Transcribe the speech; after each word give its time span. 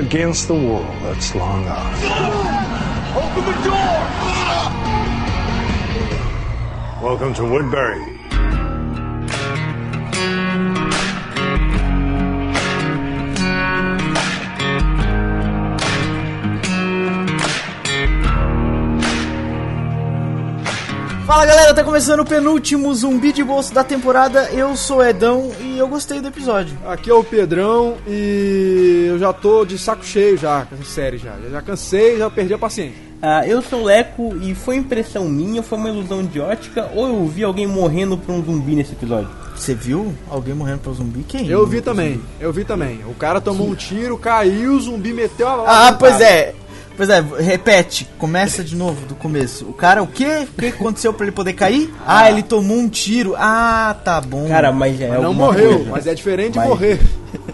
against 0.00 0.48
the 0.48 0.54
world 0.54 0.96
that's 1.02 1.34
long 1.34 1.64
gone. 1.64 1.94
Open 3.14 3.44
the 3.44 3.52
door! 3.68 4.00
Welcome 7.02 7.34
to 7.34 7.44
Woodbury. 7.44 8.19
Fala 21.30 21.46
galera, 21.46 21.72
tá 21.72 21.84
começando 21.84 22.18
o 22.18 22.24
penúltimo 22.24 22.92
zumbi 22.92 23.32
de 23.32 23.44
bolso 23.44 23.72
da 23.72 23.84
temporada. 23.84 24.50
Eu 24.50 24.74
sou 24.74 24.96
o 24.96 25.04
Edão 25.04 25.52
e 25.60 25.78
eu 25.78 25.86
gostei 25.86 26.20
do 26.20 26.26
episódio. 26.26 26.76
Aqui 26.84 27.08
é 27.08 27.14
o 27.14 27.22
Pedrão 27.22 27.94
e 28.04 29.06
eu 29.08 29.16
já 29.16 29.32
tô 29.32 29.64
de 29.64 29.78
saco 29.78 30.04
cheio 30.04 30.36
já 30.36 30.64
com 30.64 30.74
essa 30.74 30.84
série 30.84 31.18
já. 31.18 31.36
Já 31.48 31.62
cansei, 31.62 32.18
já 32.18 32.28
perdi 32.28 32.52
a 32.52 32.58
paciência. 32.58 32.98
Ah, 33.22 33.46
eu 33.46 33.62
sou 33.62 33.82
o 33.82 33.84
Leco 33.84 34.36
e 34.42 34.56
foi 34.56 34.74
impressão 34.74 35.28
minha, 35.28 35.62
foi 35.62 35.78
uma 35.78 35.88
ilusão 35.88 36.24
de 36.24 36.40
ótica 36.40 36.90
ou 36.96 37.06
eu 37.06 37.24
vi 37.28 37.44
alguém 37.44 37.64
morrendo 37.66 38.18
por 38.18 38.32
um 38.34 38.44
zumbi 38.44 38.74
nesse 38.74 38.94
episódio? 38.94 39.28
Você 39.54 39.72
viu 39.72 40.12
alguém 40.28 40.54
morrendo 40.54 40.80
pro 40.80 40.94
zumbi? 40.94 41.22
Quem? 41.28 41.46
Eu 41.46 41.64
vi 41.64 41.80
também, 41.80 42.20
eu 42.40 42.52
vi 42.52 42.64
também. 42.64 43.02
O 43.06 43.14
cara 43.14 43.40
tomou 43.40 43.68
um 43.68 43.74
tiro, 43.76 44.18
caiu, 44.18 44.72
o 44.72 44.80
zumbi 44.80 45.12
meteu 45.12 45.46
a 45.46 45.86
Ah, 45.88 45.92
pois 45.92 46.14
cara. 46.14 46.24
é. 46.24 46.54
Pois 47.00 47.08
é, 47.08 47.24
repete, 47.38 48.06
começa 48.18 48.62
de 48.62 48.76
novo 48.76 49.06
do 49.06 49.14
começo. 49.14 49.64
O 49.64 49.72
cara, 49.72 50.02
o 50.02 50.06
quê? 50.06 50.46
O 50.52 50.60
que 50.60 50.66
aconteceu 50.66 51.14
pra 51.14 51.24
ele 51.24 51.32
poder 51.32 51.54
cair? 51.54 51.90
Ah, 52.06 52.30
ele 52.30 52.42
tomou 52.42 52.76
um 52.76 52.90
tiro. 52.90 53.34
Ah, 53.38 53.96
tá 54.04 54.20
bom. 54.20 54.46
Cara, 54.46 54.70
mas 54.70 54.98
já 54.98 55.06
é 55.06 55.08
Mas 55.12 55.22
não 55.22 55.32
morreu, 55.32 55.76
coisa. 55.76 55.90
mas 55.90 56.06
é 56.06 56.14
diferente 56.14 56.56
Mas- 56.56 56.64
de 56.64 56.68
morrer. 56.70 57.00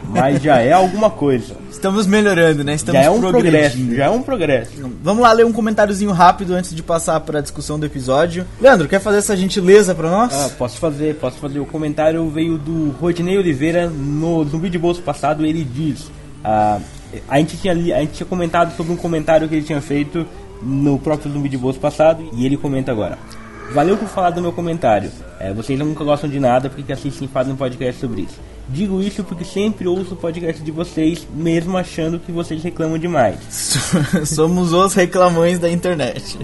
Mas 0.08 0.42
já 0.42 0.56
é 0.60 0.72
alguma 0.72 1.10
coisa. 1.10 1.54
Estamos 1.70 2.08
melhorando, 2.08 2.64
né? 2.64 2.74
Estamos 2.74 3.00
já 3.00 3.06
é 3.06 3.10
um 3.10 3.20
progresso, 3.20 3.94
já 3.94 4.06
é 4.06 4.10
um 4.10 4.20
progresso. 4.22 4.72
Vamos 5.00 5.22
lá 5.22 5.30
ler 5.30 5.46
um 5.46 5.52
comentáriozinho 5.52 6.10
rápido 6.10 6.52
antes 6.52 6.74
de 6.74 6.82
passar 6.82 7.20
pra 7.20 7.40
discussão 7.40 7.78
do 7.78 7.86
episódio. 7.86 8.44
Leandro, 8.60 8.88
quer 8.88 8.98
fazer 8.98 9.18
essa 9.18 9.36
gentileza 9.36 9.94
pra 9.94 10.10
nós? 10.10 10.34
Ah, 10.34 10.50
posso 10.58 10.78
fazer, 10.78 11.14
posso 11.20 11.36
fazer. 11.38 11.60
O 11.60 11.66
comentário 11.66 12.28
veio 12.30 12.58
do 12.58 12.90
Rodinei 13.00 13.38
Oliveira 13.38 13.88
no 13.88 14.42
Zumbi 14.44 14.68
de 14.70 14.78
Bolso 14.78 15.02
passado. 15.02 15.46
Ele 15.46 15.62
diz: 15.62 16.10
ah, 16.42 16.80
a, 17.28 17.38
gente 17.38 17.56
tinha, 17.56 17.72
a 17.72 18.00
gente 18.00 18.12
tinha 18.12 18.26
comentado 18.26 18.76
sobre 18.76 18.92
um 18.92 18.96
comentário 18.96 19.48
que 19.48 19.54
ele 19.54 19.64
tinha 19.64 19.80
feito 19.80 20.26
no 20.62 20.98
próprio 20.98 21.30
Zumbi 21.30 21.48
de 21.48 21.58
Bolso 21.58 21.78
passado 21.78 22.28
e 22.32 22.44
ele 22.44 22.56
comenta 22.56 22.90
agora. 22.90 23.18
Valeu 23.72 23.96
por 23.96 24.08
falar 24.08 24.30
do 24.30 24.40
meu 24.40 24.52
comentário. 24.52 25.10
É, 25.40 25.52
vocês 25.52 25.78
nunca 25.78 26.04
gostam 26.04 26.30
de 26.30 26.38
nada 26.38 26.70
porque 26.70 26.92
assistem 26.92 27.26
e 27.26 27.30
fazem 27.30 27.52
um 27.52 27.56
podcast 27.56 28.00
sobre 28.00 28.22
isso. 28.22 28.40
Digo 28.68 29.00
isso 29.00 29.22
porque 29.22 29.44
sempre 29.44 29.86
ouço 29.86 30.14
o 30.14 30.16
podcast 30.16 30.60
de 30.62 30.70
vocês, 30.72 31.26
mesmo 31.32 31.76
achando 31.76 32.18
que 32.18 32.32
vocês 32.32 32.62
reclamam 32.62 32.98
demais. 32.98 33.38
Somos 34.26 34.72
os 34.72 34.92
reclamões 34.94 35.58
da 35.58 35.70
internet. 35.70 36.36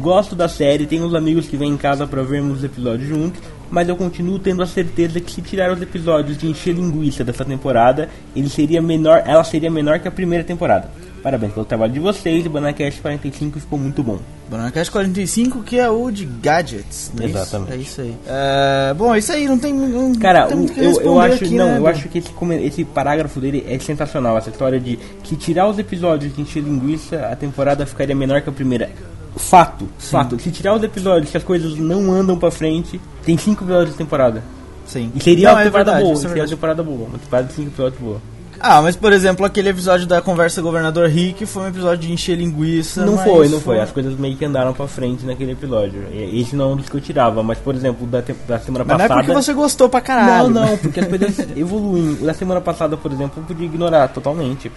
Gosto 0.00 0.34
da 0.34 0.48
série, 0.48 0.86
tenho 0.86 1.04
uns 1.04 1.14
amigos 1.14 1.46
que 1.46 1.56
vêm 1.56 1.70
em 1.70 1.76
casa 1.76 2.06
pra 2.06 2.22
vermos 2.22 2.58
os 2.58 2.64
episódios 2.64 3.08
juntos, 3.08 3.40
mas 3.70 3.88
eu 3.88 3.96
continuo 3.96 4.38
tendo 4.38 4.62
a 4.62 4.66
certeza 4.66 5.20
que 5.20 5.30
se 5.30 5.42
tirar 5.42 5.72
os 5.72 5.80
episódios 5.80 6.38
de 6.38 6.46
encher 6.46 6.74
linguiça 6.74 7.24
dessa 7.24 7.44
temporada, 7.44 8.08
ele 8.34 8.48
seria 8.48 8.80
menor, 8.80 9.22
ela 9.26 9.44
seria 9.44 9.70
menor 9.70 9.98
que 9.98 10.08
a 10.08 10.12
primeira 10.12 10.44
temporada. 10.44 10.90
Parabéns 11.22 11.52
pelo 11.52 11.66
trabalho 11.66 11.92
de 11.92 11.98
vocês, 12.00 12.46
o 12.46 12.50
Banacast 12.50 13.00
45 13.00 13.60
ficou 13.60 13.78
muito 13.78 14.02
bom. 14.02 14.18
Bananacast 14.48 14.90
45, 14.90 15.62
que 15.62 15.78
é 15.78 15.88
o 15.88 16.10
de 16.10 16.24
gadgets. 16.24 17.12
é 17.18 17.26
isso? 17.26 17.36
Exatamente. 17.36 17.72
É 17.72 17.76
isso 17.76 18.00
aí. 18.00 18.14
É, 18.26 18.94
bom, 18.94 19.14
é 19.14 19.18
isso 19.18 19.32
aí, 19.32 19.46
não 19.46 19.58
tem. 19.58 19.74
Não 19.74 20.14
Cara, 20.14 20.46
tem 20.46 20.66
eu, 20.76 21.00
eu 21.00 21.20
acho, 21.20 21.44
aqui, 21.44 21.54
não, 21.54 21.72
né, 21.72 21.78
eu 21.78 21.86
acho 21.86 22.08
que 22.08 22.18
esse, 22.18 22.32
esse 22.62 22.84
parágrafo 22.84 23.40
dele 23.40 23.64
é 23.68 23.78
sensacional, 23.78 24.38
essa 24.38 24.50
história 24.50 24.78
de 24.78 24.98
que 25.22 25.36
tirar 25.36 25.68
os 25.68 25.78
episódios 25.78 26.34
de 26.34 26.40
encher 26.40 26.62
linguiça, 26.62 27.28
a 27.30 27.36
temporada 27.36 27.84
ficaria 27.84 28.14
menor 28.14 28.40
que 28.40 28.48
a 28.48 28.52
primeira. 28.52 28.90
Fato, 29.36 29.88
fato. 29.98 30.38
Se 30.40 30.50
tirar 30.50 30.74
os 30.74 30.82
episódios 30.82 31.30
que 31.30 31.36
as 31.36 31.44
coisas 31.44 31.76
não 31.76 32.10
andam 32.10 32.36
pra 32.36 32.50
frente, 32.50 33.00
tem 33.28 33.38
cinco 33.38 33.64
episódios 33.64 33.90
de 33.92 33.96
temporada. 33.98 34.42
Sim. 34.86 35.12
E 35.14 35.22
seria 35.22 35.48
Não, 35.48 35.54
uma 35.54 35.60
é 35.60 35.64
temporada 35.64 35.90
verdade, 35.92 36.04
boa, 36.04 36.12
é 36.12 36.16
seria 36.16 36.28
uma 36.28 36.34
verdade. 36.34 36.54
temporada 36.54 36.82
boa, 36.82 37.08
uma 37.08 37.18
temporada 37.18 37.46
de 37.48 37.52
cinco 37.54 37.68
episódios 37.68 38.00
boa. 38.00 38.20
Ah, 38.60 38.82
mas 38.82 38.96
por 38.96 39.12
exemplo, 39.12 39.46
aquele 39.46 39.68
episódio 39.68 40.04
da 40.06 40.20
conversa 40.20 40.60
governador 40.60 41.08
Rick 41.08 41.46
foi 41.46 41.62
um 41.62 41.68
episódio 41.68 42.08
de 42.08 42.12
encher 42.12 42.36
linguiça. 42.36 43.06
Não 43.06 43.16
foi, 43.18 43.48
não 43.48 43.60
foi. 43.60 43.78
As 43.78 43.92
coisas 43.92 44.18
meio 44.18 44.34
que 44.36 44.44
andaram 44.44 44.72
pra 44.74 44.88
frente 44.88 45.24
naquele 45.24 45.52
episódio. 45.52 46.02
E- 46.10 46.40
Esse 46.40 46.56
não 46.56 46.70
é 46.70 46.72
um 46.72 46.76
dos 46.76 46.88
que 46.88 46.96
eu 46.96 47.00
tirava, 47.00 47.40
mas 47.42 47.58
por 47.58 47.72
exemplo, 47.74 48.04
da, 48.08 48.20
da 48.48 48.58
semana 48.58 48.84
Mas 48.84 48.98
não 48.98 49.04
é 49.04 49.08
passada. 49.08 49.14
porque 49.26 49.32
você 49.42 49.52
gostou 49.52 49.88
pra 49.88 50.00
caralho. 50.00 50.48
Não, 50.50 50.66
não, 50.70 50.76
porque 50.78 50.98
as 50.98 51.06
coisas 51.06 51.38
evoluem. 51.56 52.18
O 52.20 52.26
da 52.26 52.34
semana 52.34 52.60
passada, 52.60 52.96
por 52.96 53.12
exemplo, 53.12 53.34
eu 53.40 53.44
podia 53.44 53.66
ignorar 53.66 54.08
totalmente. 54.08 54.72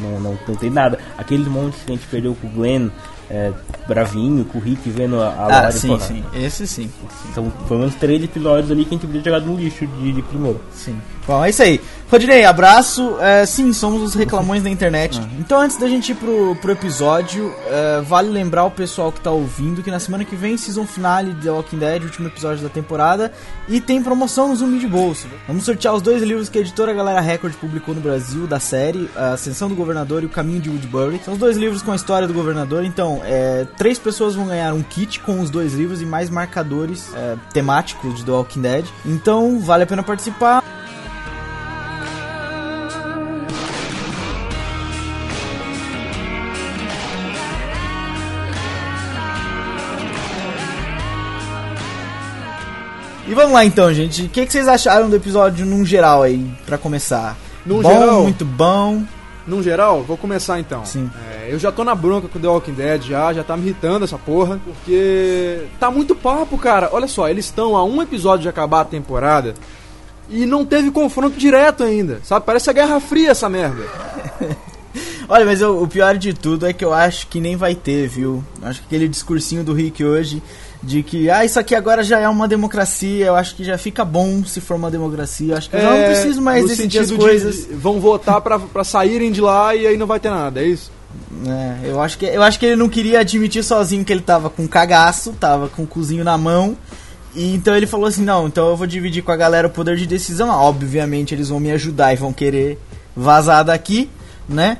Não, 0.00 0.20
não, 0.20 0.38
não 0.48 0.54
tem 0.54 0.70
nada. 0.70 0.98
Aqueles 1.18 1.46
montes 1.46 1.80
que 1.84 1.92
a 1.92 1.94
gente 1.94 2.06
perdeu 2.06 2.34
com 2.40 2.46
o 2.46 2.50
Glenn, 2.50 2.88
é, 3.30 3.52
Bravinho, 3.86 4.44
com 4.44 4.58
o 4.58 4.60
Rick 4.60 4.88
vendo 4.90 5.20
a, 5.20 5.28
a 5.28 5.66
Ah, 5.66 5.72
sim, 5.72 5.98
sim. 5.98 6.24
Esse 6.34 6.66
sim. 6.66 6.90
São 7.34 7.50
pelo 7.50 7.80
menos 7.80 7.94
três 7.94 8.22
episódios 8.22 8.70
ali 8.70 8.84
que 8.84 8.94
a 8.94 8.98
gente 8.98 9.06
podia 9.06 9.22
jogar 9.22 9.40
no 9.40 9.56
lixo 9.56 9.86
de, 9.86 10.12
de 10.12 10.22
primeiro. 10.22 10.60
Sim. 10.72 10.98
Bom, 11.28 11.44
é 11.44 11.50
isso 11.50 11.62
aí. 11.62 11.78
Rodinei, 12.10 12.42
abraço. 12.46 13.18
É, 13.20 13.44
sim, 13.44 13.70
somos 13.74 14.02
os 14.02 14.14
reclamões 14.14 14.62
da 14.62 14.70
internet. 14.70 15.20
Então, 15.38 15.60
antes 15.60 15.76
da 15.76 15.86
gente 15.86 16.12
ir 16.12 16.14
pro, 16.14 16.56
pro 16.56 16.72
episódio, 16.72 17.54
é, 17.66 18.00
vale 18.00 18.30
lembrar 18.30 18.64
o 18.64 18.70
pessoal 18.70 19.12
que 19.12 19.20
tá 19.20 19.30
ouvindo 19.30 19.82
que 19.82 19.90
na 19.90 20.00
semana 20.00 20.24
que 20.24 20.34
vem, 20.34 20.56
season 20.56 20.86
finale 20.86 21.34
de 21.34 21.42
The 21.42 21.50
Walking 21.50 21.76
Dead, 21.76 22.02
último 22.02 22.28
episódio 22.28 22.62
da 22.62 22.70
temporada, 22.70 23.30
e 23.68 23.78
tem 23.78 24.02
promoção 24.02 24.48
no 24.48 24.56
Zumbi 24.56 24.78
de 24.78 24.88
Bolso. 24.88 25.26
Vamos 25.46 25.64
sortear 25.64 25.94
os 25.94 26.00
dois 26.00 26.22
livros 26.22 26.48
que 26.48 26.56
a 26.56 26.62
editora 26.62 26.94
Galera 26.94 27.20
Record 27.20 27.52
publicou 27.56 27.94
no 27.94 28.00
Brasil 28.00 28.46
da 28.46 28.58
série, 28.58 29.10
A 29.14 29.32
Ascensão 29.32 29.68
do 29.68 29.74
Governador 29.74 30.22
e 30.22 30.26
O 30.26 30.30
Caminho 30.30 30.62
de 30.62 30.70
Woodbury. 30.70 31.20
São 31.22 31.34
os 31.34 31.40
dois 31.40 31.58
livros 31.58 31.82
com 31.82 31.92
a 31.92 31.96
história 31.96 32.26
do 32.26 32.32
governador. 32.32 32.84
Então, 32.84 33.20
é, 33.22 33.66
três 33.76 33.98
pessoas 33.98 34.34
vão 34.34 34.46
ganhar 34.46 34.72
um 34.72 34.82
kit 34.82 35.20
com 35.20 35.42
os 35.42 35.50
dois 35.50 35.74
livros 35.74 36.00
e 36.00 36.06
mais 36.06 36.30
marcadores 36.30 37.10
é, 37.14 37.36
temáticos 37.52 38.16
de 38.16 38.24
The 38.24 38.30
Walking 38.30 38.62
Dead. 38.62 38.86
Então, 39.04 39.60
vale 39.60 39.82
a 39.82 39.86
pena 39.86 40.02
participar. 40.02 40.77
E 53.28 53.34
vamos 53.34 53.52
lá 53.52 53.64
então, 53.64 53.92
gente. 53.92 54.22
O 54.24 54.28
que, 54.28 54.46
que 54.46 54.52
vocês 54.52 54.66
acharam 54.66 55.08
do 55.10 55.16
episódio 55.16 55.66
num 55.66 55.84
geral 55.84 56.22
aí, 56.22 56.44
pra 56.64 56.78
começar? 56.78 57.36
Num 57.64 57.82
bom, 57.82 57.92
geral? 57.92 58.22
muito 58.22 58.44
bom. 58.44 59.02
Num 59.46 59.62
geral, 59.62 60.02
vou 60.02 60.16
começar 60.16 60.58
então. 60.60 60.84
Sim. 60.84 61.10
É, 61.30 61.48
eu 61.52 61.58
já 61.58 61.72
tô 61.72 61.82
na 61.84 61.94
bronca 61.94 62.28
com 62.28 62.38
The 62.38 62.48
Walking 62.48 62.72
Dead 62.74 63.02
já, 63.02 63.32
já 63.32 63.42
tá 63.42 63.56
me 63.56 63.64
irritando 63.64 64.04
essa 64.04 64.18
porra, 64.18 64.60
porque 64.64 65.62
tá 65.80 65.90
muito 65.90 66.14
papo, 66.14 66.56
cara. 66.58 66.90
Olha 66.92 67.06
só, 67.06 67.28
eles 67.28 67.46
estão 67.46 67.76
a 67.76 67.84
um 67.84 68.02
episódio 68.02 68.42
de 68.42 68.48
acabar 68.48 68.82
a 68.82 68.84
temporada 68.84 69.54
e 70.28 70.44
não 70.44 70.64
teve 70.66 70.90
confronto 70.90 71.38
direto 71.38 71.82
ainda, 71.82 72.20
sabe? 72.24 72.44
Parece 72.44 72.68
a 72.68 72.74
Guerra 72.74 73.00
Fria 73.00 73.30
essa 73.30 73.48
merda. 73.48 73.84
Olha, 75.28 75.44
mas 75.44 75.60
eu- 75.60 75.82
o 75.82 75.88
pior 75.88 76.16
de 76.16 76.32
tudo 76.34 76.66
é 76.66 76.72
que 76.72 76.84
eu 76.84 76.92
acho 76.92 77.26
que 77.28 77.40
nem 77.40 77.56
vai 77.56 77.74
ter, 77.74 78.06
viu? 78.08 78.42
Acho 78.62 78.80
que 78.80 78.86
aquele 78.86 79.08
discursinho 79.08 79.62
do 79.64 79.72
Rick 79.74 80.02
hoje 80.04 80.42
de 80.82 81.02
que, 81.02 81.28
ah, 81.28 81.44
isso 81.44 81.58
aqui 81.58 81.74
agora 81.74 82.02
já 82.04 82.18
é 82.20 82.28
uma 82.28 82.46
democracia, 82.46 83.26
eu 83.26 83.34
acho 83.34 83.54
que 83.56 83.64
já 83.64 83.76
fica 83.76 84.04
bom 84.04 84.44
se 84.44 84.60
for 84.60 84.76
uma 84.76 84.90
democracia, 84.90 85.52
eu 85.54 85.56
acho 85.58 85.68
que 85.68 85.76
eu 85.76 85.80
já 85.80 85.90
não 85.90 86.04
preciso 86.04 86.40
mais 86.40 86.64
É, 86.64 86.68
decidir 86.68 86.98
as 87.00 87.10
coisas. 87.10 87.66
de- 87.66 87.74
vão 87.74 88.00
votar 88.00 88.40
pra, 88.40 88.58
pra 88.58 88.84
saírem 88.84 89.32
de 89.32 89.40
lá 89.40 89.74
e 89.74 89.86
aí 89.86 89.96
não 89.96 90.06
vai 90.06 90.20
ter 90.20 90.30
nada, 90.30 90.60
é 90.60 90.66
isso? 90.66 90.90
É, 91.46 91.88
eu 91.90 92.00
acho 92.00 92.16
que 92.18 92.26
eu 92.26 92.42
acho 92.42 92.58
que 92.58 92.66
ele 92.66 92.76
não 92.76 92.88
queria 92.88 93.20
admitir 93.20 93.64
sozinho 93.64 94.04
que 94.04 94.12
ele 94.12 94.20
tava 94.22 94.48
com 94.50 94.68
cagaço, 94.68 95.32
tava 95.32 95.68
com 95.68 95.82
o 95.82 95.86
cozinho 95.86 96.22
na 96.22 96.36
mão. 96.38 96.76
E 97.34 97.54
então 97.54 97.76
ele 97.76 97.86
falou 97.86 98.06
assim: 98.06 98.22
"Não, 98.24 98.46
então 98.46 98.68
eu 98.68 98.76
vou 98.76 98.86
dividir 98.86 99.22
com 99.22 99.32
a 99.32 99.36
galera 99.36 99.66
o 99.66 99.70
poder 99.70 99.96
de 99.96 100.06
decisão. 100.06 100.50
Ah, 100.50 100.60
Obviamente 100.62 101.34
eles 101.34 101.48
vão 101.48 101.58
me 101.60 101.70
ajudar 101.72 102.12
e 102.12 102.16
vão 102.16 102.32
querer 102.32 102.78
vazar 103.16 103.64
daqui, 103.64 104.08
né? 104.48 104.78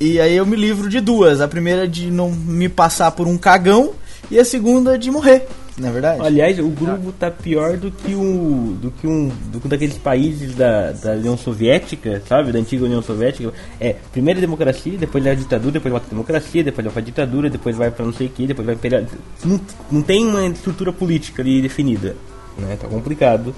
E 0.00 0.20
aí 0.20 0.36
eu 0.36 0.44
me 0.46 0.56
livro 0.56 0.88
de 0.88 1.00
duas. 1.00 1.40
A 1.40 1.48
primeira 1.48 1.86
de 1.88 2.10
não 2.10 2.30
me 2.30 2.68
passar 2.68 3.10
por 3.12 3.26
um 3.26 3.36
cagão 3.38 3.92
e 4.30 4.38
a 4.38 4.44
segunda 4.44 4.98
de 4.98 5.10
morrer, 5.10 5.46
não 5.76 5.88
é 5.88 5.92
verdade? 5.92 6.20
Aliás, 6.22 6.58
o 6.60 6.68
grupo 6.68 7.12
tá 7.12 7.30
pior 7.30 7.76
do 7.76 7.90
que 7.90 8.14
um. 8.14 8.74
do 8.74 8.92
que 8.92 9.06
um. 9.06 9.28
do 9.46 9.58
que 9.58 9.66
um 9.66 9.70
daqueles 9.70 9.98
países 9.98 10.54
da, 10.54 10.92
da 10.92 11.12
União 11.12 11.36
Soviética, 11.36 12.22
sabe? 12.28 12.52
Da 12.52 12.60
antiga 12.60 12.84
União 12.84 13.02
Soviética. 13.02 13.52
É, 13.80 13.96
primeiro 14.12 14.38
a 14.38 14.40
democracia, 14.40 14.96
depois 14.96 15.26
a 15.26 15.34
ditadura, 15.34 15.72
depois 15.72 15.92
vai 15.92 16.00
a 16.00 16.08
democracia, 16.08 16.62
depois 16.62 16.84
vai 16.84 16.92
pra 16.92 17.02
ditadura, 17.02 17.50
depois 17.50 17.76
vai 17.76 17.90
pra 17.90 18.06
não 18.06 18.12
sei 18.12 18.28
o 18.28 18.30
que, 18.30 18.46
depois 18.46 18.66
vai 18.66 18.76
imperial. 18.76 19.02
Não, 19.44 19.60
não 19.90 20.02
tem 20.02 20.24
uma 20.24 20.46
estrutura 20.46 20.92
política 20.92 21.42
ali 21.42 21.60
definida. 21.60 22.14
Né? 22.56 22.76
Tá 22.80 22.86
complicado. 22.86 23.52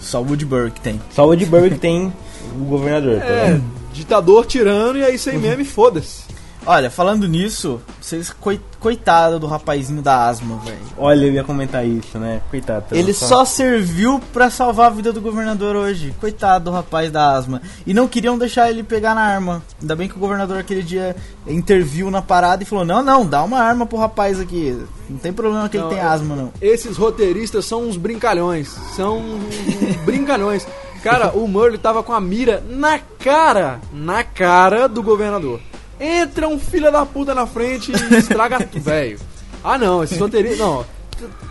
Só 0.00 0.20
o 0.20 0.26
Woodbury 0.26 0.72
que 0.72 0.80
tem. 0.80 1.00
Só 1.12 1.26
o 1.26 1.32
Edinburgh 1.32 1.78
tem 1.78 2.12
o 2.52 2.64
governador. 2.64 3.20
tá 3.20 3.26
É, 3.26 3.60
ditador 3.92 4.44
tirando 4.44 4.98
e 4.98 5.04
aí 5.04 5.16
sem 5.16 5.38
meme, 5.38 5.64
foda-se. 5.64 6.33
Olha, 6.66 6.90
falando 6.90 7.28
nisso, 7.28 7.80
Vocês, 8.00 8.30
coi- 8.30 8.60
coitado 8.80 9.38
do 9.38 9.46
rapazinho 9.46 10.00
da 10.00 10.26
asma, 10.26 10.56
velho. 10.58 10.78
Olha, 10.96 11.26
eu 11.26 11.32
ia 11.32 11.44
comentar 11.44 11.86
isso, 11.86 12.18
né? 12.18 12.40
Coitado. 12.50 12.86
tá 12.88 12.96
Ele 12.96 13.12
só 13.12 13.44
serviu 13.44 14.20
pra 14.32 14.48
salvar 14.50 14.86
a 14.86 14.94
vida 14.94 15.12
do 15.12 15.20
governador 15.20 15.76
hoje. 15.76 16.14
Coitado 16.20 16.66
do 16.66 16.70
rapaz 16.70 17.10
da 17.10 17.32
asma. 17.32 17.60
E 17.86 17.92
não 17.92 18.08
queriam 18.08 18.38
deixar 18.38 18.70
ele 18.70 18.82
pegar 18.82 19.14
na 19.14 19.20
arma. 19.22 19.62
Ainda 19.80 19.94
bem 19.94 20.08
que 20.08 20.16
o 20.16 20.18
governador 20.18 20.58
aquele 20.58 20.82
dia 20.82 21.14
interviu 21.46 22.10
na 22.10 22.22
parada 22.22 22.62
e 22.62 22.66
falou: 22.66 22.84
Não, 22.84 23.02
não, 23.02 23.26
dá 23.26 23.42
uma 23.42 23.58
arma 23.60 23.84
pro 23.86 23.98
rapaz 23.98 24.40
aqui. 24.40 24.78
Não 25.08 25.18
tem 25.18 25.32
problema 25.32 25.68
que 25.68 25.76
Não, 25.76 25.86
ele 25.86 25.94
tem 25.96 26.04
é- 26.04 26.06
asma, 26.06 26.34
não. 26.34 26.52
Esses 26.62 26.96
roteiristas 26.96 27.64
são 27.66 27.82
uns 27.88 27.96
brincalhões. 27.96 28.68
São 28.96 29.22
brincalhões. 30.04 30.66
Cara, 31.02 31.32
o 31.32 31.46
Murley 31.46 31.76
tava 31.78 32.02
com 32.02 32.12
a 32.14 32.20
mira 32.20 32.62
na 32.68 32.98
cara, 32.98 33.80
na 33.92 34.24
cara 34.24 34.88
do 34.88 35.02
governador. 35.02 35.60
Entra 36.00 36.48
um 36.48 36.58
filho 36.58 36.90
da 36.90 37.04
puta 37.06 37.34
na 37.34 37.46
frente 37.46 37.92
e 37.92 37.94
estraga 38.18 38.58
tudo, 38.60 38.82
velho. 38.82 39.18
Ah 39.62 39.78
não, 39.78 40.02
esses 40.04 40.18
roteiristas. 40.18 40.58
Não. 40.60 40.84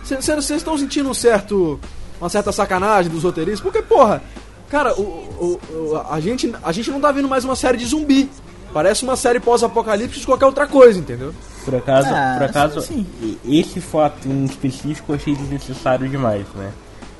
Vocês 0.04 0.50
estão 0.50 0.76
sentindo 0.78 1.08
um 1.08 1.14
certo. 1.14 1.80
uma 2.20 2.28
certa 2.28 2.52
sacanagem 2.52 3.10
dos 3.10 3.22
roteiristas? 3.24 3.60
Porque, 3.60 3.82
porra, 3.82 4.22
cara, 4.68 4.92
o, 4.94 5.02
o- 5.02 5.60
o- 5.92 6.02
a, 6.10 6.20
gente, 6.20 6.52
a 6.62 6.70
gente 6.72 6.90
não 6.90 7.00
tá 7.00 7.10
vendo 7.10 7.28
mais 7.28 7.44
uma 7.44 7.56
série 7.56 7.78
de 7.78 7.86
zumbi. 7.86 8.28
Parece 8.72 9.04
uma 9.04 9.16
série 9.16 9.38
pós-apocalipse 9.40 10.18
de 10.20 10.26
qualquer 10.26 10.46
outra 10.46 10.66
coisa, 10.66 10.98
entendeu? 10.98 11.32
Por 11.64 11.76
acaso, 11.76 12.08
Ah, 12.12 12.34
por 12.36 12.44
acaso 12.46 12.80
sim, 12.80 13.06
esse 13.48 13.80
fato 13.80 14.28
em 14.28 14.44
específico 14.44 15.12
eu 15.12 15.16
achei 15.16 15.34
desnecessário 15.34 16.08
demais, 16.08 16.44
né? 16.56 16.72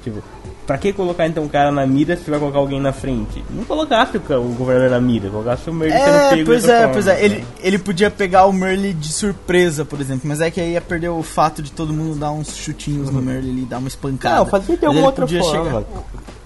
Tipo, 0.04 0.22
pra 0.66 0.76
que 0.78 0.92
colocar 0.92 1.26
então 1.26 1.42
um 1.44 1.48
cara 1.48 1.72
na 1.72 1.86
mira 1.86 2.16
se 2.16 2.30
vai 2.30 2.38
colocar 2.38 2.58
alguém 2.58 2.78
na 2.80 2.92
frente? 2.92 3.42
Não 3.50 3.64
colocasse 3.64 4.16
o, 4.18 4.20
o 4.34 4.54
governador 4.54 4.90
na 4.90 5.00
mira, 5.00 5.30
colocasse 5.30 5.68
o 5.68 5.72
Merlin 5.74 5.96
sendo 5.98 6.16
É, 6.16 6.30
pego 6.30 6.44
pois 6.44 6.68
é, 6.68 6.78
forma, 6.80 6.92
pois 6.92 7.06
é. 7.06 7.14
né? 7.14 7.24
Ele, 7.24 7.44
ele 7.60 7.78
podia 7.78 8.10
pegar 8.10 8.44
o 8.46 8.52
Merle 8.52 8.92
de 8.92 9.10
surpresa, 9.12 9.84
por 9.84 10.00
exemplo. 10.00 10.22
Mas 10.28 10.40
é 10.40 10.50
que 10.50 10.60
aí 10.60 10.72
ia 10.72 10.80
perder 10.80 11.08
o 11.08 11.22
fato 11.22 11.62
de 11.62 11.72
todo 11.72 11.92
mundo 11.92 12.16
dar 12.16 12.30
uns 12.30 12.54
chutinhos 12.54 13.10
no 13.10 13.20
Merle 13.22 13.50
ali, 13.50 13.62
dar 13.62 13.78
uma 13.78 13.88
espancada. 13.88 14.36
Não, 14.36 14.46
fazia 14.46 14.76
de 14.76 14.84
alguma 14.86 15.06
outra 15.06 15.26
forma. 15.26 15.64
chegar- 15.64 15.84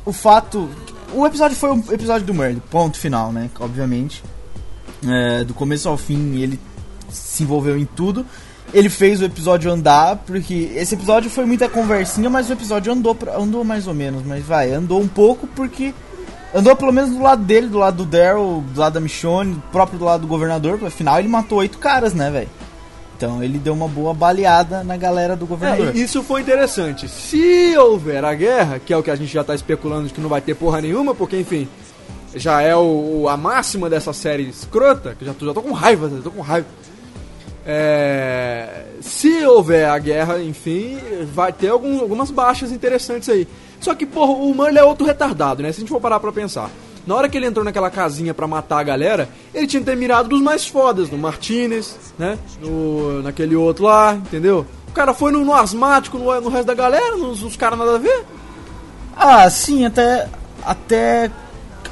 O 0.05 0.13
fato. 0.13 0.69
O 1.13 1.27
episódio 1.27 1.57
foi 1.57 1.71
um 1.73 1.83
episódio 1.91 2.27
do 2.27 2.33
Merle, 2.35 2.63
ponto 2.71 2.97
final, 2.99 3.33
né? 3.33 3.51
Obviamente. 3.59 4.23
É, 5.07 5.45
do 5.45 5.55
começo 5.55 5.89
ao 5.89 5.97
fim, 5.97 6.39
ele 6.41 6.59
se 7.11 7.43
envolveu 7.43 7.79
em 7.79 7.85
tudo. 7.85 8.25
Ele 8.73 8.89
fez 8.91 9.21
o 9.21 9.25
episódio 9.25 9.71
andar, 9.71 10.17
porque 10.27 10.73
esse 10.75 10.95
episódio 10.95 11.31
foi 11.31 11.47
muita 11.47 11.69
conversinha, 11.69 12.29
mas 12.29 12.51
o 12.51 12.53
episódio 12.53 12.93
andou, 12.93 13.17
andou 13.35 13.65
mais 13.65 13.87
ou 13.87 13.95
menos, 13.95 14.23
mas 14.25 14.45
vai, 14.45 14.73
andou 14.73 15.01
um 15.01 15.09
pouco 15.09 15.47
porque 15.47 15.95
andou 16.55 16.77
pelo 16.77 16.93
menos 16.93 17.11
do 17.11 17.23
lado 17.23 17.43
dele, 17.43 17.67
do 17.67 17.79
lado 17.79 17.99
do 17.99 18.05
Daryl, 18.05 18.63
do 18.75 18.81
lado 18.81 18.93
da 18.93 19.01
Michonne, 19.01 19.63
próprio 19.73 19.99
do 19.99 20.05
lado 20.05 20.21
do 20.23 20.27
governador, 20.27 20.79
afinal 20.85 21.19
ele 21.19 21.29
matou 21.29 21.59
oito 21.59 21.79
caras, 21.79 22.13
né, 22.13 22.31
velho? 22.31 22.49
Então 23.17 23.43
ele 23.43 23.59
deu 23.59 23.73
uma 23.75 23.89
boa 23.89 24.15
baleada 24.15 24.85
na 24.85 24.97
galera 24.97 25.35
do 25.35 25.45
governador. 25.45 25.89
É, 25.89 25.99
isso 25.99 26.23
foi 26.23 26.41
interessante. 26.41 27.09
Se 27.09 27.77
houver 27.77 28.25
a 28.25 28.33
guerra, 28.33 28.79
que 28.79 28.93
é 28.93 28.97
o 28.97 29.03
que 29.03 29.11
a 29.11 29.17
gente 29.17 29.33
já 29.33 29.43
tá 29.43 29.57
especulando 29.57 30.07
de 30.07 30.15
que 30.15 30.21
não 30.21 30.29
vai 30.29 30.41
ter 30.41 30.55
porra 30.55 30.81
nenhuma, 30.81 31.15
porque 31.15 31.37
enfim, 31.37 31.67
já 32.37 32.63
é 32.63 32.77
o, 32.77 33.27
a 33.29 33.37
máxima 33.37 33.91
dessa 33.91 34.13
série 34.13 34.49
escrota, 34.49 35.17
que 35.19 35.25
já 35.25 35.35
tô, 35.35 35.47
já 35.47 35.53
tô 35.53 35.63
com 35.63 35.73
raiva, 35.73 36.09
já 36.09 36.23
tô 36.23 36.31
com 36.31 36.43
raiva. 36.43 36.69
É, 37.71 38.85
se 39.03 39.45
houver 39.45 39.87
a 39.91 39.99
guerra, 39.99 40.41
enfim, 40.43 40.99
vai 41.35 41.53
ter 41.53 41.69
algum- 41.69 42.01
algumas 42.01 42.31
baixas 42.31 42.73
interessantes 42.73 43.29
aí. 43.29 43.47
Só 43.79 43.95
que, 43.95 44.07
porra, 44.07 44.33
o 44.33 44.55
Merle 44.55 44.79
é 44.79 44.85
outro 44.85 45.07
retardado, 45.07 45.63
né? 45.63 45.71
Se 45.71 45.77
a 45.79 45.81
gente 45.81 45.91
for 45.91 46.01
parar 46.01 46.19
pra 46.19 46.33
pensar. 46.33 46.71
Na 47.07 47.15
hora 47.15 47.29
que 47.29 47.37
ele 47.37 47.47
entrou 47.47 47.63
naquela 47.65 47.91
casinha 47.91 48.33
pra 48.33 48.47
matar 48.47 48.79
a 48.79 48.83
galera, 48.83 49.29
ele 49.55 49.67
tinha 49.67 49.81
que 49.81 49.87
ter 49.87 49.97
mirado 49.97 50.31
dos 50.31 50.41
mais 50.41 50.67
fodas, 50.67 51.11
no 51.11 51.19
Martinez, 51.19 51.95
né? 52.19 52.39
No, 52.61 53.23
naquele 53.23 53.55
outro 53.55 53.85
lá, 53.85 54.15
entendeu? 54.15 54.65
O 54.89 54.93
cara 54.93 55.13
foi 55.13 55.31
no, 55.31 55.45
no 55.45 55.53
asmático, 55.55 56.17
no, 56.19 56.41
no 56.41 56.49
resto 56.49 56.67
da 56.67 56.75
galera, 56.75 57.17
nos, 57.17 57.55
caras 57.57 57.79
nada 57.79 57.97
a 57.97 57.99
ver. 57.99 58.25
Ah, 59.15 59.49
sim, 59.51 59.85
até. 59.85 60.27
Até. 60.65 61.31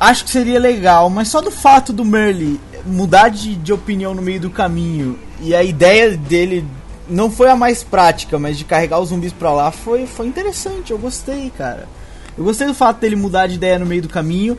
Acho 0.00 0.24
que 0.24 0.30
seria 0.30 0.58
legal, 0.58 1.08
mas 1.10 1.28
só 1.28 1.40
do 1.42 1.50
fato 1.50 1.92
do 1.92 2.04
Merle 2.04 2.58
mudar 2.84 3.28
de, 3.30 3.56
de 3.56 3.72
opinião 3.72 4.14
no 4.14 4.22
meio 4.22 4.40
do 4.40 4.50
caminho 4.50 5.18
e 5.40 5.54
a 5.54 5.62
ideia 5.62 6.16
dele 6.16 6.64
não 7.08 7.30
foi 7.30 7.48
a 7.48 7.56
mais 7.56 7.82
prática, 7.84 8.38
mas 8.38 8.58
de 8.58 8.64
carregar 8.64 9.00
os 9.00 9.10
zumbis 9.10 9.32
pra 9.32 9.52
lá 9.52 9.70
foi, 9.70 10.06
foi 10.06 10.26
interessante. 10.26 10.90
Eu 10.90 10.98
gostei, 10.98 11.50
cara. 11.56 11.88
Eu 12.36 12.44
gostei 12.44 12.66
do 12.66 12.74
fato 12.74 13.00
dele 13.00 13.16
mudar 13.16 13.46
de 13.46 13.54
ideia 13.54 13.78
no 13.78 13.86
meio 13.86 14.02
do 14.02 14.08
caminho 14.08 14.58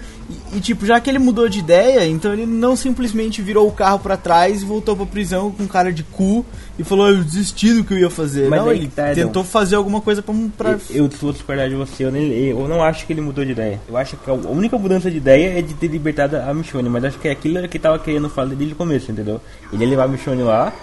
e, 0.53 0.57
e, 0.57 0.59
tipo, 0.59 0.85
já 0.85 0.99
que 0.99 1.09
ele 1.09 1.19
mudou 1.19 1.47
de 1.47 1.59
ideia, 1.59 2.07
então 2.07 2.33
ele 2.33 2.45
não 2.45 2.75
simplesmente 2.75 3.41
virou 3.41 3.67
o 3.67 3.71
carro 3.71 3.99
pra 3.99 4.17
trás 4.17 4.61
e 4.61 4.65
voltou 4.65 4.95
pra 4.95 5.05
prisão 5.05 5.51
com 5.51 5.67
cara 5.67 5.93
de 5.93 6.01
cu 6.03 6.43
e 6.79 6.83
falou, 6.83 7.09
eu 7.09 7.23
desisti 7.23 7.71
do 7.73 7.83
que 7.83 7.93
eu 7.93 7.99
ia 7.99 8.09
fazer. 8.09 8.49
Mas 8.49 8.59
não, 8.61 8.71
ele 8.71 8.87
que 8.87 8.95
tá, 8.95 9.13
tentou 9.13 9.43
fazer 9.43 9.75
alguma 9.75 10.01
coisa 10.01 10.21
pra... 10.23 10.33
pra... 10.57 10.71
Eu, 10.89 11.05
eu 11.05 11.09
vou 11.21 11.31
discordar 11.31 11.69
de 11.69 11.75
você, 11.75 12.03
eu, 12.05 12.11
nem- 12.11 12.31
eu 12.31 12.67
não 12.67 12.83
acho 12.83 13.05
que 13.05 13.13
ele 13.13 13.21
mudou 13.21 13.45
de 13.45 13.51
ideia. 13.51 13.79
Eu 13.87 13.95
acho 13.95 14.17
que 14.17 14.29
a 14.29 14.33
única 14.33 14.77
mudança 14.77 15.11
de 15.11 15.17
ideia 15.17 15.59
é 15.59 15.61
de 15.61 15.73
ter 15.75 15.87
libertado 15.87 16.35
a 16.37 16.53
Michonne, 16.53 16.89
mas 16.89 17.03
acho 17.05 17.19
que 17.19 17.27
aquilo 17.29 17.59
era 17.59 17.67
que 17.67 17.77
tava 17.77 17.99
querendo 17.99 18.27
falar 18.29 18.49
desde 18.55 18.73
o 18.73 18.77
começo, 18.77 19.11
entendeu? 19.11 19.39
Ele 19.71 19.83
ia 19.83 19.89
levar 19.91 20.05
a 20.05 20.07
Michonne 20.07 20.41
lá 20.43 20.73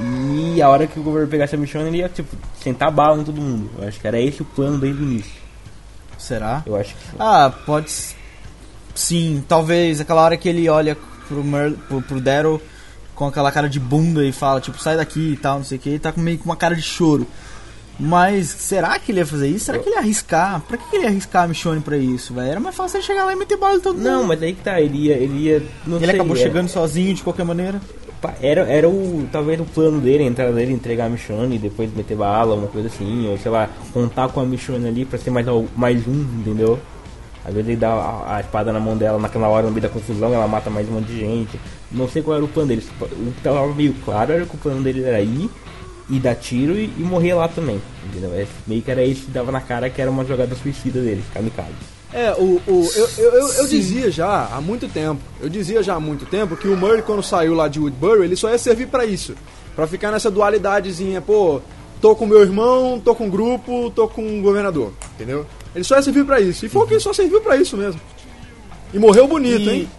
e 0.00 0.60
a 0.62 0.68
hora 0.68 0.86
que 0.86 0.98
o 0.98 1.02
governo 1.02 1.28
pegasse 1.28 1.54
a 1.54 1.58
Michonne 1.58 1.88
ele 1.88 1.98
ia, 1.98 2.08
tipo, 2.08 2.34
sentar 2.62 2.90
bala 2.90 3.20
em 3.20 3.24
todo 3.24 3.40
mundo. 3.40 3.70
Eu 3.78 3.88
acho 3.88 4.00
que 4.00 4.06
era 4.06 4.20
esse 4.20 4.42
o 4.42 4.44
plano 4.44 4.78
desde 4.78 5.02
o 5.02 5.04
início. 5.04 5.41
Será? 6.22 6.62
Eu 6.64 6.76
acho 6.76 6.94
que 6.94 7.00
sim. 7.02 7.16
Ah, 7.18 7.52
pode. 7.66 7.92
Sim, 8.94 9.44
talvez 9.48 10.00
aquela 10.00 10.22
hora 10.22 10.36
que 10.36 10.48
ele 10.48 10.68
olha 10.68 10.96
pro, 11.26 11.42
Merl, 11.42 11.74
pro, 11.88 12.02
pro 12.02 12.20
Daryl 12.20 12.60
com 13.14 13.26
aquela 13.26 13.50
cara 13.50 13.68
de 13.68 13.80
bunda 13.80 14.24
e 14.24 14.32
fala, 14.32 14.60
tipo, 14.60 14.80
sai 14.80 14.96
daqui 14.96 15.32
e 15.32 15.36
tal, 15.36 15.58
não 15.58 15.64
sei 15.64 15.78
o 15.78 15.80
que, 15.80 15.88
ele 15.90 15.98
tá 15.98 16.12
meio 16.16 16.38
com 16.38 16.44
uma 16.44 16.56
cara 16.56 16.74
de 16.74 16.82
choro. 16.82 17.26
Mas 18.00 18.48
será 18.48 18.98
que 18.98 19.12
ele 19.12 19.20
ia 19.20 19.26
fazer 19.26 19.48
isso? 19.48 19.66
Será 19.66 19.78
que 19.78 19.86
ele 19.88 19.94
ia 19.96 20.00
arriscar? 20.00 20.60
Pra 20.62 20.76
que 20.78 20.96
ele 20.96 21.04
ia 21.04 21.10
arriscar 21.10 21.44
a 21.44 21.46
Michonne 21.48 21.80
pra 21.80 21.96
isso, 21.96 22.32
velho? 22.34 22.50
Era 22.52 22.60
mais 22.60 22.74
fácil 22.74 22.96
ele 22.98 23.04
chegar 23.06 23.24
lá 23.24 23.32
e 23.32 23.36
meter 23.36 23.56
bala 23.58 23.76
em 23.76 23.80
todo 23.80 23.96
mundo. 23.96 24.04
Não, 24.04 24.24
mas 24.24 24.42
aí 24.42 24.54
que 24.54 24.62
tá, 24.62 24.80
ele 24.80 24.96
ia. 25.06 25.14
Ele, 25.14 25.38
ia, 25.44 25.62
não 25.86 25.98
Ele 25.98 26.06
sei, 26.06 26.14
acabou 26.14 26.34
era- 26.34 26.42
chegando 26.44 26.68
sozinho 26.68 27.14
de 27.14 27.22
qualquer 27.22 27.44
maneira. 27.44 27.80
Era, 28.40 28.62
era 28.62 28.88
o, 28.88 29.28
talvez 29.32 29.60
o 29.60 29.64
plano 29.64 30.00
dele, 30.00 30.24
a 30.24 30.26
entrada 30.26 30.52
dele, 30.52 30.72
entregar 30.72 31.06
a 31.06 31.08
Michonne 31.08 31.56
e 31.56 31.58
depois 31.58 31.92
meter 31.94 32.16
bala, 32.16 32.54
uma 32.54 32.68
coisa 32.68 32.88
assim, 32.88 33.28
ou 33.28 33.38
sei 33.38 33.50
lá, 33.50 33.68
contar 33.92 34.28
com 34.28 34.40
a 34.40 34.44
Michonne 34.44 34.88
ali 34.88 35.04
pra 35.04 35.18
ser 35.18 35.30
mais, 35.30 35.46
mais 35.76 36.06
um, 36.06 36.20
entendeu? 36.40 36.78
Às 37.44 37.52
vezes 37.54 37.70
ele 37.70 37.76
dá 37.76 37.92
a, 37.92 38.36
a 38.36 38.40
espada 38.40 38.72
na 38.72 38.78
mão 38.78 38.96
dela 38.96 39.18
naquela 39.18 39.48
hora, 39.48 39.66
no 39.66 39.72
meio 39.72 39.82
da 39.82 39.88
confusão, 39.88 40.32
ela 40.32 40.46
mata 40.46 40.70
mais 40.70 40.88
um 40.88 40.92
monte 40.92 41.06
de 41.06 41.18
gente. 41.18 41.58
Não 41.90 42.08
sei 42.08 42.22
qual 42.22 42.36
era 42.36 42.44
o 42.44 42.48
plano 42.48 42.68
dele. 42.68 42.86
O 43.00 43.32
que 43.32 43.40
tava 43.42 43.66
meio 43.74 43.94
claro 44.04 44.32
era 44.32 44.46
que 44.46 44.54
o 44.54 44.58
plano 44.58 44.82
dele 44.82 45.02
era 45.02 45.20
ir 45.20 45.50
e 46.08 46.18
dar 46.18 46.34
tiro 46.34 46.76
e, 46.76 46.92
e 46.96 47.02
morrer 47.02 47.34
lá 47.34 47.48
também, 47.48 47.80
entendeu? 48.06 48.32
É, 48.34 48.46
meio 48.66 48.82
que 48.82 48.90
era 48.90 49.04
isso 49.04 49.26
que 49.26 49.30
dava 49.32 49.50
na 49.50 49.60
cara 49.60 49.90
que 49.90 50.00
era 50.00 50.10
uma 50.10 50.24
jogada 50.24 50.54
suicida 50.54 51.00
dele, 51.00 51.22
kamikaze. 51.34 51.72
É, 52.12 52.32
o, 52.32 52.60
o, 52.66 52.90
eu, 52.94 53.08
eu, 53.16 53.30
eu, 53.32 53.48
eu 53.54 53.66
dizia 53.68 54.10
já 54.10 54.46
há 54.52 54.60
muito 54.60 54.86
tempo, 54.86 55.20
eu 55.40 55.48
dizia 55.48 55.82
já 55.82 55.94
há 55.94 56.00
muito 56.00 56.26
tempo 56.26 56.56
que 56.56 56.68
o 56.68 56.76
Murray 56.76 57.00
quando 57.00 57.22
saiu 57.22 57.54
lá 57.54 57.68
de 57.68 57.80
Woodbury, 57.80 58.24
ele 58.24 58.36
só 58.36 58.50
ia 58.50 58.58
servir 58.58 58.88
pra 58.88 59.06
isso. 59.06 59.34
Pra 59.74 59.86
ficar 59.86 60.10
nessa 60.10 60.30
dualidadezinha, 60.30 61.22
pô, 61.22 61.62
tô 62.02 62.14
com 62.14 62.26
meu 62.26 62.42
irmão, 62.42 63.00
tô 63.02 63.14
com 63.14 63.24
um 63.26 63.30
grupo, 63.30 63.90
tô 63.94 64.06
com 64.06 64.22
um 64.22 64.42
governador, 64.42 64.92
entendeu? 65.14 65.46
Ele 65.74 65.82
só 65.84 65.96
ia 65.96 66.02
servir 66.02 66.26
pra 66.26 66.38
isso. 66.38 66.66
E 66.66 66.68
foi 66.68 66.82
o 66.82 66.86
que 66.86 66.92
ele 66.94 67.00
só 67.00 67.14
serviu 67.14 67.40
pra 67.40 67.56
isso 67.56 67.78
mesmo. 67.78 67.98
E 68.92 68.98
morreu 68.98 69.26
bonito, 69.26 69.60
E- 69.62 69.70
hein? 69.70 69.90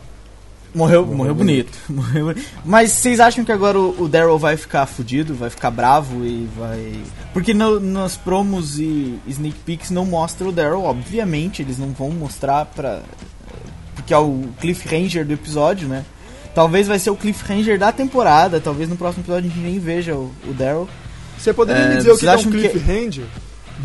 Morreu, 0.74 1.06
morreu 1.06 1.36
bonito. 1.36 1.77
Morreu 1.88 2.25
bonito. 2.27 2.48
Mas 2.65 2.92
vocês 2.92 3.20
acham 3.20 3.46
que 3.46 3.51
agora 3.51 3.80
o, 3.80 4.03
o 4.03 4.08
Daryl 4.08 4.39
vai 4.39 4.58
ficar 4.58 4.86
fudido, 4.88 5.36
vai 5.36 5.50
ficar 5.50 5.70
bravo 5.70 6.25
e 6.25 6.48
vai. 6.58 6.94
Porque 7.32 7.53
no, 7.53 7.80
nas 7.80 8.18
promos 8.18 8.80
e 8.80 9.20
sneak 9.27 9.58
peeks 9.60 9.92
não 9.92 10.06
mostra 10.06 10.48
o 10.48 10.51
Daryl, 10.51 10.82
obviamente, 10.84 11.62
eles 11.62 11.77
não 11.77 11.89
vão 11.89 12.10
mostrar 12.10 12.65
pra. 12.65 13.01
Porque 13.96 14.13
é 14.13 14.18
o 14.18 14.46
cliffhanger 14.60 15.25
do 15.25 15.34
episódio, 15.34 15.88
né? 15.88 16.03
Talvez 16.56 16.88
vai 16.88 16.98
ser 17.00 17.10
o 17.12 17.15
cliffhanger 17.15 17.77
da 17.80 17.92
temporada, 17.92 18.60
talvez 18.60 18.89
no 18.89 18.96
próximo 18.96 19.24
episódio 19.24 19.50
a 19.50 19.53
gente 19.53 19.63
nem 19.63 19.80
veja 19.80 20.15
o, 20.15 20.32
o 20.48 20.53
Daryl. 20.53 20.88
Você 21.38 21.53
poderia 21.53 21.84
É, 21.84 21.89
me 21.89 21.98
dizer 21.98 22.12
o 22.12 22.18
que 22.18 22.25
é 22.27 22.32
um 22.32 22.34
acham 22.34 22.51
que- 22.51 22.58
cliffhanger? 22.70 23.25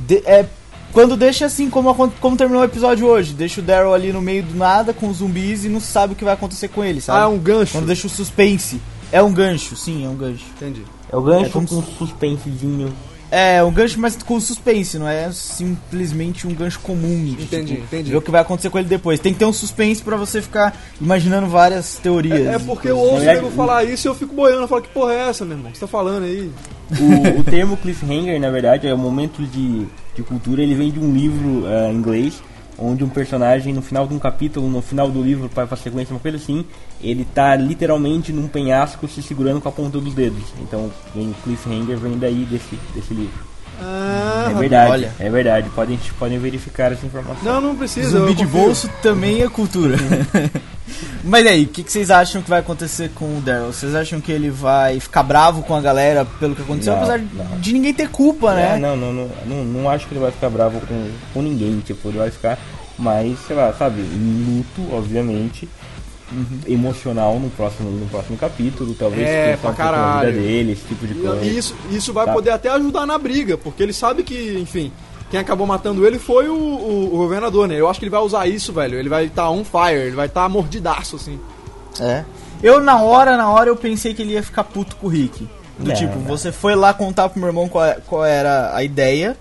De- 0.06 0.22
é, 0.26 0.46
quando 0.92 1.16
deixa 1.16 1.46
assim, 1.46 1.68
como, 1.70 1.94
como 2.20 2.36
terminou 2.36 2.62
o 2.62 2.64
episódio 2.64 3.06
hoje, 3.06 3.32
deixa 3.32 3.60
o 3.60 3.64
Daryl 3.64 3.94
ali 3.94 4.12
no 4.12 4.20
meio 4.20 4.42
do 4.42 4.56
nada 4.56 4.92
com 4.92 5.08
os 5.08 5.18
zumbis 5.18 5.64
e 5.64 5.68
não 5.68 5.80
sabe 5.80 6.12
o 6.12 6.16
que 6.16 6.24
vai 6.24 6.34
acontecer 6.34 6.68
com 6.68 6.84
ele, 6.84 7.00
sabe? 7.00 7.18
Ah, 7.18 7.22
é 7.24 7.26
um 7.26 7.38
gancho. 7.38 7.72
Quando 7.72 7.86
deixa 7.86 8.06
o 8.06 8.10
suspense. 8.10 8.80
É 9.10 9.22
um 9.22 9.32
gancho, 9.32 9.76
sim, 9.76 10.04
é 10.04 10.08
um 10.08 10.14
gancho. 10.14 10.44
Entendi. 10.56 10.82
É 11.10 11.16
o 11.16 11.22
gancho 11.22 11.46
É 11.46 11.48
como 11.48 11.66
com 11.66 11.76
um 11.76 11.82
suspensezinho. 11.82 12.92
É, 13.30 13.62
um 13.62 13.70
gancho, 13.70 14.00
mas 14.00 14.16
com 14.16 14.40
suspense, 14.40 14.98
não 14.98 15.06
é 15.06 15.30
simplesmente 15.32 16.46
um 16.46 16.54
gancho 16.54 16.80
comum. 16.80 17.24
de, 17.24 17.42
Entendi, 17.42 17.72
tipo, 17.74 17.84
entendi. 17.84 18.10
Ver 18.10 18.16
o 18.16 18.22
que 18.22 18.30
vai 18.30 18.40
acontecer 18.40 18.70
com 18.70 18.78
ele 18.78 18.88
depois. 18.88 19.20
Tem 19.20 19.34
que 19.34 19.38
ter 19.38 19.44
um 19.44 19.52
suspense 19.52 20.02
pra 20.02 20.16
você 20.16 20.40
ficar 20.40 20.74
imaginando 20.98 21.46
várias 21.46 21.96
teorias. 21.96 22.46
É, 22.46 22.54
é 22.54 22.58
porque 22.58 22.88
eu 22.88 22.98
ouço 22.98 23.16
o 23.16 23.28
É, 23.28 23.34
nego 23.34 23.50
falar 23.50 23.84
isso 23.84 24.06
e 24.06 24.08
eu 24.08 24.14
fico 24.14 24.34
boiando. 24.34 24.62
Eu 24.62 24.68
falo, 24.68 24.80
que 24.80 24.88
porra 24.88 25.12
é 25.12 25.28
essa, 25.28 25.44
meu 25.44 25.56
irmão? 25.58 25.68
O 25.68 25.72
que 25.72 25.78
você 25.78 25.84
tá 25.84 25.90
falando 25.90 26.24
aí? 26.24 26.50
O, 26.90 27.40
o 27.40 27.44
termo 27.44 27.76
cliffhanger, 27.76 28.40
na 28.40 28.50
verdade, 28.50 28.86
é 28.86 28.94
o 28.94 28.98
momento 28.98 29.42
de, 29.42 29.86
de 30.14 30.22
cultura, 30.22 30.62
ele 30.62 30.74
vem 30.74 30.90
de 30.90 30.98
um 30.98 31.12
livro 31.12 31.64
em 31.90 31.94
inglês 31.94 32.42
onde 32.78 33.02
um 33.02 33.08
personagem 33.08 33.74
no 33.74 33.82
final 33.82 34.06
de 34.06 34.14
um 34.14 34.18
capítulo, 34.18 34.68
no 34.70 34.80
final 34.80 35.10
do 35.10 35.20
livro, 35.20 35.48
para 35.48 35.64
a 35.68 35.76
sequência, 35.76 36.14
uma 36.14 36.20
coisa 36.20 36.36
assim, 36.36 36.64
ele 37.02 37.24
tá 37.24 37.56
literalmente 37.56 38.32
num 38.32 38.46
penhasco 38.46 39.08
se 39.08 39.20
segurando 39.20 39.60
com 39.60 39.68
a 39.68 39.72
ponta 39.72 40.00
dos 40.00 40.14
dedos. 40.14 40.44
Então, 40.60 40.90
vem 41.14 41.34
cliffhanger 41.42 41.98
vem 41.98 42.16
daí 42.16 42.44
desse, 42.44 42.78
desse 42.94 43.12
livro. 43.12 43.47
Ah, 43.80 44.48
é 44.50 44.54
verdade, 44.54 44.90
olha. 44.92 45.12
é 45.18 45.30
verdade. 45.30 45.70
Podem, 45.70 45.98
podem 46.18 46.38
verificar 46.38 46.92
essa 46.92 47.06
informação. 47.06 47.42
Não, 47.42 47.60
não 47.60 47.76
precisa. 47.76 48.18
Zumbi 48.18 48.34
de 48.34 48.46
bolso 48.46 48.88
também 49.02 49.42
é 49.42 49.48
cultura. 49.48 49.96
Mas 51.22 51.44
e 51.44 51.48
aí, 51.48 51.64
o 51.64 51.68
que, 51.68 51.82
que 51.82 51.92
vocês 51.92 52.10
acham 52.10 52.40
que 52.40 52.48
vai 52.48 52.60
acontecer 52.60 53.10
com 53.14 53.38
o 53.38 53.40
Daryl? 53.40 53.66
Vocês 53.66 53.94
acham 53.94 54.20
que 54.20 54.32
ele 54.32 54.50
vai 54.50 54.98
ficar 54.98 55.22
bravo 55.22 55.62
com 55.62 55.74
a 55.74 55.80
galera 55.80 56.24
pelo 56.24 56.54
que 56.54 56.62
aconteceu? 56.62 56.94
Não, 56.94 57.02
Apesar 57.02 57.18
não. 57.18 57.60
de 57.60 57.72
ninguém 57.72 57.92
ter 57.92 58.08
culpa, 58.08 58.54
né? 58.54 58.76
É, 58.76 58.78
não, 58.78 58.96
não, 58.96 59.12
não, 59.12 59.30
não, 59.46 59.64
não 59.64 59.90
acho 59.90 60.06
que 60.06 60.14
ele 60.14 60.20
vai 60.20 60.30
ficar 60.30 60.48
bravo 60.48 60.80
com, 60.80 61.10
com 61.34 61.42
ninguém, 61.42 61.80
tipo, 61.80 62.08
ele 62.08 62.18
vai 62.18 62.30
ficar 62.30 62.58
mais, 62.98 63.38
sei 63.46 63.54
lá, 63.54 63.72
sabe, 63.74 64.00
luto, 64.00 64.94
obviamente, 64.94 65.68
emocional 66.66 67.38
no 67.38 67.50
próximo, 67.50 67.90
no 67.90 68.06
próximo 68.06 68.36
capítulo, 68.36 68.94
talvez 68.94 69.26
É, 69.28 69.50
pensar 69.56 69.58
pra 69.60 69.70
um 69.70 69.74
pouco 69.74 69.90
na 69.92 69.98
caralho. 69.98 70.32
vida 70.32 70.42
dele, 70.42 70.72
esse 70.72 70.82
tipo 70.86 71.06
de 71.06 71.14
coisa. 71.14 71.44
E 71.44 71.56
isso, 71.58 71.74
isso 71.90 72.12
vai 72.12 72.26
Tá. 72.26 72.32
poder 72.32 72.50
até 72.50 72.68
ajudar 72.70 73.06
na 73.06 73.18
briga, 73.18 73.56
porque 73.56 73.82
ele 73.82 73.92
sabe 73.92 74.22
que, 74.22 74.58
enfim, 74.58 74.92
quem 75.30 75.38
acabou 75.40 75.66
matando 75.66 76.06
ele 76.06 76.18
foi 76.18 76.48
o, 76.48 76.54
o- 76.54 77.06
o 77.14 77.16
governador, 77.18 77.68
né? 77.68 77.74
Eu 77.78 77.88
acho 77.88 77.98
que 77.98 78.04
ele 78.04 78.10
vai 78.10 78.20
usar 78.20 78.46
isso, 78.46 78.72
velho. 78.72 78.98
Ele 78.98 79.08
vai 79.08 79.26
estar 79.26 79.50
on 79.50 79.64
fire, 79.64 80.00
ele 80.00 80.16
vai 80.16 80.26
estar 80.26 80.48
mordidaço, 80.48 81.16
assim. 81.16 81.38
É. 82.00 82.24
Eu, 82.62 82.80
na 82.80 83.00
hora, 83.00 83.36
na 83.36 83.48
hora, 83.50 83.68
eu 83.70 83.76
pensei 83.76 84.14
que 84.14 84.22
ele 84.22 84.32
ia 84.32 84.42
ficar 84.42 84.64
puto 84.64 84.96
com 84.96 85.06
o 85.06 85.10
Rick. 85.10 85.48
Do 85.78 85.88
Não, 85.90 85.94
tipo, 85.94 86.16
não. 86.16 86.22
você 86.24 86.50
foi 86.50 86.74
lá 86.74 86.92
contar 86.92 87.28
pro 87.28 87.38
meu 87.38 87.48
irmão 87.48 87.68
qual, 87.68 87.84
qual 88.06 88.24
era 88.24 88.74
a 88.74 88.82
ideia 88.82 89.36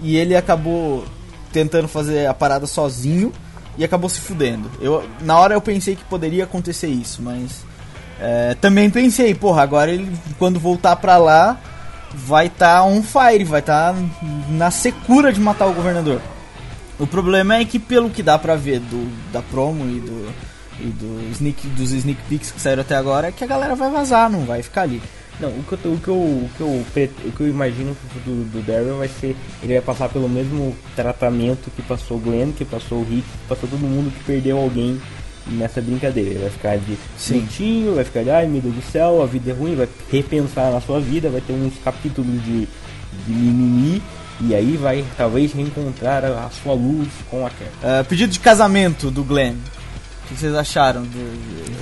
e 0.00 0.16
ele 0.16 0.34
acabou 0.34 1.04
tentando 1.52 1.86
fazer 1.86 2.26
a 2.26 2.32
parada 2.32 2.66
sozinho 2.66 3.30
e 3.76 3.84
acabou 3.84 4.08
se 4.08 4.20
fudendo. 4.20 4.70
Eu, 4.80 5.08
na 5.20 5.38
hora 5.38 5.54
eu 5.54 5.60
pensei 5.60 5.96
que 5.96 6.04
poderia 6.04 6.44
acontecer 6.44 6.88
isso, 6.88 7.22
mas 7.22 7.64
é, 8.20 8.54
também 8.60 8.90
pensei, 8.90 9.34
porra, 9.34 9.62
agora 9.62 9.90
ele, 9.90 10.10
quando 10.38 10.60
voltar 10.60 10.96
pra 10.96 11.16
lá, 11.16 11.58
vai 12.14 12.46
estar 12.46 12.76
tá 12.76 12.84
on 12.84 13.02
fire, 13.02 13.44
vai 13.44 13.60
estar 13.60 13.94
na 14.48 14.70
secura 14.70 15.32
de 15.32 15.40
matar 15.40 15.66
o 15.66 15.74
governador. 15.74 16.20
O 16.98 17.06
problema 17.06 17.56
é 17.56 17.64
que 17.64 17.78
pelo 17.78 18.10
que 18.10 18.22
dá 18.22 18.38
pra 18.38 18.54
ver 18.54 18.78
do, 18.78 19.10
da 19.32 19.42
promo 19.42 19.84
e 19.84 20.00
do, 20.00 20.32
e 20.78 20.86
do 20.86 21.32
sneak, 21.32 21.66
dos 21.68 21.90
sneak 21.90 22.20
peeks 22.28 22.52
que 22.52 22.60
saíram 22.60 22.82
até 22.82 22.94
agora 22.94 23.28
é 23.28 23.32
que 23.32 23.42
a 23.42 23.46
galera 23.46 23.74
vai 23.74 23.90
vazar, 23.90 24.30
não 24.30 24.44
vai 24.44 24.62
ficar 24.62 24.82
ali. 24.82 25.02
Não, 25.40 25.48
o 25.48 25.64
que 25.64 25.72
eu, 25.72 25.92
o 25.92 25.98
que 25.98 26.08
eu, 26.08 26.14
o 26.14 26.50
que 26.56 26.60
eu, 26.60 26.68
o 26.68 27.32
que 27.32 27.40
eu 27.40 27.48
imagino 27.48 27.94
pro 27.94 28.20
futuro 28.20 28.44
do 28.44 28.62
Daryl 28.64 28.98
vai 28.98 29.08
ser, 29.08 29.36
ele 29.62 29.72
vai 29.72 29.82
passar 29.82 30.08
pelo 30.08 30.28
mesmo 30.28 30.76
tratamento 30.94 31.70
que 31.74 31.82
passou 31.82 32.18
o 32.18 32.20
Glenn, 32.20 32.52
que 32.52 32.64
passou 32.64 32.98
o 32.98 33.04
Rick, 33.04 33.22
que 33.22 33.48
passou 33.48 33.68
todo 33.68 33.80
mundo 33.80 34.12
que 34.12 34.22
perdeu 34.24 34.58
alguém 34.58 35.00
nessa 35.46 35.80
brincadeira. 35.80 36.30
Ele 36.30 36.38
vai 36.38 36.50
ficar 36.50 36.78
de 36.78 36.96
sentinho, 37.16 37.94
vai 37.94 38.04
ficar 38.04 38.22
de 38.22 38.30
ai 38.30 38.46
meu 38.46 38.60
Deus 38.60 38.74
do 38.74 38.82
céu, 38.82 39.22
a 39.22 39.26
vida 39.26 39.50
é 39.50 39.54
ruim, 39.54 39.74
vai 39.74 39.88
repensar 40.10 40.70
na 40.70 40.80
sua 40.80 41.00
vida, 41.00 41.28
vai 41.28 41.40
ter 41.40 41.52
uns 41.54 41.74
capítulos 41.82 42.42
de, 42.44 42.68
de 43.26 43.32
mimimi, 43.32 44.02
e 44.40 44.54
aí 44.54 44.76
vai 44.76 45.04
talvez 45.16 45.52
reencontrar 45.52 46.24
a, 46.24 46.46
a 46.46 46.50
sua 46.50 46.74
luz 46.74 47.08
com 47.30 47.46
a 47.46 47.50
Cat. 47.50 47.70
É, 47.82 48.02
pedido 48.02 48.32
de 48.32 48.40
casamento 48.40 49.10
do 49.10 49.24
Glenn. 49.24 49.56
O 50.24 50.28
que 50.34 50.40
vocês 50.40 50.54
acharam 50.54 51.02
de, 51.02 51.18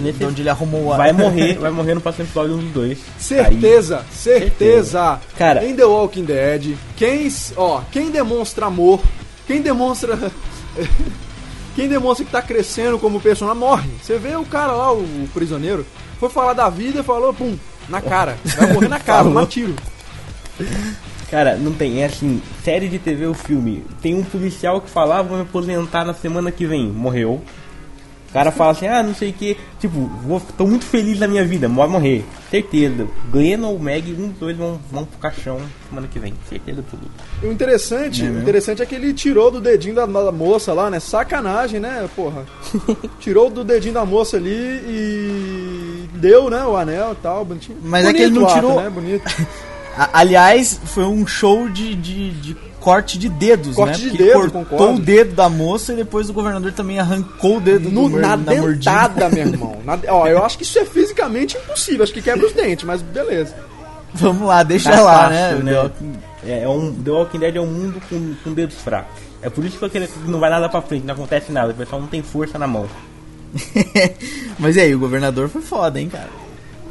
Nesse- 0.02 0.18
de 0.18 0.24
onde 0.24 0.42
ele 0.42 0.48
arrumou 0.48 0.92
a. 0.92 0.96
Vai 0.96 1.12
morrer, 1.12 1.54
vai 1.60 1.70
morrer 1.70 1.94
no 1.94 2.00
próximo 2.00 2.24
episódio 2.24 2.54
um 2.56 2.58
dos 2.58 2.72
dois. 2.72 2.98
Certeza, 3.18 4.04
certeza. 4.10 5.20
Cara- 5.36 5.64
em 5.64 5.74
The 5.76 5.84
Walking 5.84 6.24
Dead, 6.24 6.74
quem, 6.96 7.28
ó, 7.56 7.82
quem 7.92 8.10
demonstra 8.10 8.66
amor, 8.66 9.00
quem 9.46 9.60
demonstra 9.62 10.18
quem 11.76 11.88
demonstra 11.88 12.24
que 12.24 12.32
tá 12.32 12.42
crescendo 12.42 12.98
como 12.98 13.20
personagem 13.20 13.60
morre. 13.60 13.90
Você 14.02 14.18
vê 14.18 14.34
o 14.36 14.44
cara 14.44 14.72
lá, 14.72 14.92
o, 14.92 15.00
o 15.02 15.28
prisioneiro, 15.32 15.86
foi 16.18 16.28
falar 16.28 16.52
da 16.54 16.68
vida 16.68 17.00
e 17.00 17.04
falou, 17.04 17.32
pum, 17.32 17.56
na 17.88 18.00
cara. 18.00 18.36
Vai 18.56 18.72
morrer 18.72 18.88
na 18.88 18.98
cara, 19.00 19.28
um 19.28 19.46
tiro. 19.46 19.74
Cara, 21.30 21.56
não 21.56 21.72
tem, 21.72 22.02
é 22.02 22.06
assim, 22.06 22.42
série 22.64 22.88
de 22.88 22.98
TV 22.98 23.26
ou 23.26 23.34
filme. 23.34 23.84
Tem 24.02 24.14
um 24.14 24.22
policial 24.24 24.80
que 24.80 24.90
falava, 24.90 25.28
vou 25.28 25.36
me 25.36 25.42
aposentar 25.44 26.04
na 26.04 26.12
semana 26.12 26.50
que 26.50 26.66
vem, 26.66 26.86
morreu. 26.88 27.40
O 28.30 28.32
cara 28.32 28.52
fala 28.52 28.70
assim, 28.70 28.86
ah, 28.86 29.02
não 29.02 29.12
sei 29.12 29.30
o 29.30 29.32
que, 29.32 29.56
tipo, 29.80 30.08
vou, 30.24 30.40
tô 30.56 30.64
muito 30.64 30.84
feliz 30.84 31.18
na 31.18 31.26
minha 31.26 31.44
vida, 31.44 31.68
vai 31.68 31.88
morrer. 31.88 32.24
Certeza. 32.48 33.08
Glenn 33.30 33.64
ou 33.64 33.76
Meg, 33.76 34.12
um 34.12 34.28
dos 34.28 34.38
dois 34.38 34.56
vão, 34.56 34.80
vão 34.90 35.04
pro 35.04 35.18
caixão 35.18 35.58
semana 35.88 36.06
que 36.06 36.18
vem. 36.20 36.32
Certeza 36.48 36.84
tudo. 36.88 37.02
E 37.42 37.46
o 37.46 37.52
interessante, 37.52 38.22
o 38.22 38.38
interessante 38.40 38.82
é 38.82 38.86
que 38.86 38.94
ele 38.94 39.12
tirou 39.12 39.50
do 39.50 39.60
dedinho 39.60 39.96
da, 39.96 40.06
da 40.06 40.30
moça 40.30 40.72
lá, 40.72 40.88
né? 40.88 41.00
Sacanagem, 41.00 41.80
né, 41.80 42.08
porra? 42.14 42.46
tirou 43.18 43.50
do 43.50 43.64
dedinho 43.64 43.94
da 43.94 44.04
moça 44.04 44.36
ali 44.36 44.48
e 44.50 46.08
deu, 46.14 46.48
né, 46.48 46.64
o 46.64 46.76
anel 46.76 47.12
e 47.12 47.16
tal, 47.22 47.44
bonitinho. 47.44 47.78
Mas 47.82 48.06
é 48.06 48.12
que 48.12 48.22
ele 48.22 48.34
não 48.34 48.42
o 48.42 48.46
ato, 48.46 48.54
tirou- 48.54 48.80
né? 48.80 48.88
Bonito. 48.90 49.24
A- 49.96 50.10
aliás, 50.20 50.80
foi 50.86 51.04
um 51.04 51.26
show 51.26 51.68
de, 51.68 51.94
de, 51.94 52.30
de 52.32 52.56
corte 52.80 53.18
de 53.18 53.28
dedos, 53.28 53.76
Corte 53.76 53.98
né? 53.98 54.04
de 54.04 54.08
Porque 54.10 54.22
dedo, 54.24 54.40
cortou 54.40 54.64
concordo. 54.64 54.94
o 54.94 55.00
dedo 55.00 55.34
da 55.34 55.48
moça 55.50 55.92
e 55.92 55.96
depois 55.96 56.30
o 56.30 56.32
governador 56.32 56.72
também 56.72 56.98
arrancou 56.98 57.58
o 57.58 57.60
dedo 57.60 57.90
No, 57.90 58.08
do 58.08 58.18
na 58.18 58.36
da 58.36 58.54
mordida. 58.54 58.90
dentada, 58.90 59.28
meu 59.28 59.46
irmão. 59.48 59.76
Na- 59.84 59.98
ó, 60.08 60.26
eu 60.26 60.42
acho 60.44 60.56
que 60.56 60.64
isso 60.64 60.78
é 60.78 60.84
fisicamente 60.84 61.56
impossível. 61.58 62.02
Acho 62.04 62.12
que 62.12 62.22
quebra 62.22 62.46
os 62.46 62.52
dentes, 62.52 62.84
mas 62.84 63.02
beleza. 63.02 63.54
Vamos 64.14 64.46
lá, 64.48 64.62
deixa 64.62 64.90
Tá 64.90 65.00
lá, 65.02 65.28
fácil, 65.28 65.58
né? 65.58 65.72
né? 65.72 65.72
Neo? 65.72 65.92
É, 66.44 66.62
é 66.62 66.68
um, 66.68 66.92
The 66.94 67.10
Walking 67.10 67.38
Dead 67.38 67.56
é 67.56 67.60
um 67.60 67.66
mundo 67.66 68.00
com, 68.08 68.34
com 68.42 68.52
dedos 68.54 68.76
fracos. 68.76 69.20
É 69.42 69.48
por 69.50 69.64
isso 69.64 69.78
que 69.88 70.08
não 70.26 70.40
vai 70.40 70.50
nada 70.50 70.68
pra 70.68 70.80
frente, 70.82 71.04
não 71.06 71.14
acontece 71.14 71.52
nada, 71.52 71.72
o 71.72 71.74
pessoal 71.74 72.00
não 72.00 72.08
tem 72.08 72.22
força 72.22 72.58
na 72.58 72.66
mão. 72.66 72.86
Mas 74.58 74.76
e 74.76 74.80
aí, 74.80 74.94
o 74.94 74.98
governador 74.98 75.48
foi 75.48 75.62
foda, 75.62 76.00
hein, 76.00 76.08
cara? 76.08 76.28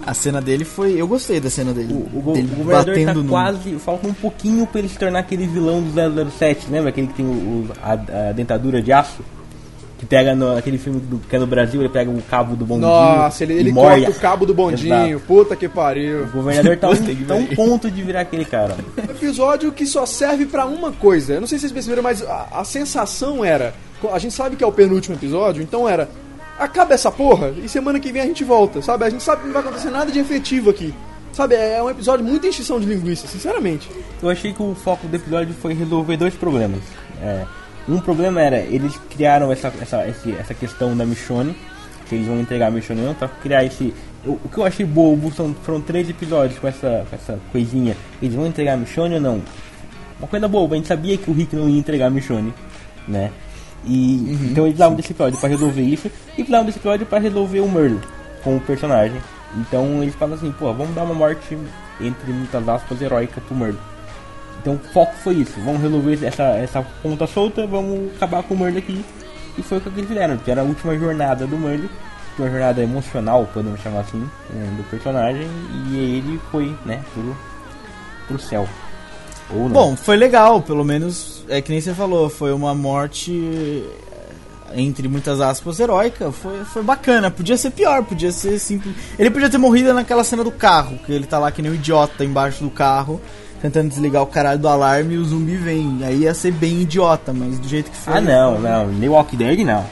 A 0.05 0.13
cena 0.13 0.41
dele 0.41 0.63
foi. 0.65 0.93
Eu 0.99 1.07
gostei 1.07 1.39
da 1.39 1.49
cena 1.49 1.71
dele. 1.73 1.93
O, 1.93 2.19
o, 2.29 2.33
dele 2.33 2.49
o 2.53 2.55
governador 2.57 2.95
tá 3.05 3.13
no- 3.13 3.25
quase. 3.25 3.71
Falta 3.79 4.07
um 4.07 4.13
pouquinho 4.13 4.65
pra 4.65 4.79
ele 4.79 4.89
se 4.89 4.97
tornar 4.97 5.19
aquele 5.19 5.45
vilão 5.47 5.81
do 5.81 6.29
007, 6.31 6.67
lembra? 6.71 6.89
Aquele 6.89 7.07
que 7.07 7.13
tem 7.13 7.25
o, 7.25 7.29
o- 7.29 7.67
a, 7.81 8.29
a 8.29 8.31
dentadura 8.31 8.81
de 8.81 8.91
aço? 8.91 9.21
Que 9.97 10.05
pega 10.05 10.33
no, 10.33 10.55
aquele 10.55 10.77
filme 10.77 10.97
do, 11.01 11.17
que 11.19 11.35
é 11.35 11.39
no 11.39 11.45
Brasil, 11.45 11.81
ele 11.81 11.89
pega 11.89 12.09
o 12.09 12.21
cabo 12.21 12.55
do 12.55 12.65
bondinho. 12.65 12.89
Nossa, 12.89 13.43
ele, 13.43 13.53
ele 13.53 13.71
morre. 13.73 14.03
corta 14.05 14.17
o 14.17 14.21
cabo 14.21 14.45
do 14.45 14.53
bondinho. 14.53 14.95
Exato. 15.17 15.23
Puta 15.27 15.55
que 15.57 15.67
pariu. 15.67 16.23
O 16.23 16.27
governador 16.31 16.77
tá, 16.77 16.87
um, 16.89 16.95
tá 17.25 17.35
um 17.35 17.45
ponto 17.47 17.91
de 17.91 18.01
virar 18.01 18.21
aquele 18.21 18.45
cara. 18.45 18.77
episódio 18.97 19.71
que 19.73 19.85
só 19.85 20.05
serve 20.05 20.45
pra 20.45 20.65
uma 20.65 20.93
coisa. 20.93 21.33
Eu 21.33 21.41
não 21.41 21.47
sei 21.47 21.57
se 21.57 21.63
vocês 21.63 21.73
perceberam, 21.73 22.01
mas 22.01 22.21
a, 22.23 22.47
a 22.53 22.63
sensação 22.63 23.43
era. 23.43 23.73
A 24.13 24.17
gente 24.19 24.33
sabe 24.33 24.55
que 24.55 24.63
é 24.63 24.67
o 24.67 24.71
penúltimo 24.71 25.15
episódio, 25.17 25.61
então 25.61 25.87
era. 25.87 26.07
Acaba 26.59 26.93
essa 26.93 27.09
porra 27.09 27.53
e 27.63 27.69
semana 27.69 27.99
que 27.99 28.11
vem 28.11 28.21
a 28.21 28.25
gente 28.25 28.43
volta, 28.43 28.81
sabe? 28.81 29.05
A 29.05 29.09
gente 29.09 29.23
sabe 29.23 29.41
que 29.41 29.47
não 29.47 29.53
vai 29.53 29.63
acontecer 29.63 29.89
nada 29.89 30.11
de 30.11 30.19
efetivo 30.19 30.69
aqui. 30.69 30.93
Sabe, 31.31 31.55
é 31.55 31.81
um 31.81 31.89
episódio 31.89 32.25
muito 32.25 32.45
enchição 32.45 32.79
de 32.79 32.85
linguiça, 32.85 33.27
sinceramente. 33.27 33.89
Eu 34.21 34.29
achei 34.29 34.51
que 34.51 34.61
o 34.61 34.75
foco 34.75 35.07
do 35.07 35.15
episódio 35.15 35.53
foi 35.53 35.73
resolver 35.73 36.17
dois 36.17 36.33
problemas. 36.33 36.81
É, 37.21 37.45
um 37.87 37.99
problema 37.99 38.41
era, 38.41 38.57
eles 38.57 38.99
criaram 39.09 39.51
essa, 39.51 39.71
essa, 39.79 39.97
essa 40.37 40.53
questão 40.53 40.97
da 40.97 41.05
Michonne, 41.05 41.55
que 42.07 42.15
eles 42.15 42.27
vão 42.27 42.39
entregar 42.39 42.67
a 42.67 42.71
Michonne 42.71 43.01
não, 43.01 43.13
pra 43.13 43.27
criar 43.27 43.63
esse... 43.63 43.93
O, 44.25 44.31
o 44.31 44.49
que 44.51 44.57
eu 44.57 44.65
achei 44.65 44.85
bobo 44.85 45.31
são, 45.31 45.55
foram 45.63 45.79
três 45.79 46.09
episódios 46.09 46.59
com 46.59 46.67
essa, 46.67 47.05
com 47.09 47.15
essa 47.15 47.39
coisinha. 47.53 47.95
Eles 48.21 48.35
vão 48.35 48.45
entregar 48.45 48.73
a 48.73 48.77
Michonne 48.77 49.15
ou 49.15 49.21
não? 49.21 49.41
Uma 50.19 50.27
coisa 50.27 50.47
boba, 50.47 50.73
a 50.73 50.77
gente 50.77 50.87
sabia 50.87 51.17
que 51.17 51.31
o 51.31 51.33
Rick 51.33 51.55
não 51.55 51.69
ia 51.69 51.79
entregar 51.79 52.07
a 52.07 52.09
Michonne, 52.09 52.53
né? 53.07 53.31
E, 53.85 54.37
então 54.51 54.65
eles 54.65 54.73
precisavam 54.73 54.95
desse 54.95 55.11
episódio 55.11 55.39
pra 55.39 55.49
resolver 55.49 55.81
isso 55.81 56.07
e 56.07 56.35
precisavam 56.35 56.65
desse 56.65 56.79
episódio 56.79 57.05
pra 57.05 57.19
resolver 57.19 57.59
o 57.61 57.69
Merle 57.69 57.99
com 58.43 58.57
o 58.57 58.59
personagem. 58.59 59.21
Então 59.57 60.01
eles 60.01 60.15
falam 60.15 60.35
assim, 60.35 60.51
pô, 60.51 60.73
vamos 60.73 60.93
dar 60.93 61.03
uma 61.03 61.13
morte 61.13 61.57
entre 61.99 62.31
muitas 62.31 62.67
aspas 62.67 63.01
heróica 63.01 63.41
pro 63.41 63.55
Merle. 63.55 63.79
Então 64.61 64.75
o 64.75 64.79
foco 64.93 65.13
foi 65.23 65.35
isso, 65.35 65.59
vamos 65.61 65.81
resolver 65.81 66.25
essa, 66.25 66.43
essa 66.57 66.81
ponta 67.01 67.25
solta, 67.25 67.65
vamos 67.65 68.13
acabar 68.15 68.43
com 68.43 68.53
o 68.53 68.57
Merle 68.57 68.79
aqui. 68.79 69.05
E 69.57 69.63
foi 69.63 69.77
o 69.77 69.81
que 69.81 69.89
eles 69.89 70.07
fizeram, 70.07 70.37
que 70.37 70.51
era 70.51 70.61
a 70.61 70.63
última 70.63 70.97
jornada 70.97 71.47
do 71.47 71.57
Merle, 71.57 71.89
que 72.35 72.41
é 72.41 72.45
uma 72.45 72.51
jornada 72.51 72.81
emocional, 72.81 73.49
podemos 73.53 73.79
chamar 73.81 74.01
assim, 74.01 74.19
né, 74.49 74.73
do 74.77 74.83
personagem, 74.89 75.47
e 75.87 75.97
ele 75.97 76.39
foi, 76.51 76.75
né, 76.85 77.01
pro, 77.13 77.35
pro 78.27 78.39
céu. 78.39 78.67
Bom, 79.51 79.95
foi 79.95 80.15
legal, 80.15 80.61
pelo 80.61 80.83
menos 80.83 81.43
é 81.49 81.61
que 81.61 81.71
nem 81.71 81.81
você 81.81 81.93
falou, 81.93 82.29
foi 82.29 82.53
uma 82.53 82.75
morte 82.75 83.83
entre 84.75 85.07
muitas 85.07 85.41
aspas 85.41 85.79
heróica, 85.79 86.31
foi, 86.31 86.63
foi 86.63 86.83
bacana, 86.83 87.31
podia 87.31 87.57
ser 87.57 87.71
pior, 87.71 88.03
podia 88.03 88.31
ser 88.31 88.59
simples. 88.59 88.95
Ele 89.17 89.31
podia 89.31 89.49
ter 89.49 89.57
morrido 89.57 89.93
naquela 89.93 90.23
cena 90.23 90.43
do 90.43 90.51
carro, 90.51 90.97
que 91.05 91.11
ele 91.11 91.25
tá 91.25 91.39
lá 91.39 91.51
que 91.51 91.61
nem 91.61 91.71
um 91.71 91.75
idiota 91.75 92.23
embaixo 92.23 92.63
do 92.63 92.69
carro, 92.69 93.19
tentando 93.61 93.89
desligar 93.89 94.21
o 94.21 94.27
caralho 94.27 94.59
do 94.59 94.67
alarme 94.67 95.15
e 95.15 95.17
o 95.17 95.25
zumbi 95.25 95.55
vem. 95.55 95.99
Aí 96.03 96.19
ia 96.19 96.33
ser 96.33 96.51
bem 96.51 96.81
idiota, 96.81 97.33
mas 97.33 97.57
do 97.59 97.67
jeito 97.67 97.89
que 97.89 97.97
foi. 97.97 98.13
Ah 98.13 98.21
não, 98.21 98.59
não, 98.59 98.87
nem 98.87 99.09
Walking 99.09 99.37
Dead 99.37 99.59
não. 99.65 99.85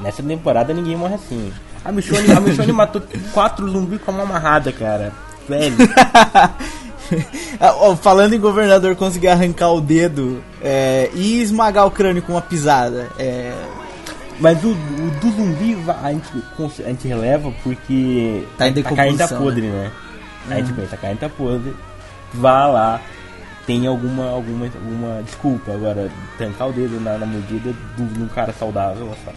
Nessa 0.00 0.22
temporada 0.22 0.74
ninguém 0.74 0.96
morre 0.96 1.14
assim. 1.14 1.52
A 1.84 1.92
Michonne, 1.92 2.32
a 2.32 2.40
Michonne 2.40 2.72
matou 2.72 3.02
quatro 3.32 3.68
zumbis 3.70 4.00
com 4.02 4.10
uma 4.10 4.24
amarrada, 4.24 4.72
cara. 4.72 5.12
Velho. 5.48 5.76
Ah, 7.60 7.96
Falando 7.96 8.34
em 8.34 8.40
governador 8.40 8.94
conseguir 8.96 9.28
arrancar 9.28 9.72
o 9.72 9.80
dedo 9.80 10.42
é, 10.62 11.10
e 11.14 11.40
esmagar 11.40 11.86
o 11.86 11.90
crânio 11.90 12.22
com 12.22 12.32
uma 12.32 12.42
pisada. 12.42 13.08
É, 13.18 13.52
Mas 14.38 14.62
o, 14.62 14.70
o 14.70 15.10
do 15.20 15.30
zumbi 15.30 15.76
a 16.02 16.12
gente, 16.12 16.82
a 16.84 16.88
gente 16.88 17.08
releva 17.08 17.52
porque 17.62 18.44
Tá 18.58 18.68
em 18.68 18.70
a 18.70 18.74
carne 18.74 18.82
tá 18.82 18.90
decomposição, 18.90 19.42
podre, 19.42 19.66
né? 19.68 19.90
Aí 20.48 20.60
a 20.60 20.64
gente 20.64 20.74
pensa, 20.74 20.94
a 20.94 20.98
carne 20.98 21.16
tá 21.16 21.28
podre, 21.28 21.74
vá 22.32 22.66
lá, 22.66 23.00
tem 23.66 23.86
alguma, 23.86 24.30
alguma, 24.30 24.66
alguma 24.66 25.22
desculpa. 25.22 25.72
Agora, 25.72 26.10
trancar 26.38 26.68
o 26.68 26.72
dedo 26.72 27.00
na, 27.00 27.18
na 27.18 27.26
mordida 27.26 27.74
de 27.96 28.22
um 28.22 28.28
cara 28.28 28.52
saudável, 28.52 29.06
nossa. 29.06 29.36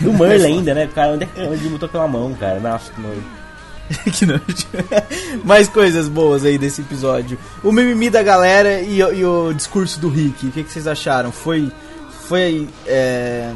Do 0.00 0.12
Merle 0.14 0.46
ainda, 0.46 0.74
né? 0.74 0.88
Cara, 0.94 1.14
onde 1.14 1.24
é 1.24 1.26
que 1.26 1.40
onde 1.40 1.68
botou 1.68 1.88
pela 1.88 2.06
mão, 2.06 2.32
cara? 2.34 2.60
Nossa, 2.60 2.92
que 2.92 3.00
nojo. 3.00 3.22
que 4.12 4.26
nojo. 4.26 4.42
Mais 5.44 5.68
coisas 5.68 6.08
boas 6.08 6.44
aí 6.44 6.58
desse 6.58 6.80
episódio. 6.80 7.38
O 7.62 7.70
mimimi 7.72 8.10
da 8.10 8.22
galera 8.22 8.80
e, 8.80 9.02
o- 9.02 9.12
e 9.14 9.24
o 9.24 9.52
discurso 9.52 9.98
do 10.00 10.08
Rick. 10.08 10.46
O 10.46 10.50
que, 10.50 10.62
que 10.64 10.70
vocês 10.72 10.86
acharam? 10.86 11.30
Foi, 11.32 11.70
foi 12.28 12.68
é, 12.86 13.52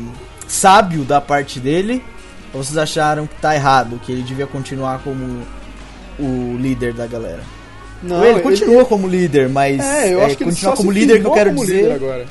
sábio 0.46 1.02
da 1.04 1.20
parte 1.20 1.58
dele? 1.60 2.02
Ou 2.54 2.62
vocês 2.64 2.78
acharam 2.78 3.26
que 3.26 3.34
tá 3.40 3.54
errado? 3.54 4.00
Que 4.04 4.12
ele 4.12 4.22
devia 4.22 4.46
continuar 4.46 5.00
como 5.02 5.42
o 6.18 6.56
líder 6.58 6.92
da 6.94 7.06
galera? 7.06 7.42
Não, 8.02 8.24
ele 8.24 8.40
continua 8.40 8.84
como 8.84 9.08
líder, 9.08 9.48
mas 9.48 9.80
É, 9.80 10.12
eu 10.12 10.20
é, 10.20 10.24
acho 10.26 10.36
que 10.36 10.42
ele 10.44 10.50
continuar 10.50 10.72
só 10.72 10.76
como 10.76 10.90
líder 10.92 11.20
que 11.20 11.26
eu 11.26 11.32
quero 11.32 11.54
dizer. 11.54 11.92
agora. 11.92 12.26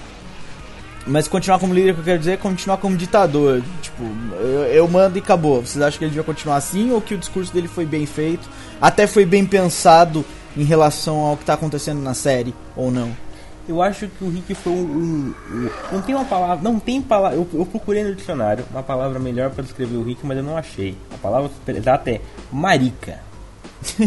Mas 1.07 1.27
continuar 1.27 1.59
como 1.59 1.73
líder 1.73 1.93
que 1.93 1.99
eu 1.99 2.03
quero 2.03 2.19
dizer 2.19 2.31
é 2.31 2.37
continuar 2.37 2.77
como 2.77 2.97
ditador. 2.97 3.61
Tipo, 3.81 4.03
eu, 4.39 4.63
eu 4.65 4.87
mando 4.87 5.17
e 5.17 5.21
acabou. 5.21 5.61
Vocês 5.61 5.83
acham 5.83 5.99
que 5.99 6.03
ele 6.05 6.09
devia 6.11 6.23
continuar 6.23 6.55
assim 6.57 6.91
ou 6.91 6.99
que 6.99 7.13
o 7.13 7.17
discurso 7.17 7.53
dele 7.53 7.67
foi 7.67 7.85
bem 7.85 8.05
feito? 8.07 8.49
Até 8.81 9.05
foi 9.05 9.23
bem 9.25 9.45
pensado 9.45 10.25
em 10.57 10.63
relação 10.63 11.17
ao 11.19 11.37
que 11.37 11.45
tá 11.45 11.53
acontecendo 11.53 12.01
na 12.01 12.13
série, 12.15 12.55
ou 12.75 12.89
não? 12.89 13.11
Eu 13.67 13.81
acho 13.81 14.07
que 14.07 14.23
o 14.23 14.29
Rick 14.29 14.53
foi 14.55 14.71
um, 14.73 14.77
um- 14.77 15.33
um- 15.51 15.69
Não 15.91 16.01
tem 16.01 16.13
uma 16.15 16.25
palavra. 16.25 16.63
Não 16.63 16.79
tem 16.79 17.01
palavra. 17.01 17.35
Eu, 17.37 17.47
eu 17.53 17.65
procurei 17.65 18.03
no 18.03 18.13
dicionário 18.15 18.63
uma 18.71 18.83
palavra 18.83 19.19
melhor 19.19 19.49
para 19.51 19.63
descrever 19.63 19.97
o 19.97 20.03
Rick, 20.03 20.25
mas 20.25 20.37
eu 20.37 20.43
não 20.43 20.55
achei. 20.57 20.95
A 21.13 21.17
palavra 21.17 21.49
exata 21.67 22.09
é 22.11 22.21
marica. 22.51 23.19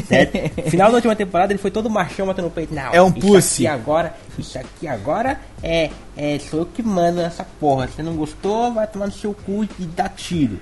Certo? 0.07 0.39
Final 0.71 0.91
da 0.91 0.97
última 0.97 1.17
temporada 1.17 1.53
ele 1.53 1.59
foi 1.59 1.71
todo 1.71 1.89
machão 1.89 2.27
batendo 2.27 2.47
no 2.47 2.51
peito. 2.51 2.75
Não, 2.75 2.93
É 2.93 3.03
um 3.03 3.09
isso 3.09 3.21
pussy. 3.21 3.67
Aqui 3.67 3.81
agora, 3.81 4.15
isso 4.39 4.59
aqui 4.59 4.87
agora 4.87 5.41
é, 5.63 5.91
é. 6.17 6.39
Sou 6.39 6.61
eu 6.61 6.67
que 6.67 6.83
mando 6.83 7.21
nessa 7.21 7.45
porra. 7.59 7.89
Se 7.89 8.03
não 8.03 8.15
gostou, 8.15 8.73
vai 8.73 8.87
tomar 8.87 9.07
no 9.07 9.13
seu 9.13 9.33
cu 9.33 9.65
e 9.65 9.85
dá 9.85 10.09
tiro. 10.09 10.59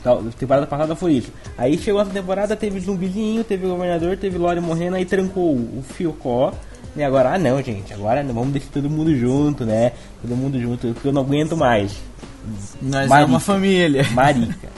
Então, 0.00 0.24
temporada 0.38 0.66
passada 0.66 0.94
foi 0.94 1.14
isso. 1.14 1.32
Aí 1.56 1.76
chegou 1.76 2.00
essa 2.00 2.10
temporada, 2.10 2.56
teve 2.56 2.78
zumbizinho, 2.80 3.42
teve 3.42 3.66
o 3.66 3.70
governador, 3.70 4.16
teve 4.16 4.38
Lore 4.38 4.60
morrendo, 4.60 4.96
aí 4.96 5.04
trancou 5.04 5.54
o 5.54 5.82
Fiocó. 5.82 6.52
E 6.96 7.02
agora, 7.02 7.34
ah 7.34 7.38
não, 7.38 7.62
gente, 7.62 7.92
agora 7.92 8.22
vamos 8.24 8.52
deixar 8.52 8.70
todo 8.72 8.88
mundo 8.88 9.14
junto, 9.14 9.64
né? 9.64 9.92
Todo 10.22 10.36
mundo 10.36 10.58
junto, 10.60 10.88
porque 10.94 11.08
eu 11.08 11.12
não 11.12 11.22
aguento 11.22 11.56
mais. 11.56 11.96
Nós 12.80 13.06
é 13.06 13.08
Marica. 13.08 13.30
uma 13.30 13.40
família. 13.40 14.04
Marica. 14.12 14.68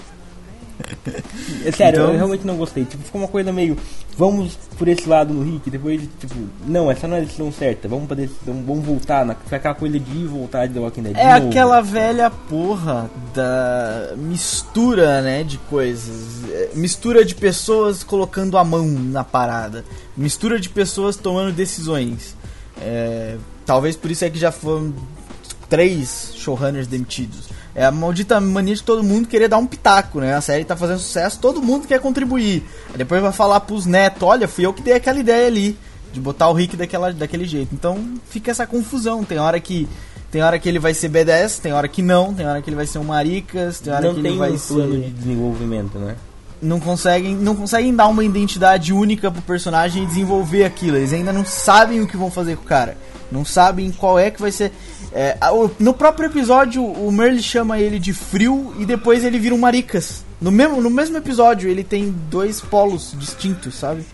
É 1.64 1.70
sério, 1.72 2.00
Então- 2.00 2.10
eu 2.12 2.16
realmente 2.16 2.46
não 2.46 2.56
gostei. 2.56 2.84
Tipo, 2.84 3.02
ficou 3.04 3.20
uma 3.20 3.28
coisa 3.28 3.52
meio. 3.52 3.76
Vamos 4.16 4.58
por 4.76 4.86
esse 4.88 5.08
lado 5.08 5.32
no 5.32 5.42
Rick, 5.42 5.70
depois, 5.70 6.02
tipo, 6.18 6.34
não, 6.66 6.90
essa 6.90 7.06
não 7.08 7.16
é 7.16 7.20
a 7.20 7.22
decisão 7.24 7.50
certa. 7.52 7.88
Vamos 7.88 8.06
pra 8.06 8.16
decisão, 8.16 8.62
vamos 8.66 8.84
voltar. 8.84 9.24
Na, 9.24 9.34
foi 9.34 9.56
aquela 9.58 9.74
coisa 9.74 9.98
de 9.98 10.10
ir 10.10 10.22
e 10.24 10.26
voltar 10.26 10.66
de 10.66 10.74
The 10.74 10.80
Walking 10.80 11.02
Dead. 11.02 11.14
de 11.14 11.20
É 11.20 11.34
novo. 11.34 11.48
aquela 11.48 11.80
velha 11.80 12.30
porra 12.30 13.10
da 13.34 14.14
mistura, 14.16 15.22
né, 15.22 15.42
de 15.44 15.58
coisas. 15.58 16.44
É, 16.50 16.70
Mistura 16.74 17.24
de 17.24 17.34
pessoas 17.34 18.02
colocando 18.02 18.56
a 18.58 18.64
mão 18.64 18.86
na 18.86 19.24
parada. 19.24 19.84
Mistura 20.16 20.58
de 20.60 20.68
pessoas 20.68 21.16
tomando 21.16 21.52
decisões. 21.52 22.34
É, 22.80 23.36
talvez 23.66 23.96
por 23.96 24.10
isso 24.10 24.24
é 24.24 24.30
que 24.30 24.38
já 24.38 24.50
foram 24.52 24.92
três 25.68 26.32
showrunners 26.36 26.86
demitidos. 26.86 27.48
É 27.74 27.84
a 27.84 27.90
maldita 27.90 28.40
mania 28.40 28.74
de 28.74 28.82
todo 28.82 29.02
mundo 29.02 29.28
querer 29.28 29.48
dar 29.48 29.58
um 29.58 29.66
pitaco, 29.66 30.18
né? 30.20 30.34
A 30.34 30.40
série 30.40 30.64
tá 30.64 30.76
fazendo 30.76 30.98
sucesso, 30.98 31.38
todo 31.40 31.62
mundo 31.62 31.86
quer 31.86 32.00
contribuir. 32.00 32.64
Aí 32.90 32.98
depois 32.98 33.22
vai 33.22 33.32
falar 33.32 33.60
pros 33.60 33.86
netos, 33.86 34.22
olha, 34.22 34.48
fui 34.48 34.66
eu 34.66 34.72
que 34.72 34.82
dei 34.82 34.94
aquela 34.94 35.18
ideia 35.18 35.46
ali. 35.46 35.78
De 36.12 36.18
botar 36.18 36.48
o 36.48 36.52
Rick 36.52 36.76
daquela, 36.76 37.12
daquele 37.12 37.44
jeito. 37.44 37.72
Então 37.72 37.96
fica 38.28 38.50
essa 38.50 38.66
confusão. 38.66 39.22
Tem 39.22 39.38
hora 39.38 39.60
que. 39.60 39.88
Tem 40.30 40.42
hora 40.42 40.58
que 40.58 40.68
ele 40.68 40.78
vai 40.78 40.94
ser 40.94 41.08
B10, 41.10 41.60
tem 41.60 41.72
hora 41.72 41.88
que 41.88 42.02
não, 42.02 42.32
tem 42.32 42.46
hora 42.46 42.62
que 42.62 42.68
ele 42.68 42.76
vai 42.76 42.86
ser 42.86 42.98
um 42.98 43.04
Maricas, 43.04 43.80
tem 43.80 43.92
hora 43.92 44.06
Não 44.06 44.14
que 44.14 44.22
tem 44.22 44.30
ele 44.30 44.38
vai 44.38 44.52
um 44.52 44.58
plano 44.58 44.92
ser. 44.92 45.00
de 45.00 45.10
desenvolvimento, 45.10 45.98
né? 45.98 46.16
Não 46.62 46.78
conseguem, 46.78 47.34
não 47.34 47.56
conseguem 47.56 47.94
dar 47.94 48.06
uma 48.06 48.24
identidade 48.24 48.92
única 48.92 49.30
pro 49.30 49.42
personagem 49.42 50.04
e 50.04 50.06
desenvolver 50.06 50.64
aquilo. 50.64 50.96
Eles 50.96 51.12
ainda 51.12 51.32
não 51.32 51.44
sabem 51.44 52.00
o 52.00 52.06
que 52.06 52.16
vão 52.16 52.30
fazer 52.30 52.56
com 52.56 52.62
o 52.62 52.66
cara. 52.66 52.96
Não 53.30 53.44
sabem 53.44 53.90
qual 53.92 54.18
é 54.18 54.30
que 54.30 54.40
vai 54.40 54.50
ser. 54.50 54.72
É, 55.12 55.36
no 55.78 55.94
próprio 55.94 56.26
episódio, 56.26 56.84
o 56.84 57.10
Merle 57.12 57.42
chama 57.42 57.78
ele 57.78 57.98
de 57.98 58.12
frio 58.12 58.74
e 58.78 58.84
depois 58.84 59.24
ele 59.24 59.38
vira 59.38 59.54
um 59.54 59.58
maricas. 59.58 60.24
No 60.40 60.50
mesmo, 60.50 60.80
no 60.80 60.90
mesmo 60.90 61.16
episódio, 61.16 61.68
ele 61.68 61.84
tem 61.84 62.14
dois 62.30 62.60
polos 62.60 63.14
distintos, 63.18 63.74
sabe? 63.74 64.04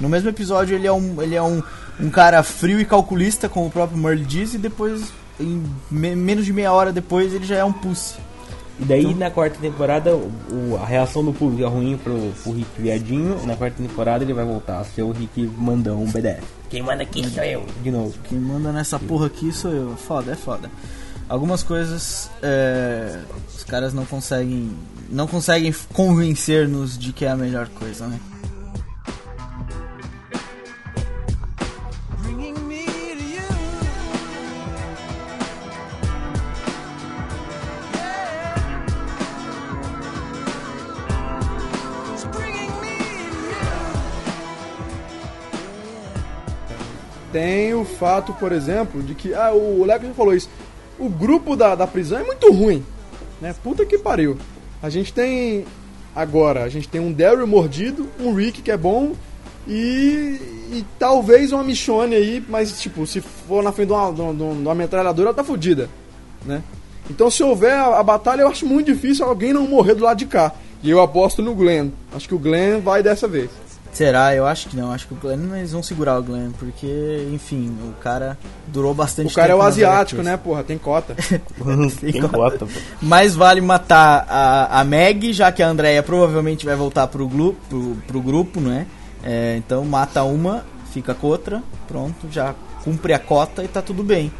No 0.00 0.08
mesmo 0.08 0.28
episódio, 0.28 0.74
ele 0.74 0.86
é 0.86 0.92
um, 0.92 1.20
ele 1.20 1.34
é 1.34 1.42
um, 1.42 1.62
um 2.00 2.08
cara 2.10 2.42
frio 2.42 2.80
e 2.80 2.84
calculista, 2.84 3.48
como 3.48 3.66
o 3.66 3.70
próprio 3.70 3.98
Merle 3.98 4.24
diz, 4.24 4.54
e 4.54 4.58
depois, 4.58 5.02
em 5.38 5.62
me- 5.90 6.16
menos 6.16 6.44
de 6.46 6.52
meia 6.52 6.72
hora 6.72 6.92
depois, 6.92 7.34
ele 7.34 7.44
já 7.44 7.56
é 7.56 7.64
um 7.64 7.72
pussy. 7.72 8.14
E 8.82 8.84
daí 8.84 9.14
na 9.14 9.30
quarta 9.30 9.60
temporada 9.60 10.12
o, 10.16 10.76
a 10.82 10.84
reação 10.84 11.24
do 11.24 11.32
público 11.32 11.62
é 11.62 11.68
ruim 11.68 11.96
pro, 11.96 12.32
pro 12.42 12.52
Rick 12.52 12.68
viadinho. 12.76 13.40
Na 13.46 13.54
quarta 13.54 13.80
temporada 13.80 14.24
ele 14.24 14.32
vai 14.32 14.44
voltar 14.44 14.80
a 14.80 14.84
ser 14.84 15.02
o 15.02 15.12
Rick 15.12 15.46
mandão, 15.56 16.02
um 16.02 16.10
BDF. 16.10 16.42
Quem 16.68 16.82
manda 16.82 17.04
aqui 17.04 17.24
sou 17.28 17.44
eu, 17.44 17.64
de 17.80 17.92
novo. 17.92 18.12
Quem 18.24 18.36
manda 18.36 18.72
nessa 18.72 18.98
porra 18.98 19.26
aqui 19.26 19.52
sou 19.52 19.70
eu. 19.70 19.96
Foda, 19.96 20.32
é 20.32 20.34
foda. 20.34 20.68
Algumas 21.28 21.62
coisas 21.62 22.28
é, 22.42 23.20
os 23.54 23.62
caras 23.62 23.94
não 23.94 24.04
conseguem 24.04 24.72
não 25.08 25.28
conseguem 25.28 25.72
convencer-nos 25.92 26.98
de 26.98 27.12
que 27.12 27.24
é 27.24 27.30
a 27.30 27.36
melhor 27.36 27.68
coisa, 27.68 28.08
né? 28.08 28.18
Tem 47.32 47.72
o 47.72 47.84
fato, 47.84 48.34
por 48.34 48.52
exemplo, 48.52 49.02
de 49.02 49.14
que. 49.14 49.32
Ah, 49.32 49.52
o 49.52 49.84
Leco 49.84 50.06
falou 50.14 50.34
isso. 50.34 50.48
O 50.98 51.08
grupo 51.08 51.56
da, 51.56 51.74
da 51.74 51.86
prisão 51.86 52.18
é 52.18 52.24
muito 52.24 52.52
ruim. 52.52 52.84
Né? 53.40 53.54
Puta 53.64 53.86
que 53.86 53.98
pariu. 53.98 54.36
A 54.82 54.90
gente 54.90 55.12
tem. 55.12 55.64
Agora, 56.14 56.62
a 56.62 56.68
gente 56.68 56.88
tem 56.88 57.00
um 57.00 57.10
Daryl 57.10 57.46
mordido, 57.46 58.06
um 58.20 58.34
Rick 58.34 58.60
que 58.60 58.70
é 58.70 58.76
bom 58.76 59.14
e. 59.66 60.38
e 60.70 60.84
talvez 60.98 61.52
uma 61.52 61.64
Michonne 61.64 62.14
aí, 62.14 62.44
mas 62.46 62.80
tipo, 62.80 63.06
se 63.06 63.22
for 63.22 63.62
na 63.62 63.72
frente 63.72 63.88
de 63.88 63.94
uma, 63.94 64.12
de 64.12 64.20
uma, 64.20 64.34
de 64.34 64.42
uma 64.42 64.74
metralhadora, 64.74 65.28
ela 65.28 65.34
tá 65.34 65.42
fodida. 65.42 65.88
Né? 66.44 66.62
Então, 67.08 67.30
se 67.30 67.42
houver 67.42 67.72
a, 67.72 67.98
a 67.98 68.02
batalha, 68.02 68.42
eu 68.42 68.48
acho 68.48 68.66
muito 68.66 68.92
difícil 68.92 69.24
alguém 69.24 69.52
não 69.52 69.66
morrer 69.66 69.94
do 69.94 70.04
lado 70.04 70.18
de 70.18 70.26
cá. 70.26 70.52
E 70.82 70.90
eu 70.90 71.00
aposto 71.00 71.40
no 71.42 71.54
Glenn. 71.54 71.90
Acho 72.14 72.28
que 72.28 72.34
o 72.34 72.38
Glenn 72.38 72.80
vai 72.80 73.02
dessa 73.02 73.28
vez. 73.28 73.50
Será? 73.92 74.34
Eu 74.34 74.46
acho 74.46 74.68
que 74.68 74.76
não. 74.76 74.90
Acho 74.90 75.06
que 75.06 75.14
o 75.14 75.16
Glenn 75.16 75.54
eles 75.54 75.72
vão 75.72 75.82
segurar 75.82 76.18
o 76.18 76.22
Glenn, 76.22 76.50
porque, 76.58 77.28
enfim, 77.32 77.76
o 77.84 77.92
cara 78.00 78.38
durou 78.66 78.94
bastante 78.94 79.30
O 79.30 79.34
cara 79.34 79.52
é 79.52 79.54
o 79.54 79.58
tempo 79.58 79.68
asiático, 79.68 80.22
né, 80.22 80.36
porra? 80.36 80.64
Tem 80.64 80.78
cota. 80.78 81.14
Tem 82.00 82.22
cota, 82.22 82.66
pô. 82.66 82.80
Mais 83.02 83.34
vale 83.34 83.60
matar 83.60 84.26
a, 84.28 84.80
a 84.80 84.84
Meg, 84.84 85.32
já 85.32 85.52
que 85.52 85.62
a 85.62 85.68
Andrea 85.68 86.02
provavelmente 86.02 86.64
vai 86.64 86.74
voltar 86.74 87.06
pro, 87.06 87.28
glu, 87.28 87.54
pro, 87.68 87.96
pro 88.06 88.20
grupo, 88.22 88.60
né? 88.60 88.86
É, 89.22 89.56
então 89.58 89.84
mata 89.84 90.22
uma, 90.24 90.64
fica 90.92 91.14
com 91.14 91.26
outra, 91.26 91.62
pronto, 91.86 92.26
já 92.30 92.54
cumpre 92.82 93.12
a 93.12 93.18
cota 93.18 93.62
e 93.62 93.68
tá 93.68 93.82
tudo 93.82 94.02
bem. 94.02 94.32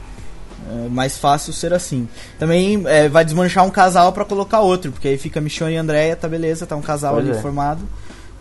É 0.70 0.88
mais 0.88 1.18
fácil 1.18 1.52
ser 1.52 1.72
assim. 1.72 2.08
Também 2.38 2.82
é, 2.86 3.08
vai 3.08 3.24
desmanchar 3.24 3.64
um 3.64 3.70
casal 3.70 4.12
pra 4.12 4.24
colocar 4.24 4.60
outro, 4.60 4.92
porque 4.92 5.08
aí 5.08 5.18
fica 5.18 5.40
Michonne 5.40 5.74
e 5.74 5.76
Andrea, 5.76 6.16
tá 6.16 6.28
beleza, 6.28 6.66
tá 6.66 6.76
um 6.76 6.82
casal 6.82 7.14
Pois 7.14 7.28
ali 7.28 7.36
é. 7.36 7.40
formado. 7.40 7.82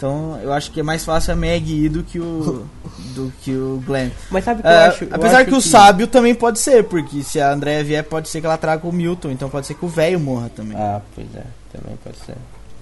Então 0.02 0.40
eu 0.42 0.52
acho 0.52 0.72
que 0.72 0.80
é 0.80 0.84
mais 0.84 1.06
fácil 1.06 1.34
a 1.34 1.36
Meg 1.36 1.72
ir 1.86 1.88
do 1.90 2.02
que 2.02 2.20
o, 2.20 2.66
do 3.14 3.32
que 3.44 3.52
o 3.56 3.84
Glenn. 3.86 4.10
Mas 4.32 4.44
sabe 4.44 4.62
o 4.62 4.64
que 4.64 4.68
eu 4.68 4.72
É, 4.72 4.88
acho? 4.88 5.04
Eu 5.04 5.10
apesar 5.14 5.38
acho 5.42 5.50
que 5.50 5.56
o 5.56 5.62
sábio 5.62 6.08
também 6.08 6.34
pode 6.34 6.58
ser, 6.58 6.86
porque 6.86 7.22
se 7.22 7.40
a 7.40 7.54
Andrea 7.54 7.84
vier, 7.84 8.04
pode 8.04 8.28
ser 8.28 8.40
que 8.42 8.48
ela 8.48 8.58
traga 8.58 8.88
o 8.88 8.92
Milton, 8.92 9.30
então 9.30 9.48
pode 9.48 9.68
ser 9.68 9.76
que 9.76 9.86
o 9.86 9.88
velho 9.88 10.20
morra 10.20 10.50
também. 10.56 10.76
Ah, 10.76 11.02
pois 11.14 11.28
é, 11.36 11.44
também 11.72 11.96
pode 12.04 12.18
ser. 12.26 12.36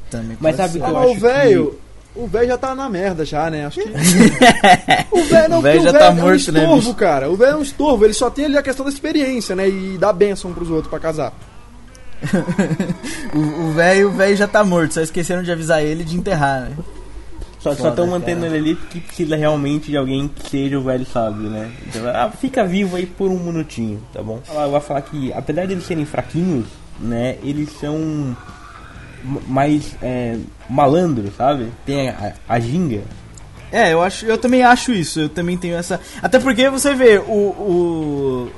Também 0.10 0.38
Mas 0.40 0.56
pode 0.56 0.58
sabe 0.58 0.72
ser. 0.72 0.80
que 0.80 0.84
eu 0.86 0.88
Ah, 0.88 0.94
mas 1.02 1.10
acho 1.10 1.18
o 1.18 1.20
velho. 1.20 1.80
O 2.16 2.26
velho 2.28 2.48
já 2.48 2.58
tá 2.58 2.74
na 2.74 2.90
merda 2.90 3.26
já, 3.26 3.50
né? 3.50 3.66
Acho 3.66 3.82
que. 3.82 3.90
o 5.12 5.24
velho 5.26 5.50
não, 5.50 5.60
O 5.60 5.62
velho 5.62 5.82
porque 5.82 5.92
já 5.92 6.00
tá 6.00 6.06
é 6.06 6.10
um 6.10 6.16
morto, 6.16 6.52
né, 6.54 6.60
estorvo, 6.62 6.76
bicho? 6.78 6.94
cara. 6.96 7.30
O 7.30 7.36
velho 7.36 7.52
é 7.52 7.56
um 7.58 7.62
estorvo, 7.62 8.06
ele 8.06 8.14
só 8.14 8.30
tem 8.30 8.46
ali 8.46 8.58
a 8.58 8.64
questão 8.64 8.86
da 8.86 8.92
experiência, 8.92 9.58
né? 9.58 9.68
E 9.68 9.98
dar 9.98 10.14
bênção 10.14 10.54
pros 10.54 10.70
outros 10.70 10.90
pra 10.90 11.00
casar. 11.02 11.34
O 13.36 13.40
o 13.70 13.72
velho 13.74 14.08
o 14.10 14.12
velho 14.12 14.36
já 14.38 14.48
tá 14.48 14.64
morto, 14.64 14.94
só 14.96 15.02
esqueceram 15.02 15.44
de 15.44 15.52
avisar 15.52 15.84
ele 15.84 16.04
de 16.04 16.16
enterrar, 16.18 16.62
né? 16.62 16.72
Só 17.60 17.76
Foda, 17.76 17.90
estão 17.90 18.08
mantendo 18.08 18.42
cara. 18.42 18.56
ele 18.56 18.70
ali 18.70 18.76
porque 18.76 19.00
precisa 19.02 19.36
realmente 19.36 19.92
de 19.92 19.98
alguém 19.98 20.30
que 20.30 20.50
seja 20.50 20.80
o 20.80 20.82
velho 20.82 21.06
sábio, 21.06 21.50
né? 21.50 21.70
Então, 21.86 22.08
ah, 22.08 22.32
fica 22.32 22.66
vivo 22.66 22.96
aí 22.96 23.06
por 23.06 23.30
um 23.30 23.38
minutinho, 23.38 24.02
tá 24.14 24.24
bom? 24.24 24.40
Ela 24.50 24.68
vai 24.68 24.80
falar 24.80 25.02
que, 25.02 25.34
apesar 25.34 25.66
de 25.66 25.74
eles 25.74 25.84
serem 25.84 26.06
fraquinhos, 26.06 26.66
né? 27.00 27.38
Eles 27.44 27.70
são 27.74 28.36
mais 29.46 29.96
é, 30.02 30.38
malandros, 30.70 31.36
sabe? 31.36 31.68
Tem 31.86 32.10
a, 32.10 32.34
a 32.48 32.60
ginga. 32.62 33.02
É, 33.72 33.94
eu 33.94 34.02
acho, 34.02 34.26
eu 34.26 34.38
também 34.38 34.64
acho 34.64 34.94
isso. 34.94 35.20
Eu 35.20 35.30
também 35.30 35.58
tenho 35.58 35.76
essa. 35.76 36.00
Até 36.22 36.40
porque 36.40 36.70
você 36.70 36.94
vê 36.94 37.18
o 37.18 37.22
o, 37.32 38.52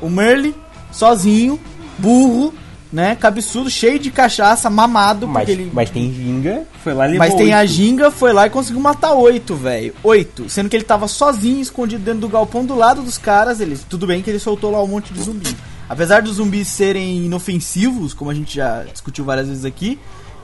o 0.00 0.08
Merle 0.08 0.54
sozinho, 0.92 1.58
burro, 1.98 2.54
né, 2.96 3.14
cabeçudo, 3.14 3.68
cheio 3.68 3.98
de 3.98 4.10
cachaça, 4.10 4.70
mamado, 4.70 5.28
Mas, 5.28 5.46
ele 5.50 5.70
mas 5.70 5.90
tem 5.90 6.10
ginga, 6.14 6.62
foi 6.82 6.94
lá 6.94 7.06
e 7.06 7.18
Mas 7.18 7.34
tem 7.34 7.52
a 7.52 7.58
oito. 7.58 7.70
ginga, 7.70 8.10
foi 8.10 8.32
lá 8.32 8.46
e 8.46 8.50
conseguiu 8.50 8.80
matar 8.80 9.12
oito, 9.12 9.54
velho. 9.54 9.92
Oito. 10.02 10.48
Sendo 10.48 10.70
que 10.70 10.76
ele 10.76 10.82
tava 10.82 11.06
sozinho, 11.06 11.60
escondido 11.60 12.02
dentro 12.02 12.20
do 12.20 12.28
galpão 12.30 12.64
do 12.64 12.74
lado 12.74 13.02
dos 13.02 13.18
caras. 13.18 13.60
Ele, 13.60 13.76
tudo 13.76 14.06
bem 14.06 14.22
que 14.22 14.30
ele 14.30 14.38
soltou 14.38 14.70
lá 14.70 14.82
um 14.82 14.86
monte 14.86 15.12
de 15.12 15.22
zumbi. 15.22 15.54
Apesar 15.86 16.22
dos 16.22 16.36
zumbis 16.36 16.68
serem 16.68 17.26
inofensivos, 17.26 18.14
como 18.14 18.30
a 18.30 18.34
gente 18.34 18.56
já 18.56 18.84
discutiu 18.84 19.26
várias 19.26 19.48
vezes 19.48 19.66
aqui, 19.66 19.98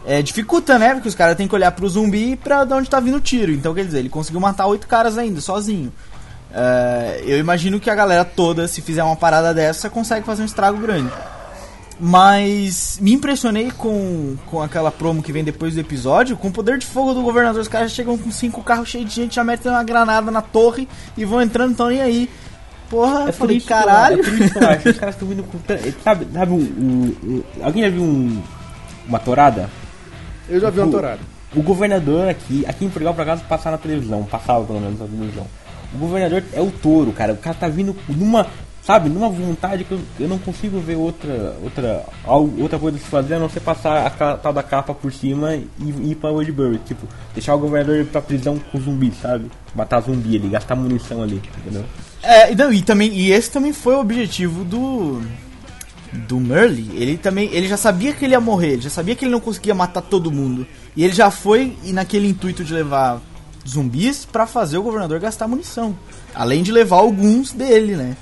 é, 0.04 0.20
dificulta, 0.20 0.78
né? 0.78 0.92
Porque 0.92 1.08
os 1.08 1.14
caras 1.14 1.38
têm 1.38 1.48
que 1.48 1.54
olhar 1.54 1.72
pro 1.72 1.88
zumbi 1.88 2.32
e 2.32 2.36
pra 2.36 2.66
de 2.66 2.74
onde 2.74 2.90
tá 2.90 3.00
vindo 3.00 3.16
o 3.16 3.20
tiro. 3.20 3.50
Então, 3.50 3.72
quer 3.72 3.86
dizer, 3.86 4.00
ele 4.00 4.10
conseguiu 4.10 4.40
matar 4.40 4.66
oito 4.66 4.86
caras 4.86 5.16
ainda, 5.16 5.40
sozinho. 5.40 5.90
É, 6.54 7.22
eu 7.24 7.38
imagino 7.38 7.80
que 7.80 7.88
a 7.88 7.94
galera 7.94 8.26
toda, 8.26 8.68
se 8.68 8.82
fizer 8.82 9.02
uma 9.02 9.16
parada 9.16 9.54
dessa, 9.54 9.88
consegue 9.88 10.26
fazer 10.26 10.42
um 10.42 10.44
estrago 10.44 10.76
grande. 10.76 11.10
Mas 12.04 12.98
me 13.00 13.12
impressionei 13.12 13.70
com, 13.70 14.34
com 14.46 14.60
aquela 14.60 14.90
promo 14.90 15.22
que 15.22 15.32
vem 15.32 15.44
depois 15.44 15.74
do 15.74 15.80
episódio, 15.80 16.36
com 16.36 16.48
o 16.48 16.52
poder 16.52 16.76
de 16.76 16.84
fogo 16.84 17.14
do 17.14 17.22
governador. 17.22 17.60
Os 17.62 17.68
caras 17.68 17.92
chegam 17.92 18.18
com 18.18 18.28
cinco 18.32 18.60
carros 18.60 18.88
cheios 18.88 19.08
de 19.08 19.14
gente, 19.14 19.36
já 19.36 19.44
metem 19.44 19.70
uma 19.70 19.84
granada 19.84 20.28
na 20.28 20.42
torre 20.42 20.88
e 21.16 21.24
vão 21.24 21.40
entrando, 21.40 21.76
tão 21.76 21.88
nem 21.88 22.00
aí. 22.02 22.28
Porra, 22.90 23.26
eu 23.28 23.32
falei, 23.32 23.60
caralho. 23.60 24.18
é 24.20 24.24
por 24.24 24.34
isso 24.34 24.52
que 24.52 24.58
eu 24.58 24.68
acho. 24.68 24.88
Os 24.88 24.98
caras 24.98 25.14
estão 25.14 25.28
vindo 25.28 25.44
com. 25.44 25.58
Sabe, 26.02 26.26
sabe 26.32 26.52
um, 26.52 26.56
um- 26.56 27.16
um- 27.24 27.42
Alguém 27.62 27.84
já 27.84 27.88
viu 27.90 28.02
um, 28.02 28.42
uma 29.06 29.20
torada? 29.20 29.70
Eu 30.48 30.58
já 30.60 30.70
vi 30.70 30.80
uma 30.80 30.88
O- 30.88 30.90
torada. 30.90 31.20
O 31.54 31.62
governador 31.62 32.28
aqui, 32.28 32.64
aqui 32.66 32.84
em 32.84 32.88
Portugal, 32.90 33.14
por 33.14 33.22
acaso, 33.22 33.44
passava 33.48 33.76
na 33.76 33.82
televisão, 33.82 34.24
passava 34.24 34.64
pelo 34.64 34.80
menos 34.80 34.98
na 34.98 35.06
televisão. 35.06 35.46
O 35.94 35.98
governador 35.98 36.42
é 36.52 36.60
o 36.60 36.70
touro, 36.70 37.12
cara. 37.12 37.32
O 37.32 37.36
cara 37.36 37.54
tá 37.54 37.68
vindo 37.68 37.94
numa, 38.08 38.46
sabe, 38.82 39.08
numa 39.08 39.28
vontade 39.28 39.84
que 39.84 39.92
eu, 39.92 40.00
eu 40.18 40.28
não 40.28 40.38
consigo 40.38 40.80
ver 40.80 40.96
outra, 40.96 41.56
outra, 41.62 42.04
outra 42.26 42.78
coisa 42.78 42.98
se 42.98 43.04
fazer 43.04 43.34
a 43.34 43.38
não 43.38 43.48
ser 43.48 43.60
passar 43.60 44.06
a 44.06 44.36
tal 44.36 44.52
da 44.52 44.62
capa 44.62 44.92
por 44.92 45.12
cima 45.12 45.54
e 45.54 45.68
e 45.80 46.10
ir 46.10 46.14
pra 46.16 46.30
Woodbury. 46.30 46.78
Tipo, 46.78 47.06
deixar 47.32 47.54
o 47.54 47.58
governador 47.58 47.96
ir 47.96 48.06
pra 48.06 48.20
prisão 48.20 48.58
com 48.70 48.80
zumbi, 48.80 49.12
sabe? 49.20 49.50
Matar 49.74 50.00
zumbi 50.00 50.36
ali, 50.36 50.48
gastar 50.48 50.74
munição 50.74 51.22
ali, 51.22 51.40
entendeu? 51.60 51.84
É, 52.22 52.54
não, 52.54 52.72
e 52.72 52.82
também 52.82 53.12
e 53.12 53.32
esse 53.32 53.50
também 53.50 53.72
foi 53.72 53.94
o 53.94 54.00
objetivo 54.00 54.64
do 54.64 55.22
do 56.12 56.38
Merle. 56.38 56.90
Ele 56.94 57.16
também, 57.16 57.48
ele 57.52 57.68
já 57.68 57.76
sabia 57.76 58.12
que 58.12 58.24
ele 58.24 58.34
ia 58.34 58.40
morrer, 58.40 58.72
ele 58.72 58.82
já 58.82 58.90
sabia 58.90 59.14
que 59.14 59.24
ele 59.24 59.32
não 59.32 59.40
conseguia 59.40 59.74
matar 59.74 60.02
todo 60.02 60.30
mundo. 60.30 60.66
E 60.96 61.04
ele 61.04 61.12
já 61.12 61.30
foi 61.30 61.76
e 61.82 61.92
naquele 61.92 62.28
intuito 62.28 62.62
de 62.62 62.74
levar 62.74 63.20
zumbis 63.66 64.24
pra 64.24 64.46
fazer 64.46 64.76
o 64.78 64.82
governador 64.82 65.20
gastar 65.20 65.48
munição, 65.48 65.96
além 66.34 66.62
de 66.62 66.72
levar 66.72 66.96
alguns 66.96 67.52
dele, 67.52 67.96
né? 67.96 68.16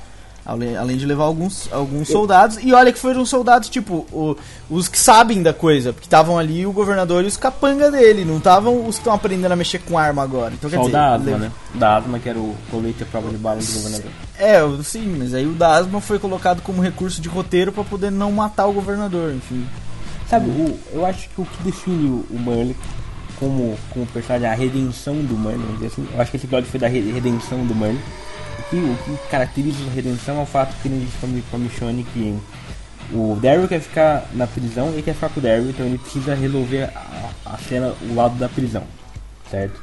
Além 0.44 0.96
de 0.96 1.06
levar 1.06 1.24
alguns, 1.24 1.68
alguns 1.72 2.08
soldados. 2.08 2.58
E 2.62 2.72
olha 2.72 2.92
que 2.92 2.98
foram 2.98 3.24
soldados, 3.24 3.68
tipo, 3.68 4.06
o- 4.10 4.36
os 4.68 4.88
que 4.88 4.98
sabem 4.98 5.42
da 5.42 5.52
coisa. 5.52 5.92
Porque 5.92 6.06
estavam 6.06 6.38
ali 6.38 6.66
o 6.66 6.72
governador 6.72 7.22
e 7.24 7.26
os 7.28 7.36
capanga 7.36 7.90
dele. 7.90 8.24
Não 8.24 8.38
estavam 8.38 8.86
os 8.86 8.96
que 8.96 9.00
estão 9.02 9.12
aprendendo 9.12 9.52
a 9.52 9.56
mexer 9.56 9.78
com 9.80 9.96
arma 9.98 10.22
agora. 10.22 10.52
Então, 10.54 10.68
quer 10.68 10.76
Só 10.76 10.82
o 10.82 10.86
dizer, 10.86 10.96
da 10.98 11.14
asma, 11.14 11.36
né? 11.38 11.52
Da 11.74 11.96
asma, 11.98 12.18
que 12.18 12.28
era 12.28 12.38
o 12.38 12.56
colete 12.70 13.02
à 13.02 13.06
prova 13.06 13.28
de 13.30 13.36
bala 13.36 13.60
do 13.60 13.72
governador. 13.72 14.10
é, 14.38 14.64
o- 14.64 14.82
sim, 14.82 15.14
mas 15.18 15.34
aí 15.34 15.46
o 15.46 15.52
da 15.52 15.76
asma 15.76 16.00
foi 16.00 16.18
colocado 16.18 16.62
como 16.62 16.82
recurso 16.82 17.20
de 17.20 17.28
roteiro 17.28 17.70
pra 17.70 17.84
poder 17.84 18.10
não 18.10 18.32
matar 18.32 18.66
o 18.66 18.72
governador, 18.72 19.32
enfim. 19.34 19.64
Sabe, 20.28 20.48
o, 20.48 20.78
eu 20.92 21.04
acho 21.04 21.28
que 21.28 21.40
o 21.40 21.44
que 21.44 21.62
define 21.62 22.08
o, 22.08 22.24
o 22.30 22.38
Merle 22.38 22.74
como, 23.38 23.76
como 23.90 24.06
personagem, 24.06 24.48
a 24.48 24.54
redenção 24.54 25.14
do 25.16 25.36
Merle, 25.36 25.86
assim, 25.86 26.06
eu 26.14 26.20
acho 26.20 26.30
que 26.30 26.36
esse 26.36 26.46
episódio 26.46 26.70
foi 26.70 26.78
da 26.80 26.88
re- 26.88 27.10
redenção 27.12 27.64
do 27.66 27.74
Merle. 27.74 27.98
O 28.72 28.96
que, 28.96 29.12
o 29.12 29.16
que 29.16 29.28
caracteriza 29.28 29.78
a 29.84 29.92
redenção 29.94 30.38
é 30.38 30.42
o 30.42 30.46
fato 30.46 30.74
que 30.80 30.86
ele 30.88 31.04
diz 31.04 31.14
pra, 31.18 31.28
Mi- 31.28 31.42
pra 31.42 31.58
Michonne 31.58 32.04
que 32.04 32.38
o 33.12 33.36
Daryl 33.42 33.66
quer 33.66 33.80
ficar 33.80 34.26
na 34.32 34.46
prisão 34.46 34.94
e 34.96 35.02
quer 35.02 35.14
ficar 35.14 35.28
com 35.30 35.40
o 35.40 35.42
Daryl, 35.42 35.70
então 35.70 35.84
ele 35.84 35.98
precisa 35.98 36.34
resolver 36.34 36.84
a, 36.94 37.30
a 37.46 37.58
cena, 37.58 37.92
o 38.08 38.14
lado 38.14 38.36
da 38.38 38.48
prisão, 38.48 38.84
certo? 39.50 39.82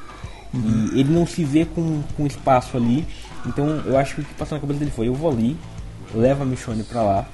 E 0.54 1.00
ele 1.02 1.12
não 1.14 1.28
se 1.28 1.44
vê 1.44 1.66
com, 1.66 2.02
com 2.16 2.26
espaço 2.26 2.78
ali, 2.78 3.06
então 3.46 3.68
eu 3.86 3.98
acho 3.98 4.16
que 4.16 4.22
o 4.22 4.24
que 4.24 4.34
passou 4.36 4.56
na 4.56 4.62
cabeça 4.62 4.80
dele 4.80 4.92
foi: 4.96 5.10
eu 5.10 5.14
vou 5.14 5.30
ali, 5.30 5.58
eu 6.14 6.22
levo 6.22 6.44
a 6.44 6.46
Michonne 6.46 6.84
pra 6.84 7.02
lá, 7.04 7.26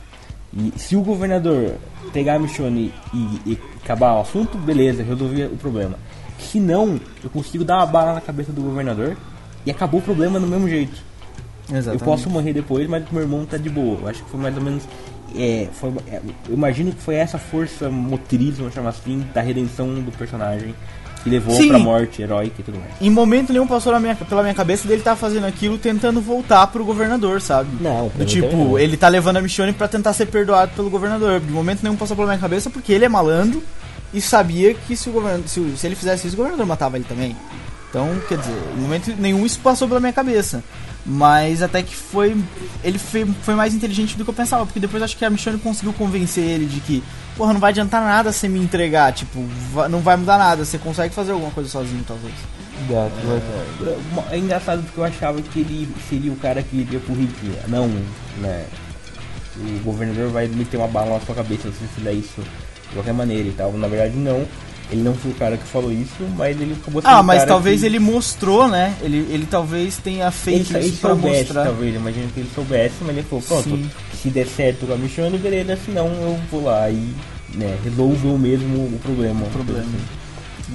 e 0.51 0.73
se 0.77 0.95
o 0.95 1.01
governador 1.03 1.75
pegar 2.11 2.35
a 2.35 2.39
Michonne 2.39 2.91
e, 3.13 3.17
e 3.45 3.59
acabar 3.83 4.15
o 4.15 4.21
assunto, 4.21 4.57
beleza, 4.57 5.03
resolvi 5.03 5.43
o 5.45 5.57
problema. 5.57 5.99
Se 6.39 6.59
não, 6.59 6.99
eu 7.23 7.29
consigo 7.29 7.63
dar 7.63 7.77
uma 7.77 7.85
bala 7.85 8.13
na 8.15 8.21
cabeça 8.21 8.51
do 8.51 8.61
governador 8.61 9.15
e 9.63 9.69
acabou 9.69 9.99
o 9.99 10.03
problema 10.03 10.39
do 10.39 10.47
mesmo 10.47 10.67
jeito. 10.67 11.12
Exatamente. 11.69 12.01
Eu 12.01 12.05
posso 12.05 12.29
morrer 12.29 12.53
depois, 12.53 12.87
mas 12.87 13.03
meu 13.11 13.21
irmão 13.21 13.45
tá 13.45 13.57
de 13.57 13.69
boa. 13.69 13.99
Eu 14.01 14.07
acho 14.07 14.23
que 14.23 14.29
foi 14.29 14.39
mais 14.39 14.55
ou 14.55 14.63
menos. 14.63 14.83
É, 15.35 15.67
foi, 15.73 15.91
é, 16.07 16.21
eu 16.47 16.53
imagino 16.53 16.91
que 16.91 17.01
foi 17.01 17.15
essa 17.15 17.37
força 17.37 17.89
motriz, 17.89 18.57
vamos 18.57 18.73
chamar 18.73 18.89
assim, 18.89 19.25
da 19.33 19.41
redenção 19.41 19.95
do 19.95 20.11
personagem 20.11 20.75
que 21.23 21.29
levou 21.29 21.55
Sim. 21.55 21.69
pra 21.69 21.79
morte 21.79 22.21
heróica 22.21 22.55
e 22.59 22.63
tudo 22.63 22.77
mais. 22.77 22.91
Em 22.99 23.09
momento 23.09 23.53
nenhum 23.53 23.65
passou 23.65 23.97
minha, 23.99 24.13
pela 24.13 24.43
minha 24.43 24.53
cabeça 24.53 24.87
dele 24.87 25.01
tá 25.01 25.15
fazendo 25.15 25.45
aquilo 25.45 25.77
tentando 25.77 26.19
voltar 26.19 26.67
pro 26.67 26.83
governador, 26.83 27.41
sabe? 27.41 27.69
Não, 27.81 28.11
Do 28.13 28.25
tipo, 28.25 28.77
ele 28.77 28.97
tá 28.97 29.07
levando 29.07 29.37
a 29.37 29.41
Michonne 29.41 29.71
pra 29.71 29.87
tentar 29.87 30.13
ser 30.13 30.25
perdoado 30.25 30.73
pelo 30.75 30.89
governador. 30.89 31.39
De 31.39 31.51
momento 31.51 31.81
nenhum 31.81 31.95
passou 31.95 32.15
pela 32.15 32.27
minha 32.27 32.39
cabeça 32.39 32.69
porque 32.69 32.91
ele 32.91 33.05
é 33.05 33.09
malandro 33.09 33.63
e 34.13 34.19
sabia 34.21 34.73
que 34.73 34.95
se, 34.95 35.09
o 35.09 35.13
governador, 35.13 35.47
se, 35.47 35.77
se 35.77 35.87
ele 35.87 35.95
fizesse 35.95 36.27
isso, 36.27 36.35
o 36.35 36.37
governador 36.37 36.65
matava 36.65 36.97
ele 36.97 37.05
também. 37.07 37.35
Então, 37.89 38.09
quer 38.27 38.37
dizer, 38.37 38.55
em 38.75 38.81
momento 38.81 39.15
nenhum 39.17 39.45
isso 39.45 39.59
passou 39.59 39.87
pela 39.87 39.99
minha 39.99 40.13
cabeça. 40.13 40.63
Mas 41.05 41.61
até 41.61 41.83
que 41.83 41.95
foi. 41.95 42.37
Ele 42.83 42.97
foi, 42.97 43.25
foi 43.43 43.55
mais 43.55 43.73
inteligente 43.73 44.17
do 44.17 44.23
que 44.23 44.29
eu 44.29 44.33
pensava, 44.33 44.65
porque 44.65 44.79
depois 44.79 45.03
acho 45.03 45.17
que 45.17 45.25
a 45.25 45.29
Michonne 45.29 45.59
conseguiu 45.59 45.91
convencer 45.93 46.43
ele 46.43 46.65
de 46.65 46.79
que, 46.79 47.03
porra, 47.35 47.51
não 47.51 47.59
vai 47.59 47.71
adiantar 47.71 48.01
nada 48.01 48.31
você 48.31 48.47
me 48.47 48.59
entregar, 48.59 49.11
tipo, 49.11 49.45
não 49.89 49.99
vai 49.99 50.15
mudar 50.15 50.37
nada, 50.37 50.63
você 50.63 50.77
consegue 50.77 51.13
fazer 51.13 51.33
alguma 51.33 51.51
coisa 51.51 51.69
sozinho, 51.69 52.03
talvez. 52.07 52.33
É 54.31 54.37
engraçado 54.37 54.81
porque 54.83 54.99
eu 54.99 55.03
achava 55.03 55.41
que 55.41 55.59
ele 55.59 55.93
seria 56.09 56.31
o 56.31 56.37
cara 56.37 56.63
que 56.63 56.77
iria 56.77 56.99
pro 56.99 57.13
Rick. 57.13 57.33
Não, 57.67 57.87
né? 58.37 58.65
O 59.57 59.83
governador 59.83 60.29
vai 60.29 60.47
meter 60.47 60.77
uma 60.77 60.87
bala 60.87 61.13
na 61.13 61.19
sua 61.19 61.35
cabeça 61.35 61.69
se 61.71 61.77
você 61.79 61.87
fizer 61.95 62.13
isso 62.13 62.41
de 62.41 62.93
qualquer 62.93 63.13
maneira 63.13 63.47
e 63.47 63.51
tal. 63.51 63.71
Na 63.73 63.87
verdade, 63.87 64.15
não. 64.15 64.45
Ele 64.93 65.01
não 65.01 65.15
foi 65.15 65.31
o 65.31 65.33
cara 65.33 65.57
que 65.57 65.63
falou 65.67 65.91
isso, 65.91 66.23
mas 66.37 66.59
ele 66.61 66.73
acabou 66.79 67.01
sendo 67.01 67.11
Ah, 67.11 67.23
mas 67.23 67.43
talvez 67.45 67.79
que... 67.81 67.85
ele 67.87 67.97
mostrou, 67.99 68.67
né? 68.67 68.93
Ele, 69.01 69.17
ele 69.29 69.47
talvez 69.49 69.97
tenha 69.97 70.25
Ele, 70.25 70.31
feito 70.31 70.77
ele 70.77 70.85
isso 70.87 70.97
pra 71.01 71.09
soubesse, 71.09 71.37
mostrar. 71.39 71.63
talvez, 71.65 71.95
imagino 71.95 72.27
que 72.29 72.39
ele 72.41 72.49
soubesse, 72.53 72.95
mas 73.01 73.09
ele 73.17 73.23
falou, 73.23 73.43
pronto, 73.43 73.63
Sim. 73.69 73.89
se 74.21 74.29
der 74.29 74.45
certo 74.47 74.85
com 74.85 74.93
a 74.93 74.97
Michonne, 74.97 75.37
beleza, 75.37 75.75
se 75.83 75.89
não, 75.91 76.07
eu 76.07 76.39
vou 76.51 76.63
lá 76.65 76.89
e 76.91 77.13
né, 77.55 77.75
resolvo 77.83 78.37
mesmo 78.37 78.77
o 78.85 78.99
problema. 79.01 79.41
O 79.45 79.49
problema. 79.49 79.85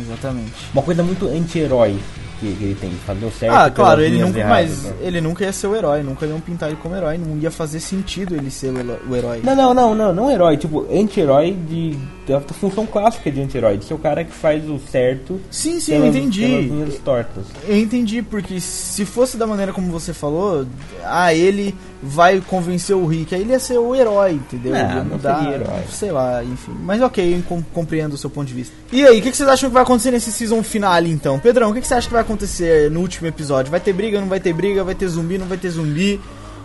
Exatamente. 0.00 0.52
Uma 0.72 0.83
coisa 0.83 1.02
muito 1.02 1.28
anti-herói 1.28 1.96
que, 2.38 2.53
que 2.55 2.64
ele 2.64 2.74
tem, 2.74 2.90
fazer 3.07 3.24
o 3.24 3.31
certo. 3.31 3.55
Ah, 3.55 3.70
claro, 3.70 4.03
ele 4.03 4.18
nunca, 4.18 4.38
erradas, 4.38 4.70
mas 4.70 4.83
né? 4.85 4.92
ele 5.01 5.20
nunca 5.20 5.44
ia 5.44 5.53
ser 5.53 5.66
o 5.66 5.77
herói, 5.77 6.03
nunca 6.03 6.27
iam 6.27 6.40
pintar 6.40 6.68
ele 6.68 6.79
como 6.83 6.94
herói, 6.94 7.18
não 7.18 7.37
ia 7.38 7.51
fazer 7.51 7.81
sentido 7.81 8.35
ele 8.35 8.51
ser 8.51 8.72
o 9.09 9.16
herói. 9.16 9.40
Não, 9.42 9.55
não, 9.55 9.74
não, 9.74 9.94
não, 9.94 10.14
não 10.14 10.31
herói, 10.31 10.57
tipo, 10.57 10.87
anti-herói 10.90 11.53
de. 11.68 11.96
da 12.27 12.40
função 12.40 12.87
clássica 12.87 13.31
de 13.31 13.40
anti-herói, 13.40 13.77
de 13.79 13.85
ser 13.85 13.94
o 13.94 13.98
cara 13.98 14.24
que 14.24 14.33
faz 14.33 14.68
o 14.68 14.79
certo 14.79 15.40
Sim, 15.51 15.81
sim, 15.81 15.94
eu 15.94 16.01
pelas, 16.03 16.16
entendi. 16.16 16.68
pelas 16.68 16.98
tortas. 16.98 17.44
Eu 17.66 17.77
entendi, 17.77 18.22
porque 18.22 18.61
se 18.61 19.05
fosse 19.05 19.37
da 19.37 19.46
maneira 19.46 19.72
como 19.72 19.90
você 19.90 20.12
falou, 20.12 20.66
ah, 21.05 21.35
ele 21.35 21.74
vai 22.03 22.40
convencer 22.40 22.94
o 22.94 23.07
Rick, 23.07 23.35
aí 23.35 23.40
ele 23.40 23.51
ia 23.51 23.59
ser 23.59 23.79
o 23.79 23.94
herói, 23.94 24.33
entendeu? 24.33 24.72
Não, 24.72 24.94
não 24.96 25.05
mudar, 25.05 25.53
herói. 25.53 25.83
Sei 25.90 26.12
lá, 26.12 26.44
enfim. 26.44 26.72
Mas 26.83 27.03
ok, 27.03 27.35
eu 27.35 27.42
com- 27.42 27.62
compreendo 27.74 28.12
o 28.12 28.16
seu 28.18 28.31
ponto 28.31 28.46
de 28.46 28.55
vista. 28.55 28.74
E 28.92 29.05
aí, 29.05 29.18
o 29.18 29.22
que, 29.22 29.31
que 29.31 29.37
vocês 29.37 29.48
acham 29.48 29.68
que 29.68 29.74
vai 29.74 29.83
acontecer 29.83 30.11
nesse 30.11 30.31
season 30.31 30.62
finale, 30.62 31.11
então? 31.11 31.38
Pedrão, 31.38 31.70
o 31.70 31.74
que, 31.74 31.81
que 31.81 31.87
você 31.87 31.94
acha 31.94 32.07
que 32.07 32.12
vai 32.12 32.22
acontecer 32.28 32.90
no 32.90 33.00
último 33.00 33.26
episódio? 33.26 33.70
Vai 33.70 33.80
ter 33.80 33.92
briga, 33.92 34.20
não 34.20 34.28
vai 34.28 34.38
ter 34.40 34.52
briga? 34.52 34.84
Vai 34.84 34.94
ter 34.94 35.08
zumbi, 35.08 35.38
não 35.38 35.46
vai 35.46 35.56
ter 35.58 35.70
zumbi? 35.70 36.20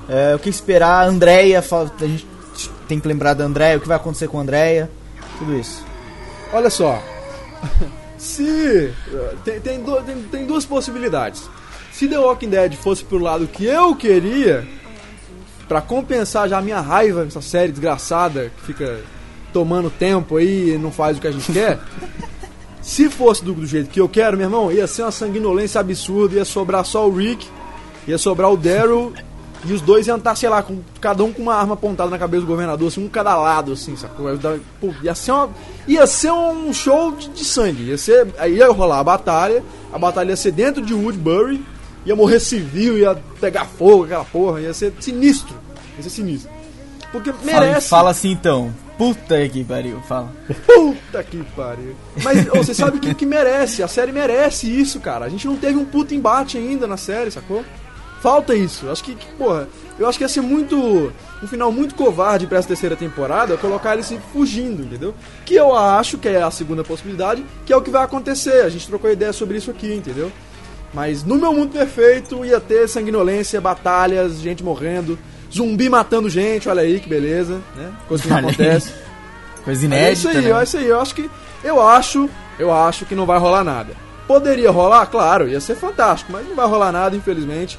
É, 0.10 0.36
o 0.36 0.40
que 0.40 0.50
esperar? 0.50 1.04
A 1.06 1.08
Andrea, 1.08 1.62
fa- 1.62 1.90
a 2.02 2.06
gente 2.06 2.28
tem 2.88 3.00
que 3.00 3.08
lembrar 3.08 3.34
da 3.34 3.46
Andrea, 3.46 3.78
o 3.78 3.80
que 3.80 3.88
vai 3.88 3.96
acontecer 3.98 4.28
com 4.28 4.38
a 4.40 4.42
Andrea? 4.42 4.90
Tudo 5.40 5.58
isso. 5.58 5.84
Olha 6.52 6.70
só. 6.70 7.02
Se. 8.18 8.92
Tem, 9.44 9.60
tem, 9.60 9.82
du- 9.84 10.02
tem- 10.02 10.22
tem 10.24 10.46
duas 10.46 10.66
possibilidades. 10.66 11.50
Se 11.92 12.08
The 12.08 12.18
Walking 12.20 12.50
Dead 12.50 12.74
fosse 12.76 13.04
pro 13.04 13.18
lado 13.18 13.48
que 13.48 13.66
eu 13.66 13.96
queria, 13.96 14.68
pra 15.68 15.82
compensar 15.82 16.48
já 16.50 16.58
a 16.58 16.62
minha 16.62 16.80
raiva 16.82 17.24
dessa 17.24 17.42
série 17.42 17.72
desgraçada 17.72 18.52
que 18.58 18.66
fica 18.66 19.00
tomando 19.54 19.90
tempo 19.90 20.38
aí 20.38 20.72
e 20.74 20.78
não 20.78 20.92
faz 20.92 21.18
o 21.18 21.22
que 21.22 21.28
a 21.28 21.32
gente 21.32 21.52
quer, 21.52 21.80
Se 22.84 23.10
fosse 23.10 23.44
do, 23.44 23.54
do 23.54 23.66
jeito 23.66 23.90
que 23.90 24.00
eu 24.00 24.10
quero, 24.10 24.36
meu 24.38 24.46
irmão, 24.46 24.72
ia 24.72 24.86
ser 24.86 25.04
uma 25.04 25.12
sanguinolência 25.12 25.80
absurda, 25.80 26.36
ia 26.36 26.46
sobrar 26.46 26.84
só 26.86 27.08
o 27.08 27.16
Rick, 27.16 27.48
ia 28.08 28.18
sobrar 28.18 28.52
o 28.52 28.58
Daryl, 28.58 29.14
e 29.66 29.72
os 29.72 29.80
dois 29.80 30.06
iam 30.08 30.18
estar, 30.18 30.36
sei 30.36 30.50
lá, 30.50 30.62
com, 30.62 30.80
cada 31.00 31.24
um 31.24 31.32
com 31.32 31.42
uma 31.42 31.56
arma 31.56 31.76
apontada 31.76 32.10
na 32.10 32.18
cabeça 32.20 32.42
do 32.42 32.48
governador, 32.48 32.90
assim, 32.90 33.02
um 33.04 33.08
cada 33.08 33.34
lado, 33.38 33.72
assim, 33.72 33.96
sacou? 33.96 34.30
Ia, 34.30 34.36
dar- 34.36 34.60
pô, 34.82 34.94
ia 35.02 35.16
ser 35.16 35.32
uma, 35.32 35.50
ia 35.88 36.06
ser 36.06 36.34
um 36.34 36.74
show 36.74 37.14
de, 37.14 37.30
de 37.30 37.46
sangue, 37.46 37.84
ia 37.84 37.98
ser, 37.98 38.28
aí 38.38 38.58
ia 38.58 38.70
rolar 38.70 39.00
a 39.00 39.04
batalha, 39.06 39.64
a 39.94 39.98
batalha 39.98 40.32
ia 40.32 40.36
ser 40.36 40.52
dentro 40.52 40.82
de 40.86 40.94
Woodbury, 40.94 41.64
ia 42.06 42.14
morrer 42.18 42.42
civil, 42.42 42.98
ia 42.98 43.16
pegar 43.40 43.64
fogo, 43.64 44.04
aquela 44.04 44.26
porra, 44.26 44.60
ia 44.60 44.74
ser 44.74 44.92
sinistro, 45.00 45.56
ia 45.96 46.04
ser 46.04 46.10
sinistro. 46.10 46.52
Porque 47.14 47.32
Fala, 47.32 47.62
merece. 47.62 47.88
fala 47.88 48.10
assim 48.10 48.32
então. 48.32 48.74
Puta 49.04 49.50
que 49.50 49.66
pariu, 49.66 50.00
fala. 50.08 50.32
Puta 50.66 51.22
que 51.26 51.44
pariu. 51.56 51.94
Mas 52.24 52.46
você 52.46 52.74
sabe 52.74 53.00
que, 53.00 53.14
que 53.14 53.26
merece, 53.26 53.84
a 53.84 53.88
série 53.88 54.14
merece 54.14 54.68
isso, 54.68 55.02
cara. 55.02 55.26
A 55.26 55.30
gente 55.30 55.46
não 55.46 55.58
teve 55.58 55.78
um 55.78 55.84
puto 55.84 56.14
embate 56.14 56.58
ainda 56.58 56.88
na 56.88 56.96
série, 56.96 57.30
sacou? 57.30 57.66
Falta 58.22 58.56
isso. 58.56 58.90
Acho 58.90 59.04
que, 59.04 59.16
que, 59.16 59.26
porra, 59.34 59.68
eu 60.00 60.08
acho 60.08 60.18
que 60.18 60.24
ia 60.24 60.30
ser 60.30 60.40
muito. 60.40 61.12
Um 61.44 61.48
final 61.48 61.70
muito 61.70 61.96
covarde 61.96 62.48
pra 62.48 62.60
essa 62.60 62.70
terceira 62.70 62.96
temporada 62.96 63.58
colocar 63.58 63.92
ele 63.92 64.04
se 64.04 64.18
fugindo, 64.32 64.84
entendeu? 64.84 65.14
Que 65.46 65.56
eu 65.56 65.76
acho 65.76 66.18
que 66.18 66.30
é 66.30 66.42
a 66.42 66.50
segunda 66.50 66.82
possibilidade, 66.82 67.44
que 67.66 67.74
é 67.74 67.76
o 67.76 67.82
que 67.82 67.92
vai 67.92 68.06
acontecer. 68.06 68.62
A 68.64 68.70
gente 68.70 68.88
trocou 68.88 69.12
ideia 69.12 69.34
sobre 69.34 69.58
isso 69.58 69.70
aqui, 69.70 69.94
entendeu? 69.94 70.32
Mas 70.94 71.26
no 71.26 71.36
meu 71.36 71.52
mundo 71.52 71.74
perfeito 71.74 72.46
ia 72.46 72.62
ter 72.62 72.88
sanguinolência, 72.88 73.60
batalhas, 73.60 74.40
gente 74.40 74.64
morrendo, 74.64 75.20
zumbi 75.54 75.90
matando 75.90 76.30
gente, 76.30 76.68
olha 76.70 76.82
aí 76.82 77.00
que 77.00 77.08
beleza, 77.10 77.62
né? 77.76 77.92
Coisa 78.08 78.24
que 78.24 78.30
não 78.30 78.38
acontece. 78.38 78.94
Coisa 79.64 79.84
É 79.84 79.86
inédita. 79.86 80.12
isso 80.14 80.28
aí, 80.30 80.42
né? 80.42 80.60
é 80.60 80.64
isso 80.64 80.78
aí. 80.78 80.88
Eu 80.88 81.00
acho 81.00 81.16
que. 81.16 81.30
Eu 81.64 81.82
acho. 81.88 82.30
Eu 82.60 82.74
acho 82.74 83.06
que 83.06 83.16
não 83.16 83.26
vai 83.26 83.40
rolar 83.40 83.64
nada. 83.64 83.94
Poderia 84.28 84.72
rolar, 84.72 85.06
claro, 85.08 85.48
ia 85.50 85.60
ser 85.60 85.76
fantástico, 85.76 86.32
mas 86.32 86.48
não 86.48 86.56
vai 86.56 86.68
rolar 86.68 86.92
nada, 86.92 87.16
infelizmente. 87.16 87.78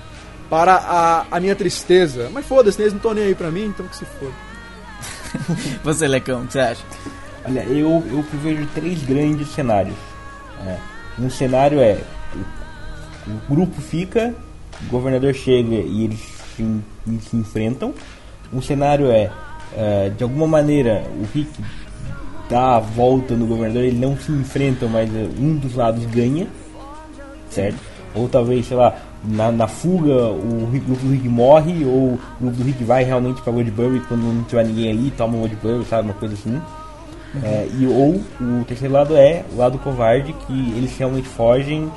Para 0.51 0.75
a, 0.75 1.25
a 1.31 1.41
minha 1.41 1.55
tristeza. 1.57 2.31
Mas 2.33 2.47
foda-se, 2.47 2.81
eles 2.81 2.93
não 2.93 2.99
estão 2.99 3.15
nem 3.15 3.25
aí 3.25 3.35
pra 3.35 3.51
mim, 3.51 3.65
então 3.67 3.87
que 3.87 3.97
se 3.97 4.05
foda. 4.05 4.33
Você, 5.83 6.07
Lecão, 6.07 6.43
o 6.43 6.47
que 6.47 6.53
você 6.53 6.61
acha? 6.61 6.83
Olha, 7.47 7.61
eu, 7.65 8.03
eu 8.11 8.25
prevejo 8.31 8.67
três 8.75 9.03
grandes 9.03 9.49
cenários. 9.49 9.97
É, 10.67 10.77
um 11.19 11.29
cenário 11.29 11.81
é 11.81 11.99
o, 13.27 13.31
o 13.33 13.41
grupo 13.51 13.81
fica, 13.81 14.35
o 14.83 14.91
governador 14.91 15.35
chega 15.35 15.75
e 15.75 16.05
eles 16.05 16.21
se, 16.57 16.81
se 17.29 17.37
enfrentam. 17.37 17.95
Um 18.53 18.63
cenário 18.63 19.11
é, 19.11 19.31
é, 19.77 20.11
de 20.11 20.23
alguma 20.23 20.47
maneira, 20.47 21.05
o 21.19 21.27
Rick 21.35 21.51
dá 22.49 22.77
a 22.77 22.81
volta 22.81 23.35
no 23.35 23.47
governador, 23.47 23.83
eles 23.83 23.99
não 23.99 24.17
se 24.17 24.31
enfrentam, 24.31 24.89
mas 24.89 25.09
é, 25.15 25.29
um 25.39 25.57
dos 25.57 25.75
lados 25.75 26.05
ganha, 26.07 26.47
certo? 27.51 27.79
Ou 28.15 28.29
talvez, 28.29 28.67
sei 28.67 28.77
lá, 28.77 28.97
na, 29.25 29.51
na 29.51 29.67
fuga 29.67 30.29
o 30.29 30.69
grupo 30.71 31.03
do 31.03 31.13
Rick 31.13 31.29
morre, 31.29 31.85
ou 31.85 32.15
o 32.15 32.21
grupo 32.41 32.57
do 32.59 32.65
Rick 32.65 32.85
vai 32.85 33.05
realmente 33.05 33.41
pra 33.43 33.53
Woodbury 33.53 34.01
quando 34.01 34.23
não 34.23 34.45
tiver 34.45 34.65
ninguém 34.67 34.91
ali, 34.91 35.11
toma 35.17 35.37
Woodbury, 35.37 35.85
sabe? 35.85 36.09
Uma 36.09 36.15
coisa 36.15 36.35
assim. 36.35 36.61
É, 37.43 37.69
e 37.79 37.87
ou 37.87 38.23
o 38.41 38.65
terceiro 38.65 38.95
lado 38.95 39.17
é 39.17 39.45
o 39.53 39.57
lado 39.57 39.79
covarde, 39.79 40.33
que 40.47 40.73
eles 40.77 40.97
realmente 40.97 41.27
fogem 41.27 41.91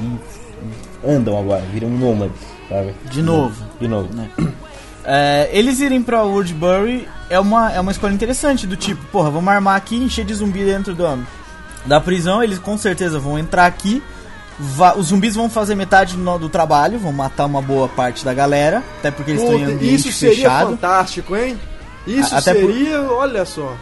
e 0.00 1.08
andam 1.08 1.38
agora, 1.38 1.62
viram 1.72 1.88
nômades, 1.88 2.42
sabe? 2.72 2.94
De 3.10 3.22
novo. 3.22 3.64
De 3.80 3.88
novo. 3.88 4.08
É, 5.04 5.48
eles 5.52 5.80
irem 5.80 6.02
pra 6.02 6.22
Woodbury 6.22 7.08
é 7.28 7.38
uma, 7.40 7.72
é 7.72 7.80
uma 7.80 7.90
escolha 7.90 8.12
interessante, 8.14 8.66
do 8.66 8.76
tipo, 8.76 9.04
porra, 9.06 9.30
vamos 9.30 9.52
armar 9.52 9.76
aqui 9.76 9.96
e 9.96 10.04
encher 10.04 10.24
de 10.24 10.32
zumbi 10.34 10.64
dentro 10.64 10.94
do, 10.94 11.26
da 11.84 12.00
prisão, 12.00 12.42
eles 12.42 12.58
com 12.58 12.78
certeza 12.78 13.18
vão 13.18 13.36
entrar 13.38 13.66
aqui, 13.66 14.00
va- 14.58 14.94
os 14.96 15.06
zumbis 15.06 15.34
vão 15.34 15.50
fazer 15.50 15.74
metade 15.74 16.16
do, 16.16 16.38
do 16.38 16.48
trabalho, 16.48 17.00
vão 17.00 17.12
matar 17.12 17.46
uma 17.46 17.60
boa 17.60 17.88
parte 17.88 18.24
da 18.24 18.32
galera, 18.32 18.82
até 19.00 19.10
porque 19.10 19.32
eles 19.32 19.42
estão 19.42 19.58
em 19.58 19.64
ambiente 19.64 20.08
isso 20.08 20.12
seria 20.18 20.36
fechado. 20.36 20.70
fantástico, 20.70 21.34
hein? 21.36 21.58
Isso 22.06 22.32
A- 22.34 22.38
até 22.38 22.54
por- 22.54 22.72
seria, 22.72 23.02
olha 23.02 23.44
só. 23.44 23.74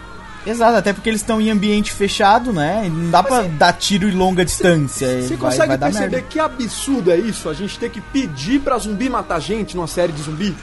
Exato, 0.47 0.77
até 0.79 0.93
porque 0.93 1.09
eles 1.09 1.21
estão 1.21 1.41
em 1.41 1.51
ambiente 1.51 1.93
fechado, 1.93 2.53
né? 2.53 2.85
E 2.87 2.89
não 2.89 3.11
dá 3.11 3.23
pra 3.23 3.43
dar 3.43 3.73
tiro 3.75 4.09
em 4.09 4.13
longa 4.13 4.45
distância. 4.45 5.07
e 5.07 5.23
Você 5.23 5.37
consegue 5.37 5.69
vai 5.69 5.79
perceber 5.79 6.11
merda. 6.11 6.27
que 6.29 6.41
absurdo 6.41 7.11
é 7.11 7.19
isso? 7.19 7.49
A 7.49 7.55
gente 7.55 7.79
ter 7.79 7.91
que 7.91 8.01
pedir 8.01 8.61
pra 8.61 8.79
zumbi 8.79 9.09
matar 9.11 9.39
gente 9.41 9.77
numa 9.77 9.87
série 9.87 10.13
de 10.13 10.23
zumbi? 10.23 10.55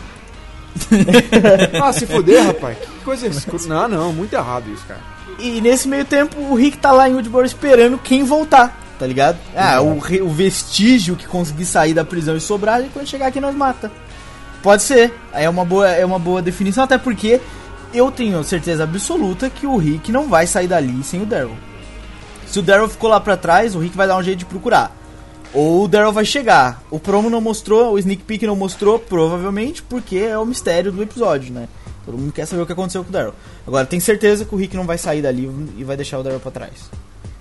ah, 1.82 1.94
se 1.94 2.06
fuder, 2.06 2.46
rapaz. 2.46 2.78
Que 2.78 3.04
coisa 3.04 3.28
escura. 3.28 3.64
Não, 3.68 3.88
não, 3.88 4.14
muito 4.14 4.34
errado 4.34 4.70
isso, 4.72 4.84
cara. 4.88 5.00
E 5.40 5.62
nesse 5.62 5.88
meio 5.88 6.06
tempo, 6.06 6.40
o 6.40 6.56
Rick 6.56 6.78
tá 6.78 6.92
lá 6.92 7.08
em 7.08 7.14
Woodbury 7.14 7.46
esperando 7.46 7.98
quem 7.98 8.24
voltar, 8.24 8.76
tá 8.98 9.06
ligado? 9.06 9.38
Ah, 9.56 9.82
o, 9.82 9.98
o 9.98 10.30
vestígio 10.30 11.16
que 11.16 11.28
conseguir 11.28 11.66
sair 11.66 11.94
da 11.94 12.04
prisão 12.04 12.36
e 12.36 12.42
sobrar, 12.42 12.82
e 12.84 12.90
quando 12.90 13.08
chegar 13.08 13.28
aqui 13.28 13.40
nós 13.40 13.56
mata. 13.56 13.92
Pode 14.64 14.82
ser. 14.82 15.14
É 15.32 15.48
uma 15.48 15.64
boa, 15.64 15.88
é 15.88 16.04
uma 16.04 16.18
boa 16.18 16.42
definição, 16.42 16.84
até 16.84 16.98
porque 16.98 17.40
eu 17.94 18.12
tenho 18.12 18.44
certeza 18.44 18.84
absoluta 18.84 19.50
que 19.50 19.66
o 19.66 19.78
Rick 19.78 20.12
não 20.12 20.28
vai 20.28 20.48
sair 20.48 20.68
dali 20.68 21.04
sem 21.04 21.22
o 21.22 21.26
Daryl. 21.26 21.56
Se 22.46 22.60
o 22.60 22.62
Daryl 22.62 22.88
ficou 22.88 23.10
lá 23.10 23.20
pra 23.20 23.36
trás, 23.36 23.76
o 23.76 23.80
Rick 23.80 23.96
vai 23.96 24.08
dar 24.08 24.18
um 24.18 24.24
jeito 24.24 24.40
de 24.40 24.46
procurar. 24.46 24.96
Ou 25.54 25.84
o 25.84 25.88
Daryl 25.88 26.12
vai 26.12 26.26
chegar. 26.26 26.82
O 26.90 27.00
promo 27.00 27.30
não 27.30 27.42
mostrou, 27.42 27.94
o 27.94 28.00
sneak 28.00 28.24
peek 28.24 28.46
não 28.46 28.56
mostrou, 28.56 29.00
provavelmente 29.00 29.82
porque 29.82 30.18
é 30.18 30.38
o 30.38 30.46
mistério 30.46 30.92
do 30.92 31.02
episódio, 31.02 31.54
né? 31.54 31.68
Todo 32.06 32.18
mundo 32.18 32.32
quer 32.32 32.46
saber 32.46 32.62
o 32.62 32.66
que 32.66 32.72
aconteceu 32.72 33.04
com 33.04 33.10
o 33.10 33.14
Daryl. 33.14 33.34
Agora, 33.66 33.86
tem 33.86 34.00
certeza 34.00 34.46
que 34.46 34.56
o 34.56 34.58
Rick 34.58 34.76
não 34.76 34.86
vai 34.86 34.98
sair 34.98 35.22
dali 35.22 35.50
e 35.78 35.84
vai 35.84 35.98
deixar 35.98 36.20
o 36.20 36.24
Daryl 36.24 36.40
pra 36.40 36.52
trás. 36.52 36.90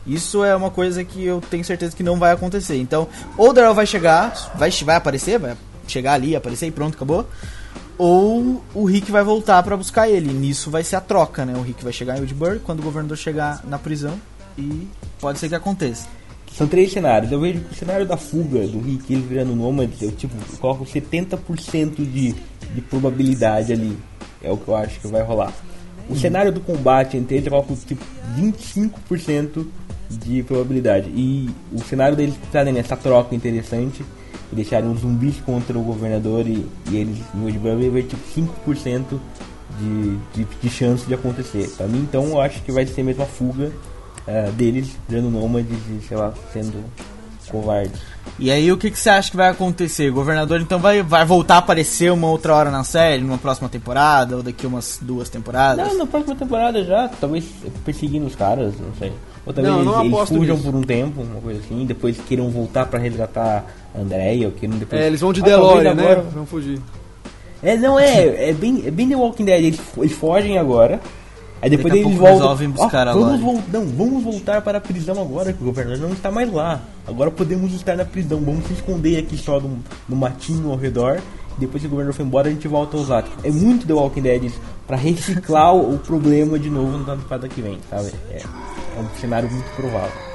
Isso 0.07 0.45
é 0.45 0.55
uma 0.55 0.71
coisa 0.71 1.05
que 1.05 1.25
eu 1.25 1.41
tenho 1.51 1.65
certeza 1.65 1.97
que 1.97 2.03
não 2.03 2.19
vai 2.19 2.33
acontecer. 2.33 2.77
Então, 2.77 3.09
ou 3.37 3.51
o 3.51 3.53
Daryl 3.53 3.75
vai 3.75 3.87
chegar, 3.87 4.53
vai, 4.57 4.71
vai 4.71 4.97
aparecer, 4.97 5.39
vai 5.39 5.57
chegar 5.87 6.15
ali, 6.15 6.35
aparecer 6.35 6.67
e 6.67 6.71
pronto, 6.71 6.95
acabou. 6.95 7.27
Ou 7.99 8.63
o 8.75 8.85
Rick 8.85 9.11
vai 9.11 9.25
voltar 9.25 9.63
pra 9.63 9.77
buscar 9.77 10.09
ele. 10.09 10.33
Nisso 10.33 10.71
vai 10.71 10.85
ser 10.85 10.97
a 10.97 11.01
troca, 11.01 11.45
né? 11.45 11.55
O 11.57 11.63
Rick 11.63 11.83
vai 11.83 11.93
chegar 11.93 12.17
em 12.17 12.21
Woodbury 12.21 12.61
quando 12.61 12.81
o 12.81 12.83
governador 12.83 13.17
chegar 13.17 13.63
na 13.67 13.79
prisão 13.79 14.21
e 14.59 14.87
pode 15.21 15.39
ser 15.39 15.49
que 15.49 15.55
aconteça. 15.55 16.07
São 16.53 16.67
três 16.67 16.93
cenários. 16.93 17.31
Eu 17.33 17.41
vejo 17.41 17.61
que 17.61 17.73
o 17.73 17.77
cenário 17.77 18.07
da 18.07 18.17
fuga 18.17 18.67
do 18.67 18.81
Rick, 18.81 19.13
ele 19.13 19.23
virando 19.23 19.55
nômade, 19.55 19.93
eu 20.01 20.11
tipo, 20.13 20.35
coloco 20.59 20.85
70% 20.85 21.97
de, 21.97 22.35
de 22.75 22.81
probabilidade 22.81 23.73
ali. 23.73 23.97
É 24.43 24.51
o 24.51 24.57
que 24.57 24.69
eu 24.69 24.77
acho 24.77 25.01
que 25.01 25.07
vai 25.09 25.23
rolar. 25.23 25.53
O 26.09 26.17
cenário 26.17 26.53
do 26.53 26.61
combate 26.61 27.17
entre 27.17 27.37
eles, 27.37 27.47
eu 27.47 27.51
coloco 27.51 27.75
tipo 27.77 28.03
25% 28.39 29.67
de 30.09 30.43
probabilidade. 30.45 31.11
E 31.11 31.51
o 31.73 31.79
cenário 31.81 32.17
deles 32.17 32.35
estarem 32.45 32.73
nessa 32.73 32.97
troca 32.97 33.35
interessante 33.35 34.05
e 34.53 34.57
deixarem 34.57 34.91
os 34.91 35.01
zumbis 35.01 35.41
contra 35.41 35.79
o 35.79 35.83
governador 35.83 36.47
e, 36.47 36.67
e 36.91 36.97
eles 36.97 37.19
em 37.35 37.43
Woodbury, 37.43 37.89
vai 37.89 38.03
tipo 38.03 38.23
5% 38.67 39.19
de, 39.79 40.17
de, 40.35 40.45
de 40.63 40.71
chance 40.71 41.07
de 41.07 41.15
acontecer. 41.15 41.69
Pra 41.77 41.87
mim, 41.87 41.99
então, 41.99 42.25
eu 42.29 42.41
acho 42.41 42.63
que 42.63 42.73
vai 42.73 42.87
ser 42.87 43.03
mesmo 43.03 43.23
a 43.23 43.27
fuga 43.27 43.73
eh, 44.27 44.51
deles, 44.57 44.97
virando 45.09 45.31
nômades 45.31 45.79
e, 45.91 46.07
sei 46.07 46.17
lá, 46.17 46.33
sendo 46.53 46.83
covardes. 47.47 48.01
E 48.39 48.51
aí, 48.51 48.71
o 48.71 48.77
que, 48.77 48.91
que 48.91 48.99
você 48.99 49.09
acha 49.09 49.31
que 49.31 49.37
vai 49.37 49.49
acontecer? 49.49 50.11
O 50.11 50.15
governador 50.15 50.61
então 50.61 50.79
vai, 50.79 51.03
vai 51.03 51.25
voltar 51.25 51.55
a 51.55 51.59
aparecer 51.59 52.13
uma 52.13 52.29
outra 52.29 52.55
hora 52.55 52.71
na 52.71 52.85
série, 52.85 53.23
numa 53.23 53.39
próxima 53.39 53.69
temporada, 53.69 54.37
ou 54.37 54.43
daqui 54.43 54.67
umas 54.67 54.99
duas 55.01 55.29
temporadas? 55.29 55.87
Não, 55.89 55.99
na 55.99 56.07
próxima 56.07 56.35
temporada 56.37 56.85
já, 56.85 57.09
talvez 57.09 57.45
perseguindo 57.85 58.27
os 58.27 58.35
caras, 58.35 58.75
não 58.79 58.93
sei. 58.99 59.13
Ou 59.47 59.53
talvez 59.55 59.73
Não, 59.75 59.81
eles, 59.83 59.93
não 59.93 60.01
eles 60.03 60.13
aposto 60.13 60.35
fujam 60.35 60.57
nisso. 60.57 60.71
por 60.71 60.77
um 60.79 60.83
tempo, 60.83 61.23
uma 61.23 61.41
coisa 61.41 61.61
assim, 61.61 61.87
depois 61.87 62.19
queiram 62.29 62.51
voltar 62.51 62.87
pra 62.87 62.99
resgatar 62.99 63.65
a 63.95 63.99
Andrea, 64.01 64.47
ou 64.49 64.53
queiram 64.53 64.77
depois... 64.77 65.01
É, 65.01 65.07
eles 65.07 65.21
vão 65.21 65.33
de 65.33 65.41
Ah, 65.43 65.47
né? 65.47 65.91
agora- 65.91 66.21
Vão 66.23 66.45
fugir. 66.45 66.81
É, 67.63 67.77
não, 67.77 67.99
é, 67.99 68.51
é 68.51 68.53
bem, 68.53 68.83
é 68.87 68.91
bem 68.91 69.09
The 69.09 69.17
Walking 69.17 69.45
Dead, 69.45 69.65
eles, 69.65 69.81
eles 69.97 70.13
fogem 70.13 70.59
agora, 70.59 71.01
aí 71.61 71.71
depois 71.71 71.95
eles 71.95 72.17
voltam... 72.17 72.39
resolvem 72.39 72.71
buscar 72.71 73.07
vamos, 73.13 73.65
não, 73.73 73.87
vamos 73.87 74.23
voltar 74.23 74.63
para 74.63 74.79
a 74.79 74.81
prisão 74.81 75.21
agora, 75.21 75.53
que 75.53 75.63
o 75.63 75.67
governador 75.67 76.09
não 76.09 76.15
está 76.15 76.31
mais 76.31 76.53
lá. 76.53 76.81
Agora 77.07 77.31
podemos 77.31 77.73
estar 77.73 77.97
na 77.97 78.05
prisão, 78.05 78.41
vamos 78.41 78.67
se 78.67 78.75
esconder 78.75 79.19
aqui 79.19 79.37
só 79.37 79.61
no, 79.61 79.79
no 80.09 80.17
matinho 80.17 80.71
ao 80.71 80.77
redor, 80.77 81.21
depois 81.59 81.81
que 81.81 81.87
o 81.87 81.91
governador 81.91 82.15
foi 82.15 82.25
embora 82.25 82.49
a 82.49 82.51
gente 82.51 82.69
volta 82.69 82.97
a 82.97 83.01
usar. 83.01 83.25
É 83.43 83.51
muito 83.51 83.87
The 83.87 83.93
Walking 83.93 84.23
Dead 84.23 84.45
isso, 84.45 84.61
pra 84.87 84.97
reciclar 84.97 85.75
o, 85.75 85.95
o 85.95 85.99
problema 85.99 86.59
de 86.59 86.71
novo 86.71 86.99
na 86.99 87.17
temporada 87.17 87.49
que 87.49 87.61
vem, 87.61 87.79
sabe? 87.89 88.13
É, 88.31 88.39
é 88.39 89.01
um 89.01 89.21
cenário 89.21 89.51
muito 89.51 89.69
provável. 89.77 90.26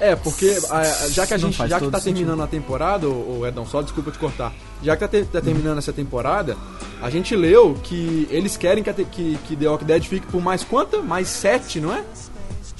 É, 0.00 0.16
porque 0.16 0.58
a- 0.70 0.78
a- 0.80 1.08
já 1.08 1.26
que 1.26 1.34
a 1.34 1.38
gente 1.38 1.56
já 1.56 1.78
que 1.80 1.88
tá 1.90 1.98
sentido. 2.00 2.16
terminando 2.16 2.42
a 2.42 2.46
temporada, 2.46 3.08
o 3.08 3.46
Edão, 3.46 3.64
só 3.64 3.80
desculpa 3.80 4.10
te 4.10 4.18
cortar. 4.18 4.52
Já 4.82 4.96
que 4.96 5.00
tá, 5.00 5.08
te- 5.08 5.24
tá 5.24 5.40
terminando 5.40 5.78
essa 5.78 5.92
temporada, 5.92 6.56
a 7.00 7.08
gente 7.08 7.34
leu 7.36 7.74
que 7.82 8.26
eles 8.30 8.56
querem 8.56 8.82
que, 8.82 8.92
que, 9.04 9.38
que 9.46 9.56
The 9.56 9.68
Walking 9.68 9.84
Dead 9.86 10.02
fique 10.04 10.26
por 10.26 10.42
mais 10.42 10.64
quanta? 10.64 11.00
Mais 11.00 11.28
sete, 11.28 11.80
não 11.80 11.92
é? 11.94 12.02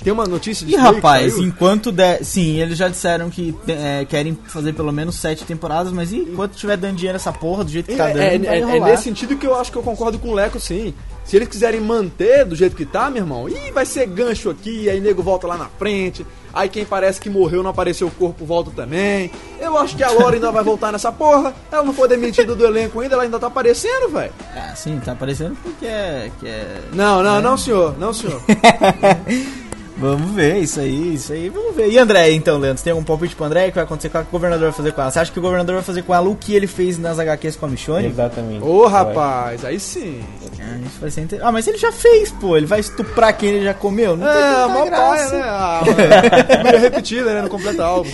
Tem 0.03 0.12
uma 0.12 0.27
notícia 0.27 0.66
aí 0.66 0.72
que 0.72 0.77
rapaz, 0.77 1.38
enquanto 1.38 1.90
der. 1.92 2.22
Sim, 2.24 2.61
eles 2.61 2.77
já 2.77 2.88
disseram 2.88 3.31
que 3.31 3.55
é, 3.68 4.05
querem 4.05 4.37
fazer 4.48 4.74
pelo 4.74 4.92
menos 4.92 5.14
sete 5.14 5.44
temporadas, 5.44 5.92
mas 5.92 6.12
e 6.12 6.16
enquanto 6.18 6.55
tiver 6.57 6.77
dando 6.77 6.96
dinheiro 6.96 7.16
essa 7.16 7.33
porra, 7.33 7.64
do 7.64 7.70
jeito 7.70 7.87
que 7.87 7.96
tá 7.96 8.11
É, 8.11 8.12
dando, 8.37 8.44
é, 8.46 8.59
é- 8.59 8.77
é 8.77 8.81
nesse 8.81 9.05
sentido 9.05 9.37
que 9.37 9.46
eu 9.46 9.55
acho 9.59 9.70
que 9.72 9.79
eu 9.79 9.83
concordo 9.83 10.18
com 10.18 10.29
o 10.29 10.35
Leco, 10.35 10.61
sim. 10.61 10.92
Se 11.24 11.37
eles 11.37 11.48
quiserem 11.48 11.80
manter 11.80 12.44
do 12.44 12.54
jeito 12.54 12.76
que 12.76 12.84
tá, 12.84 13.08
meu 13.08 13.22
irmão, 13.22 13.48
ih, 13.48 13.70
vai 13.72 13.87
ser 13.87 14.06
gancho 14.06 14.50
aqui, 14.50 14.88
aí 14.90 15.00
nego 15.00 15.22
volta 15.22 15.46
lá 15.46 15.56
na 15.56 15.68
frente, 15.68 16.24
Aí 16.54 16.68
quem 16.68 16.84
parece 16.84 17.20
que 17.20 17.28
morreu 17.28 17.64
não 17.64 17.70
apareceu 17.70 18.06
o 18.06 18.10
corpo 18.12 18.44
volta 18.44 18.70
também. 18.70 19.28
Eu 19.58 19.76
acho 19.76 19.96
que 19.96 20.04
a 20.04 20.10
Laura 20.10 20.37
ainda 20.37 20.52
vai 20.52 20.62
voltar 20.62 20.92
nessa 20.92 21.10
porra. 21.10 21.52
Ela 21.70 21.82
não 21.82 21.92
foi 21.92 22.06
demitida 22.06 22.54
do 22.54 22.64
elenco 22.64 23.00
ainda, 23.00 23.14
ela 23.16 23.24
ainda 23.24 23.40
tá 23.40 23.48
aparecendo, 23.48 24.08
velho. 24.08 24.32
Ah, 24.54 24.72
sim, 24.76 25.00
tá 25.04 25.12
aparecendo 25.12 25.56
porque 25.60 25.84
é. 25.84 26.30
Que 26.38 26.46
é... 26.46 26.80
Não, 26.92 27.24
não, 27.24 27.40
não, 27.40 27.58
senhor. 27.58 27.98
Não, 27.98 28.12
senhor. 28.12 28.40
Vamos 29.96 30.33
ver, 30.33 30.59
isso 30.59 30.80
aí, 30.80 31.14
isso 31.14 31.33
aí, 31.33 31.48
vamos 31.48 31.76
ver. 31.76 31.88
E 31.88 31.96
André, 31.98 32.33
então, 32.33 32.59
Leandro, 32.59 32.78
você 32.78 32.85
tem 32.85 32.90
algum 32.92 33.04
palpite 33.04 33.37
pro 33.37 33.44
André? 33.44 33.66
O 33.66 33.68
que 33.68 33.74
vai 33.76 33.85
acontecer 33.85 34.09
com 34.11 34.18
o 34.18 34.24
governador 34.24 34.64
vai 34.70 34.76
fazer 34.76 34.92
com 34.92 35.00
ela? 35.00 35.11
Você 35.11 35.18
acha 35.20 35.30
que 35.33 35.38
o 35.38 35.42
governador 35.42 35.76
vai 35.76 35.85
fazer 35.85 36.02
com 36.02 36.12
ela 36.12 36.28
o 36.28 36.35
que 36.35 36.52
ele 36.54 36.66
fez 36.66 36.98
nas 36.98 37.18
HQs 37.20 37.54
com 37.54 37.66
a 37.66 37.68
Michonne? 37.68 38.09
Exatamente. 38.09 38.64
Ô, 38.64 38.87
rapaz, 38.88 39.64
aí 39.64 39.78
sim. 39.78 40.20
Ah, 40.61 40.78
isso 40.85 41.00
vai 41.00 41.11
ser 41.11 41.20
inter... 41.20 41.38
ah, 41.42 41.52
mas 41.52 41.68
ele 41.68 41.78
já 41.78 41.92
fez, 41.92 42.30
pô. 42.33 42.57
Ele 42.57 42.66
vai 42.66 42.80
estuprar 42.80 43.37
quem 43.37 43.50
ele 43.50 43.64
já 43.64 43.72
comeu? 43.72 44.16
Não 44.16 44.26
tem 44.26 44.37
É, 44.37 44.40
tanta 44.54 44.68
mó 44.68 44.80
paia, 44.80 44.90
graça. 44.90 45.37
né? 45.38 45.42
Ah. 45.46 45.83
Primeira 46.54 46.78
repetida, 46.78 47.33
né? 47.35 47.42
No 47.42 47.48
completo 47.48 47.80
álbum. 47.83 48.11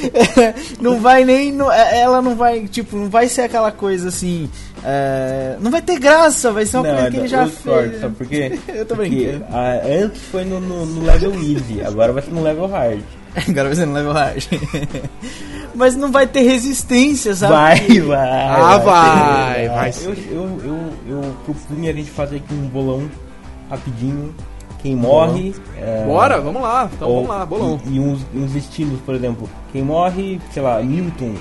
não 0.80 1.00
vai 1.00 1.24
nem. 1.24 1.52
não- 1.52 1.70
é- 1.70 2.00
ela 2.00 2.22
não 2.22 2.34
vai, 2.34 2.60
tipo, 2.66 2.96
não 2.96 3.10
vai 3.10 3.28
ser 3.28 3.42
aquela 3.42 3.70
coisa 3.70 4.08
assim. 4.08 4.48
É, 4.84 5.56
não 5.60 5.70
vai 5.70 5.82
ter 5.82 5.98
graça, 5.98 6.50
vai 6.52 6.64
ser 6.66 6.78
uma 6.78 6.86
coisa 6.94 7.10
que 7.10 7.16
ele 7.18 7.28
já 7.28 7.46
fez. 7.46 8.00
sabe 8.00 8.14
por 8.16 8.26
quê? 8.26 8.58
Eu 8.68 8.86
tô 8.86 8.96
Porque, 8.96 9.10
brincando. 9.10 9.44
ah, 9.52 9.80
antes 10.04 10.22
foi 10.22 10.44
no, 10.44 10.60
no, 10.60 10.86
no 10.86 11.02
level 11.04 11.32
easy, 11.34 11.82
agora 11.84 12.12
vai 12.12 12.22
ser 12.22 12.30
no 12.32 12.42
level 12.42 12.66
hard. 12.66 13.00
Agora 13.48 13.68
vai 13.68 13.76
ser 13.76 13.86
no 13.86 13.92
level 13.92 14.12
hard. 14.12 14.42
mas 15.74 15.94
não 15.94 16.10
vai 16.10 16.26
ter 16.26 16.40
resistência, 16.42 17.32
sabe? 17.34 17.52
Vai, 17.54 18.00
vai. 18.00 18.28
Ah, 18.48 18.78
vai, 18.78 19.54
ter, 19.54 19.68
vai 19.68 19.92
Eu, 20.04 20.14
eu, 20.32 20.60
eu, 20.64 20.92
eu 21.08 21.36
propunha 21.44 21.90
a 21.92 21.94
gente 21.94 22.10
fazer 22.10 22.36
aqui 22.36 22.52
um 22.52 22.66
bolão 22.66 23.08
rapidinho. 23.70 24.34
Quem 24.82 24.96
morre. 24.96 25.54
é, 25.78 26.04
Bora, 26.06 26.40
vamos 26.40 26.60
lá. 26.62 26.90
Então 26.92 27.08
ou- 27.08 27.16
vamos 27.24 27.30
lá, 27.30 27.46
bolão. 27.46 27.80
E, 27.86 27.96
e 27.96 28.00
uns, 28.00 28.20
uns 28.34 28.50
destinos, 28.52 28.98
por 29.02 29.14
exemplo. 29.14 29.48
Quem 29.72 29.82
morre, 29.84 30.40
sei 30.52 30.62
lá, 30.62 30.82
Milton. 30.82 31.34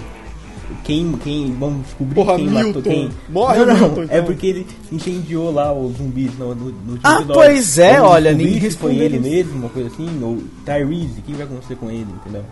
Quem, 0.83 1.11
quem, 1.17 1.53
vamos 1.59 1.85
descobrir 1.85 2.15
Porra, 2.15 2.35
quem 2.35 2.45
Milton. 2.47 2.67
matou 2.67 2.81
quem. 2.81 3.09
Morre 3.29 3.57
não, 3.57 3.63
o 3.63 3.67
não, 3.67 3.75
Milton, 3.75 4.01
É 4.01 4.05
então. 4.05 4.23
porque 4.25 4.47
ele 4.47 4.67
incendiou 4.91 5.51
lá 5.51 5.73
os 5.73 5.97
zumbis 5.97 6.37
no, 6.37 6.53
no, 6.55 6.71
no 6.71 6.99
Ah, 7.03 7.23
pois 7.27 7.77
é, 7.79 7.93
Vamos 7.97 8.11
olha, 8.11 8.33
descobrir 8.35 8.53
ninguém 8.53 8.71
se 8.71 8.77
foi 8.77 8.95
ele 8.97 9.19
mesmo, 9.19 9.53
uma 9.59 9.69
coisa 9.69 9.89
assim, 9.89 10.23
ou 10.23 10.37
Tyrese, 10.65 11.19
o 11.19 11.21
que 11.23 11.33
vai 11.33 11.43
acontecer 11.43 11.75
com 11.75 11.89
ele, 11.89 12.07
entendeu? 12.21 12.43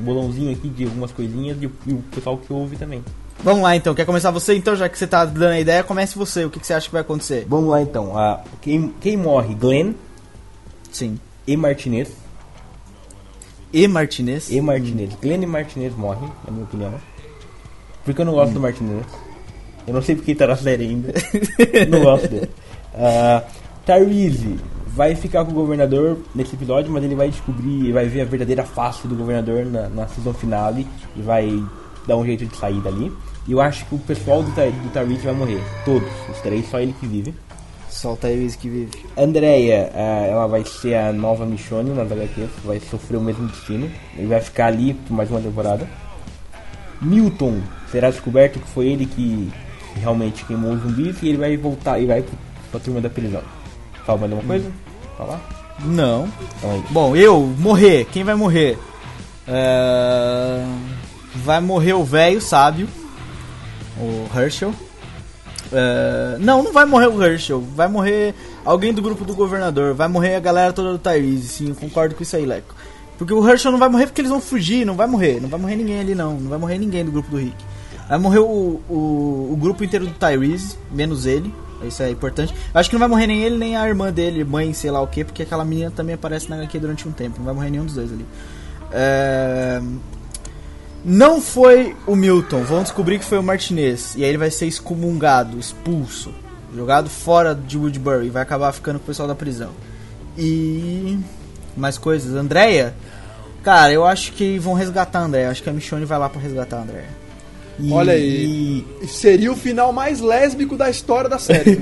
Um 0.00 0.04
bolãozinho 0.04 0.52
aqui 0.52 0.68
de 0.68 0.84
algumas 0.84 1.10
coisinhas 1.12 1.56
e 1.60 1.66
o, 1.66 1.72
e 1.86 1.92
o 1.92 1.98
pessoal 2.14 2.36
que 2.38 2.52
ouve 2.52 2.76
também. 2.76 3.02
Vamos 3.42 3.62
lá 3.62 3.76
então, 3.76 3.94
quer 3.94 4.04
começar 4.04 4.30
você 4.30 4.54
então, 4.54 4.74
já 4.74 4.88
que 4.88 4.98
você 4.98 5.06
tá 5.06 5.24
dando 5.24 5.52
a 5.52 5.60
ideia, 5.60 5.84
comece 5.84 6.16
você. 6.18 6.44
O 6.44 6.50
que, 6.50 6.58
que 6.58 6.66
você 6.66 6.74
acha 6.74 6.86
que 6.86 6.92
vai 6.92 7.02
acontecer? 7.02 7.46
Vamos 7.48 7.70
lá 7.70 7.80
então. 7.80 8.16
Ah, 8.18 8.40
quem, 8.60 8.92
quem 9.00 9.16
morre? 9.16 9.54
Glenn 9.54 9.92
Sim. 10.90 11.18
e 11.46 11.56
Martinez. 11.56 12.08
E 13.72 13.86
Martinez? 13.86 14.50
E 14.50 14.60
Martinez. 14.60 15.10
Glenn 15.20 15.42
e 15.42 15.46
Martinez 15.46 15.94
morrem, 15.96 16.28
na 16.46 16.50
minha 16.52 16.64
opinião. 16.64 16.94
Porque 18.08 18.22
eu 18.22 18.24
não 18.24 18.32
gosto 18.32 18.54
do 18.54 18.60
Martinez. 18.60 19.04
Eu 19.86 19.92
não 19.92 20.00
sei 20.00 20.16
porque 20.16 20.34
tá 20.34 20.46
na 20.46 20.56
série 20.56 20.84
ainda. 20.84 21.12
não 21.90 22.00
gosto 22.00 22.26
dele. 22.26 22.48
Ah, 22.94 23.42
Tyrese 23.84 24.58
vai 24.86 25.14
ficar 25.14 25.44
com 25.44 25.50
o 25.50 25.54
governador 25.54 26.16
nesse 26.34 26.54
episódio, 26.54 26.90
mas 26.90 27.04
ele 27.04 27.14
vai 27.14 27.28
descobrir, 27.28 27.92
vai 27.92 28.06
ver 28.06 28.22
a 28.22 28.24
verdadeira 28.24 28.64
face 28.64 29.06
do 29.06 29.14
governador 29.14 29.66
na, 29.66 29.90
na 29.90 30.08
season 30.08 30.32
finale 30.32 30.86
e 31.14 31.20
vai 31.20 31.62
dar 32.06 32.16
um 32.16 32.24
jeito 32.24 32.46
de 32.46 32.56
sair 32.56 32.80
dali. 32.80 33.12
E 33.46 33.52
eu 33.52 33.60
acho 33.60 33.84
que 33.84 33.94
o 33.94 33.98
pessoal 33.98 34.42
do, 34.42 34.50
do 34.52 34.90
Tyrese 34.90 35.26
vai 35.26 35.34
morrer. 35.34 35.60
Todos, 35.84 36.08
os 36.30 36.40
três, 36.40 36.66
só 36.70 36.80
ele 36.80 36.94
que 36.98 37.06
vive. 37.06 37.34
Só 37.90 38.14
o 38.14 38.16
Tyrese 38.16 38.56
que 38.56 38.70
vive. 38.70 38.92
Andrea, 39.18 39.92
ah, 39.94 40.26
ela 40.26 40.46
vai 40.46 40.64
ser 40.64 40.94
a 40.94 41.12
nova 41.12 41.44
Michonne 41.44 41.90
nas 41.90 42.10
HQs, 42.10 42.48
vai 42.64 42.80
sofrer 42.80 43.18
o 43.18 43.20
mesmo 43.20 43.46
destino. 43.48 43.90
Ele 44.16 44.28
vai 44.28 44.40
ficar 44.40 44.68
ali 44.68 44.94
por 44.94 45.12
mais 45.12 45.30
uma 45.30 45.40
temporada. 45.40 45.86
Milton 47.02 47.60
será 47.90 48.10
descoberto 48.10 48.58
que 48.60 48.68
foi 48.68 48.86
ele 48.88 49.06
que 49.06 49.50
realmente 49.96 50.44
queimou 50.44 50.72
os 50.72 50.82
zumbis 50.82 51.16
e 51.22 51.28
ele 51.28 51.38
vai 51.38 51.56
voltar 51.56 51.98
e 51.98 52.06
vai 52.06 52.24
pra 52.70 52.80
turma 52.80 53.00
da 53.00 53.10
prisão. 53.10 53.42
Fala 54.04 54.18
mais 54.20 54.32
alguma 54.32 54.48
coisa? 54.48 54.70
Falar? 55.16 55.40
Não. 55.84 56.28
Então 56.58 56.70
aí. 56.72 56.82
Bom, 56.90 57.16
eu 57.16 57.40
morrer. 57.58 58.06
Quem 58.12 58.24
vai 58.24 58.34
morrer? 58.34 58.78
É, 59.46 60.64
Vai 61.36 61.60
morrer 61.60 61.92
o 61.94 62.04
velho 62.04 62.40
sábio, 62.40 62.88
o 63.98 64.26
Herschel. 64.38 64.72
É, 65.72 66.36
Não, 66.40 66.62
não 66.62 66.72
vai 66.72 66.84
morrer 66.84 67.06
o 67.08 67.22
Herschel. 67.22 67.60
Vai 67.74 67.88
morrer 67.88 68.34
alguém 68.64 68.92
do 68.92 69.02
grupo 69.02 69.24
do 69.24 69.34
governador. 69.34 69.94
Vai 69.94 70.08
morrer 70.08 70.34
a 70.36 70.40
galera 70.40 70.72
toda 70.72 70.92
do 70.92 70.98
Tyrese. 70.98 71.48
Sim, 71.48 71.68
eu 71.68 71.74
concordo 71.74 72.14
com 72.14 72.22
isso 72.22 72.36
aí, 72.36 72.44
Leco. 72.44 72.74
Porque 73.16 73.32
o 73.32 73.46
Herschel 73.48 73.72
não 73.72 73.78
vai 73.78 73.88
morrer 73.88 74.06
porque 74.06 74.20
eles 74.20 74.30
vão 74.30 74.40
fugir. 74.40 74.84
Não 74.84 74.94
vai 74.94 75.06
morrer. 75.06 75.40
Não 75.40 75.48
vai 75.48 75.60
morrer 75.60 75.76
ninguém 75.76 76.00
ali, 76.00 76.14
não. 76.14 76.34
Não 76.38 76.48
vai 76.50 76.58
morrer 76.58 76.78
ninguém 76.78 77.04
do 77.04 77.12
grupo 77.12 77.30
do 77.30 77.36
Rick. 77.36 77.56
Vai 78.08 78.18
morrer 78.18 78.38
o, 78.38 78.80
o, 78.88 79.50
o 79.52 79.56
grupo 79.60 79.84
inteiro 79.84 80.06
do 80.06 80.12
Tyrese, 80.12 80.76
menos 80.90 81.26
ele. 81.26 81.52
Isso 81.82 82.02
é 82.02 82.10
importante. 82.10 82.54
Acho 82.74 82.88
que 82.88 82.94
não 82.96 83.00
vai 83.00 83.08
morrer 83.08 83.26
nem 83.26 83.44
ele, 83.44 83.56
nem 83.56 83.76
a 83.76 83.86
irmã 83.86 84.12
dele, 84.12 84.42
mãe, 84.42 84.72
sei 84.72 84.90
lá 84.90 85.00
o 85.00 85.06
que, 85.06 85.24
porque 85.24 85.42
aquela 85.42 85.64
menina 85.64 85.90
também 85.90 86.14
aparece 86.14 86.50
na 86.50 86.56
HQ 86.56 86.78
durante 86.80 87.06
um 87.06 87.12
tempo. 87.12 87.38
Não 87.38 87.44
vai 87.44 87.54
morrer 87.54 87.70
nenhum 87.70 87.84
dos 87.84 87.94
dois 87.94 88.12
ali. 88.12 88.26
É, 88.90 89.80
Não 91.04 91.40
foi 91.40 91.94
o 92.06 92.16
Milton, 92.16 92.62
vão 92.64 92.82
descobrir 92.82 93.18
que 93.18 93.24
foi 93.24 93.38
o 93.38 93.42
Martinez. 93.42 94.14
E 94.16 94.24
aí 94.24 94.30
ele 94.30 94.38
vai 94.38 94.50
ser 94.50 94.66
excomungado, 94.66 95.58
expulso, 95.58 96.34
jogado 96.74 97.08
fora 97.08 97.54
de 97.54 97.78
Woodbury 97.78 98.26
e 98.26 98.30
vai 98.30 98.42
acabar 98.42 98.72
ficando 98.72 98.98
com 98.98 99.04
o 99.04 99.06
pessoal 99.06 99.28
da 99.28 99.34
prisão. 99.34 99.70
E. 100.36 101.18
Mais 101.76 101.96
coisas. 101.96 102.34
Andrea? 102.34 102.94
Cara, 103.62 103.92
eu 103.92 104.04
acho 104.04 104.32
que 104.32 104.58
vão 104.58 104.74
resgatar 104.74 105.20
a 105.20 105.24
Andrea. 105.24 105.50
Acho 105.50 105.62
que 105.62 105.70
a 105.70 105.72
Michonne 105.72 106.04
vai 106.04 106.18
lá 106.18 106.28
pra 106.28 106.40
resgatar 106.40 106.78
a 106.78 106.82
Andrea. 106.82 107.17
E- 107.78 107.92
Olha 107.92 108.12
aí. 108.12 108.84
Seria 109.06 109.52
o 109.52 109.56
final 109.56 109.92
mais 109.92 110.20
lésbico 110.20 110.76
da 110.76 110.90
história 110.90 111.28
da 111.28 111.38
série. 111.38 111.78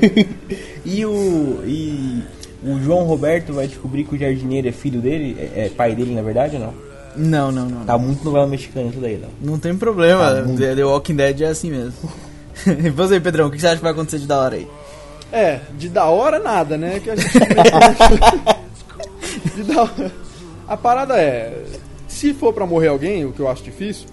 E, 0.84 0.84
e 1.00 1.06
o. 1.06 1.62
E 1.64 2.22
o 2.64 2.80
João 2.80 3.04
Roberto 3.04 3.52
vai 3.52 3.68
descobrir 3.68 4.04
que 4.04 4.16
o 4.16 4.18
jardineiro 4.18 4.68
é 4.68 4.72
filho 4.72 5.00
dele, 5.00 5.36
é, 5.38 5.66
é 5.66 5.68
pai 5.68 5.94
dele 5.94 6.14
na 6.14 6.22
verdade 6.22 6.56
ou 6.56 6.62
não? 6.62 6.74
Não, 7.16 7.52
não, 7.52 7.66
não. 7.68 7.84
Tá 7.84 7.96
muito 7.96 8.24
novela 8.24 8.46
mexicana 8.46 8.88
isso 8.88 8.98
daí, 9.00 9.18
não. 9.18 9.28
Não 9.52 9.58
tem 9.58 9.76
problema. 9.76 10.34
Tá 10.34 10.42
muito. 10.42 10.58
The, 10.58 10.84
Walking 10.84 11.14
Dead 11.16 11.40
é 11.42 11.46
assim 11.46 11.70
mesmo. 11.70 12.10
e 12.66 12.90
você, 12.90 13.20
Pedrão, 13.20 13.46
o 13.46 13.50
que 13.50 13.60
você 13.60 13.68
acha 13.68 13.76
que 13.76 13.82
vai 13.82 13.92
acontecer 13.92 14.18
de 14.18 14.26
da 14.26 14.40
hora 14.40 14.56
aí? 14.56 14.66
é, 15.32 15.58
de 15.76 15.88
da 15.88 16.04
hora 16.06 16.38
nada, 16.38 16.76
né? 16.78 17.00
Que 17.00 17.10
a 17.10 17.16
gente. 17.16 17.28
de 19.56 19.62
da 19.64 19.82
hora. 19.82 20.12
A 20.68 20.76
parada 20.76 21.16
é. 21.20 21.64
Se 22.08 22.32
for 22.34 22.52
pra 22.52 22.66
morrer 22.66 22.88
alguém, 22.88 23.24
o 23.24 23.32
que 23.32 23.40
eu 23.40 23.48
acho 23.48 23.62
difícil, 23.62 24.06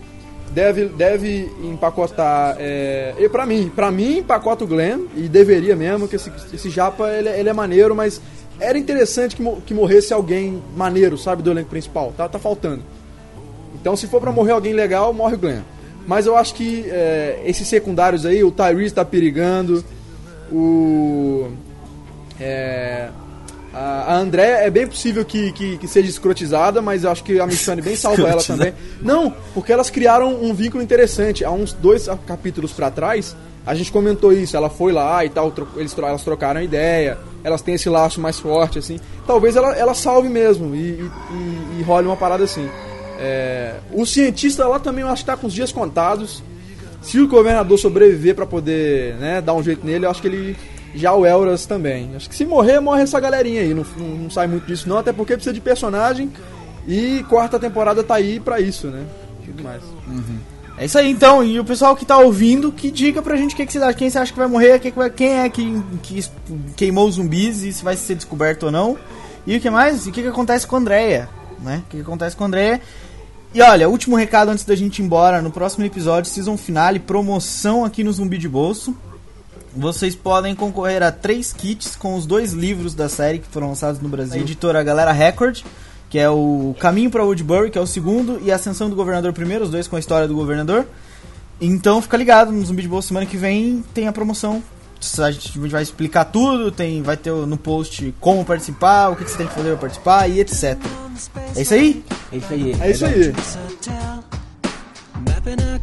deve, 0.54 0.86
deve 0.86 1.52
empacotar. 1.64 2.56
É, 2.60 3.14
e 3.20 3.28
pra 3.30 3.46
mim, 3.46 3.72
pra 3.76 3.92
mim, 3.92 4.18
empacota 4.20 4.64
o 4.64 4.68
Glenn, 4.68 5.06
e 5.16 5.28
deveria 5.28 5.76
mesmo, 5.76 6.08
que 6.08 6.16
esse, 6.16 6.32
esse 6.54 6.70
japa 6.70 7.10
ele, 7.12 7.30
é- 7.30 7.40
ele 7.40 7.50
é 7.50 7.54
maneiro, 7.54 7.96
mas 7.96 8.22
era 8.60 8.78
interessante 8.78 9.36
que, 9.36 9.44
que 9.66 9.74
morresse 9.74 10.14
alguém 10.14 10.62
maneiro, 10.78 11.18
sabe, 11.18 11.42
do 11.42 11.52
elenco 11.52 11.70
principal. 11.70 12.14
Tá, 12.16 12.30
tá 12.30 12.40
faltando. 12.40 12.84
Então, 13.76 13.96
se 13.96 14.08
for 14.08 14.22
pra 14.22 14.32
morrer 14.32 14.52
alguém 14.52 14.74
legal, 14.74 15.12
morre 15.14 15.36
o 15.36 15.38
Glenn. 15.40 15.62
Mas 16.06 16.26
eu 16.26 16.36
acho 16.38 16.54
que 16.56 16.86
é, 16.90 17.42
esses 17.46 17.68
secundários 17.68 18.26
aí, 18.26 18.44
o 18.44 18.52
Tyrese 18.52 18.94
tá 18.94 19.04
perigando, 19.06 19.84
o. 20.52 21.48
É, 22.40 23.10
a, 23.74 24.14
a 24.14 24.18
André 24.18 24.66
é 24.66 24.70
bem 24.70 24.86
possível 24.88 25.26
que, 25.26 25.52
que, 25.52 25.78
que 25.78 25.88
seja 25.88 26.08
escrotizada, 26.10 26.82
mas 26.82 27.04
eu 27.04 27.12
acho 27.12 27.24
que 27.24 27.40
a 27.40 27.48
Michonne 27.48 27.82
bem 27.82 27.96
salva 27.96 28.22
ela 28.30 28.44
também. 28.44 28.74
Não, 29.02 29.34
porque 29.54 29.74
elas 29.74 29.90
criaram 29.90 30.42
um 30.44 30.54
vínculo 30.54 30.84
interessante. 30.84 31.44
Há 31.44 31.52
uns 31.52 31.74
dois 31.74 32.08
capítulos 32.28 32.72
pra 32.72 32.92
trás, 32.92 33.36
a 33.66 33.74
gente 33.74 33.92
comentou 33.92 34.32
isso. 34.32 34.56
Ela 34.56 34.70
foi 34.70 34.92
lá 34.92 35.26
e 35.26 35.30
tal, 35.30 35.50
tro- 35.52 35.68
eles, 35.76 35.98
elas 35.98 36.24
trocaram 36.24 36.62
ideia, 36.62 37.18
elas 37.44 37.62
têm 37.62 37.74
esse 37.76 37.90
laço 37.90 38.22
mais 38.22 38.40
forte, 38.40 38.78
assim. 38.78 39.00
Talvez 39.26 39.56
ela, 39.56 39.74
ela 39.76 39.94
salve 39.94 40.30
mesmo 40.30 40.76
e, 40.76 40.80
e, 41.32 41.80
e, 41.80 41.84
role 41.84 42.06
uma 42.08 42.18
parada 42.18 42.44
assim. 42.44 42.70
É, 43.20 43.76
o 43.92 44.06
cientista 44.06 44.68
lá 44.68 44.80
também 44.80 45.02
eu 45.04 45.08
acho 45.10 45.24
que 45.24 45.28
tá 45.32 45.38
com 45.38 45.48
os 45.48 45.54
dias 45.54 45.72
contados. 45.72 46.44
Se 47.02 47.20
o 47.20 47.28
governador 47.28 47.78
sobreviver 47.78 48.34
pra 48.36 48.46
poder 48.46 49.16
né, 49.16 49.42
dar 49.42 49.54
um 49.54 49.64
jeito 49.64 49.86
nele, 49.86 50.06
eu 50.06 50.10
acho 50.12 50.22
que 50.22 50.28
ele. 50.28 50.56
Já 50.96 51.14
o 51.14 51.26
Elras 51.26 51.66
também. 51.66 52.12
Acho 52.16 52.30
que 52.30 52.36
se 52.36 52.46
morrer, 52.46 52.80
morre 52.80 53.02
essa 53.04 53.20
galerinha 53.20 53.62
aí. 53.62 53.74
Não, 53.74 53.86
não, 53.98 54.08
não 54.08 54.30
sai 54.30 54.48
muito 54.48 54.66
disso, 54.68 54.88
não, 54.88 54.98
até 55.00 55.12
porque 55.12 55.34
precisa 55.34 55.54
de 55.54 55.62
personagem. 55.62 56.32
E 56.88 57.24
quarta 57.30 57.58
temporada 57.60 58.04
tá 58.04 58.16
aí 58.16 58.40
pra 58.40 58.60
isso, 58.60 58.88
né? 58.88 59.04
Tudo 59.46 59.64
mais. 59.64 59.82
É 60.78 60.86
isso 60.86 60.98
aí 60.98 61.10
então, 61.10 61.44
e 61.44 61.60
o 61.60 61.64
pessoal 61.66 61.96
que 61.96 62.04
tá 62.06 62.18
ouvindo, 62.18 62.72
que 62.72 62.90
diga 62.90 63.22
pra 63.22 63.36
gente 63.36 63.54
o 63.54 63.56
que, 63.56 63.66
que 63.66 63.72
você 63.74 63.78
acha, 63.80 63.94
quem 63.98 64.10
você 64.10 64.18
acha 64.18 64.32
que 64.34 64.40
vai 64.40 64.48
morrer, 64.48 64.80
quem, 64.80 64.92
que 64.92 64.98
vai- 64.98 65.10
quem 65.10 65.40
é 65.40 65.48
que, 65.50 65.82
que 66.02 66.26
queimou 66.76 67.08
os 67.08 67.16
zumbis 67.16 67.62
e 67.62 67.72
se 67.72 67.84
vai 67.84 67.96
ser 67.96 68.16
descoberto 68.16 68.64
ou 68.64 68.72
não. 68.72 68.98
E 69.46 69.56
o 69.56 69.62
que 69.62 69.70
mais? 69.70 70.06
E 70.06 70.10
o 70.10 70.12
que, 70.12 70.22
que 70.24 70.28
acontece 70.28 70.66
com 70.66 70.76
a 70.76 70.80
Andrea, 70.80 71.30
né? 71.62 71.84
O 71.86 71.90
que, 71.90 71.98
que 71.98 72.02
acontece 72.04 72.36
com 72.36 72.44
a 72.44 72.48
Andrea. 72.48 72.82
E 73.54 73.62
olha, 73.62 73.88
último 73.88 74.16
recado 74.16 74.50
antes 74.50 74.66
da 74.66 74.76
gente 74.76 74.98
ir 75.00 75.06
embora, 75.06 75.42
no 75.44 75.52
próximo 75.52 75.86
episódio, 75.86 76.30
season 76.32 76.58
finale, 76.58 76.98
promoção 77.00 77.86
aqui 77.86 78.04
no 78.04 78.12
Zumbi 78.12 78.40
de 78.40 78.50
Bolso. 78.50 78.96
Vocês 79.76 80.16
podem 80.16 80.54
concorrer 80.54 81.02
a 81.02 81.12
três 81.12 81.52
kits 81.52 81.96
com 81.96 82.16
os 82.16 82.26
dois 82.26 82.54
livros 82.54 82.94
da 82.94 83.10
série 83.10 83.40
que 83.40 83.48
foram 83.48 83.70
lançados 83.70 84.00
no 84.00 84.08
Brasil. 84.08 84.40
A 84.40 84.44
editora 84.44 84.84
Galera 84.84 85.12
Record, 85.12 85.62
que 86.10 86.20
é 86.20 86.30
o 86.30 86.76
Caminho 86.80 87.10
para 87.10 87.24
Woodbury, 87.24 87.72
que 87.72 87.78
é 87.78 87.82
o 87.82 87.88
segundo, 87.88 88.40
e 88.44 88.52
Ascensão 88.52 88.90
do 88.90 88.96
Governador 88.96 89.34
primeiro, 89.34 89.64
os 89.64 89.72
dois 89.72 89.88
com 89.88 89.96
a 89.96 90.00
história 90.00 90.28
do 90.28 90.36
governador. 90.36 90.86
Então 91.60 92.02
fica 92.02 92.18
ligado, 92.18 92.52
no 92.52 92.64
Zumbi 92.64 92.84
de 92.84 92.88
Bolsa 92.88 93.08
semana 93.08 93.26
que 93.26 93.38
vem 93.38 93.84
tem 93.94 94.08
a 94.08 94.12
promoção. 94.12 94.62
A 95.20 95.32
gente 95.32 95.58
vai 95.60 95.82
explicar 95.82 96.26
tudo, 96.26 96.72
tem, 96.72 97.02
vai 97.02 97.18
ter 97.18 97.32
no 97.32 97.58
post 97.58 98.14
como 98.20 98.46
participar, 98.46 99.10
o 99.10 99.16
que, 99.16 99.26
que 99.26 99.32
você 99.32 99.38
tem 99.38 99.48
que 99.48 99.54
fazer 99.54 99.70
para 99.70 99.78
participar 99.78 100.28
e 100.30 100.40
etc. 100.40 100.78
É 101.56 101.62
isso 101.62 101.74
aí? 101.74 102.06
É 102.32 102.38
isso 102.38 102.54
aí. 102.54 102.76
É 102.80 102.92
isso 102.92 103.06
aí. 103.06 103.30
hotel, 103.30 104.24
mapping 105.26 105.62
our 105.64 105.80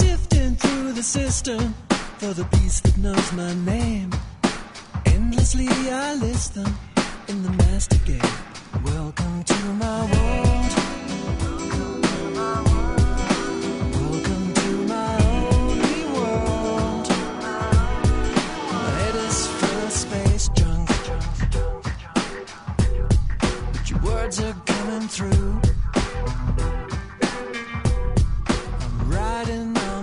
Sifting 0.00 0.56
through 0.56 0.92
the 0.92 1.02
system 1.02 1.74
for 2.18 2.32
the 2.32 2.44
beast 2.52 2.84
that 2.84 2.96
knows 2.96 3.32
my 3.32 3.52
name. 3.66 4.10
Endlessly 5.04 5.68
I 5.90 6.14
list 6.14 6.54
them 6.54 6.74
in 7.28 7.42
the 7.42 7.50
master 7.50 7.98
game. 8.06 8.32
Welcome 8.82 9.44
to 9.44 9.58
my 9.84 10.00
world. 10.12 10.72
Welcome 14.00 14.54
to 14.54 14.70
my 14.88 15.16
world. 16.14 17.06
Space 19.90 20.48
junk. 20.54 20.88
Your 23.88 23.98
words 24.00 24.40
are 24.40 24.56
coming 24.64 25.08
through. 25.08 25.60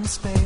space. 0.07 0.36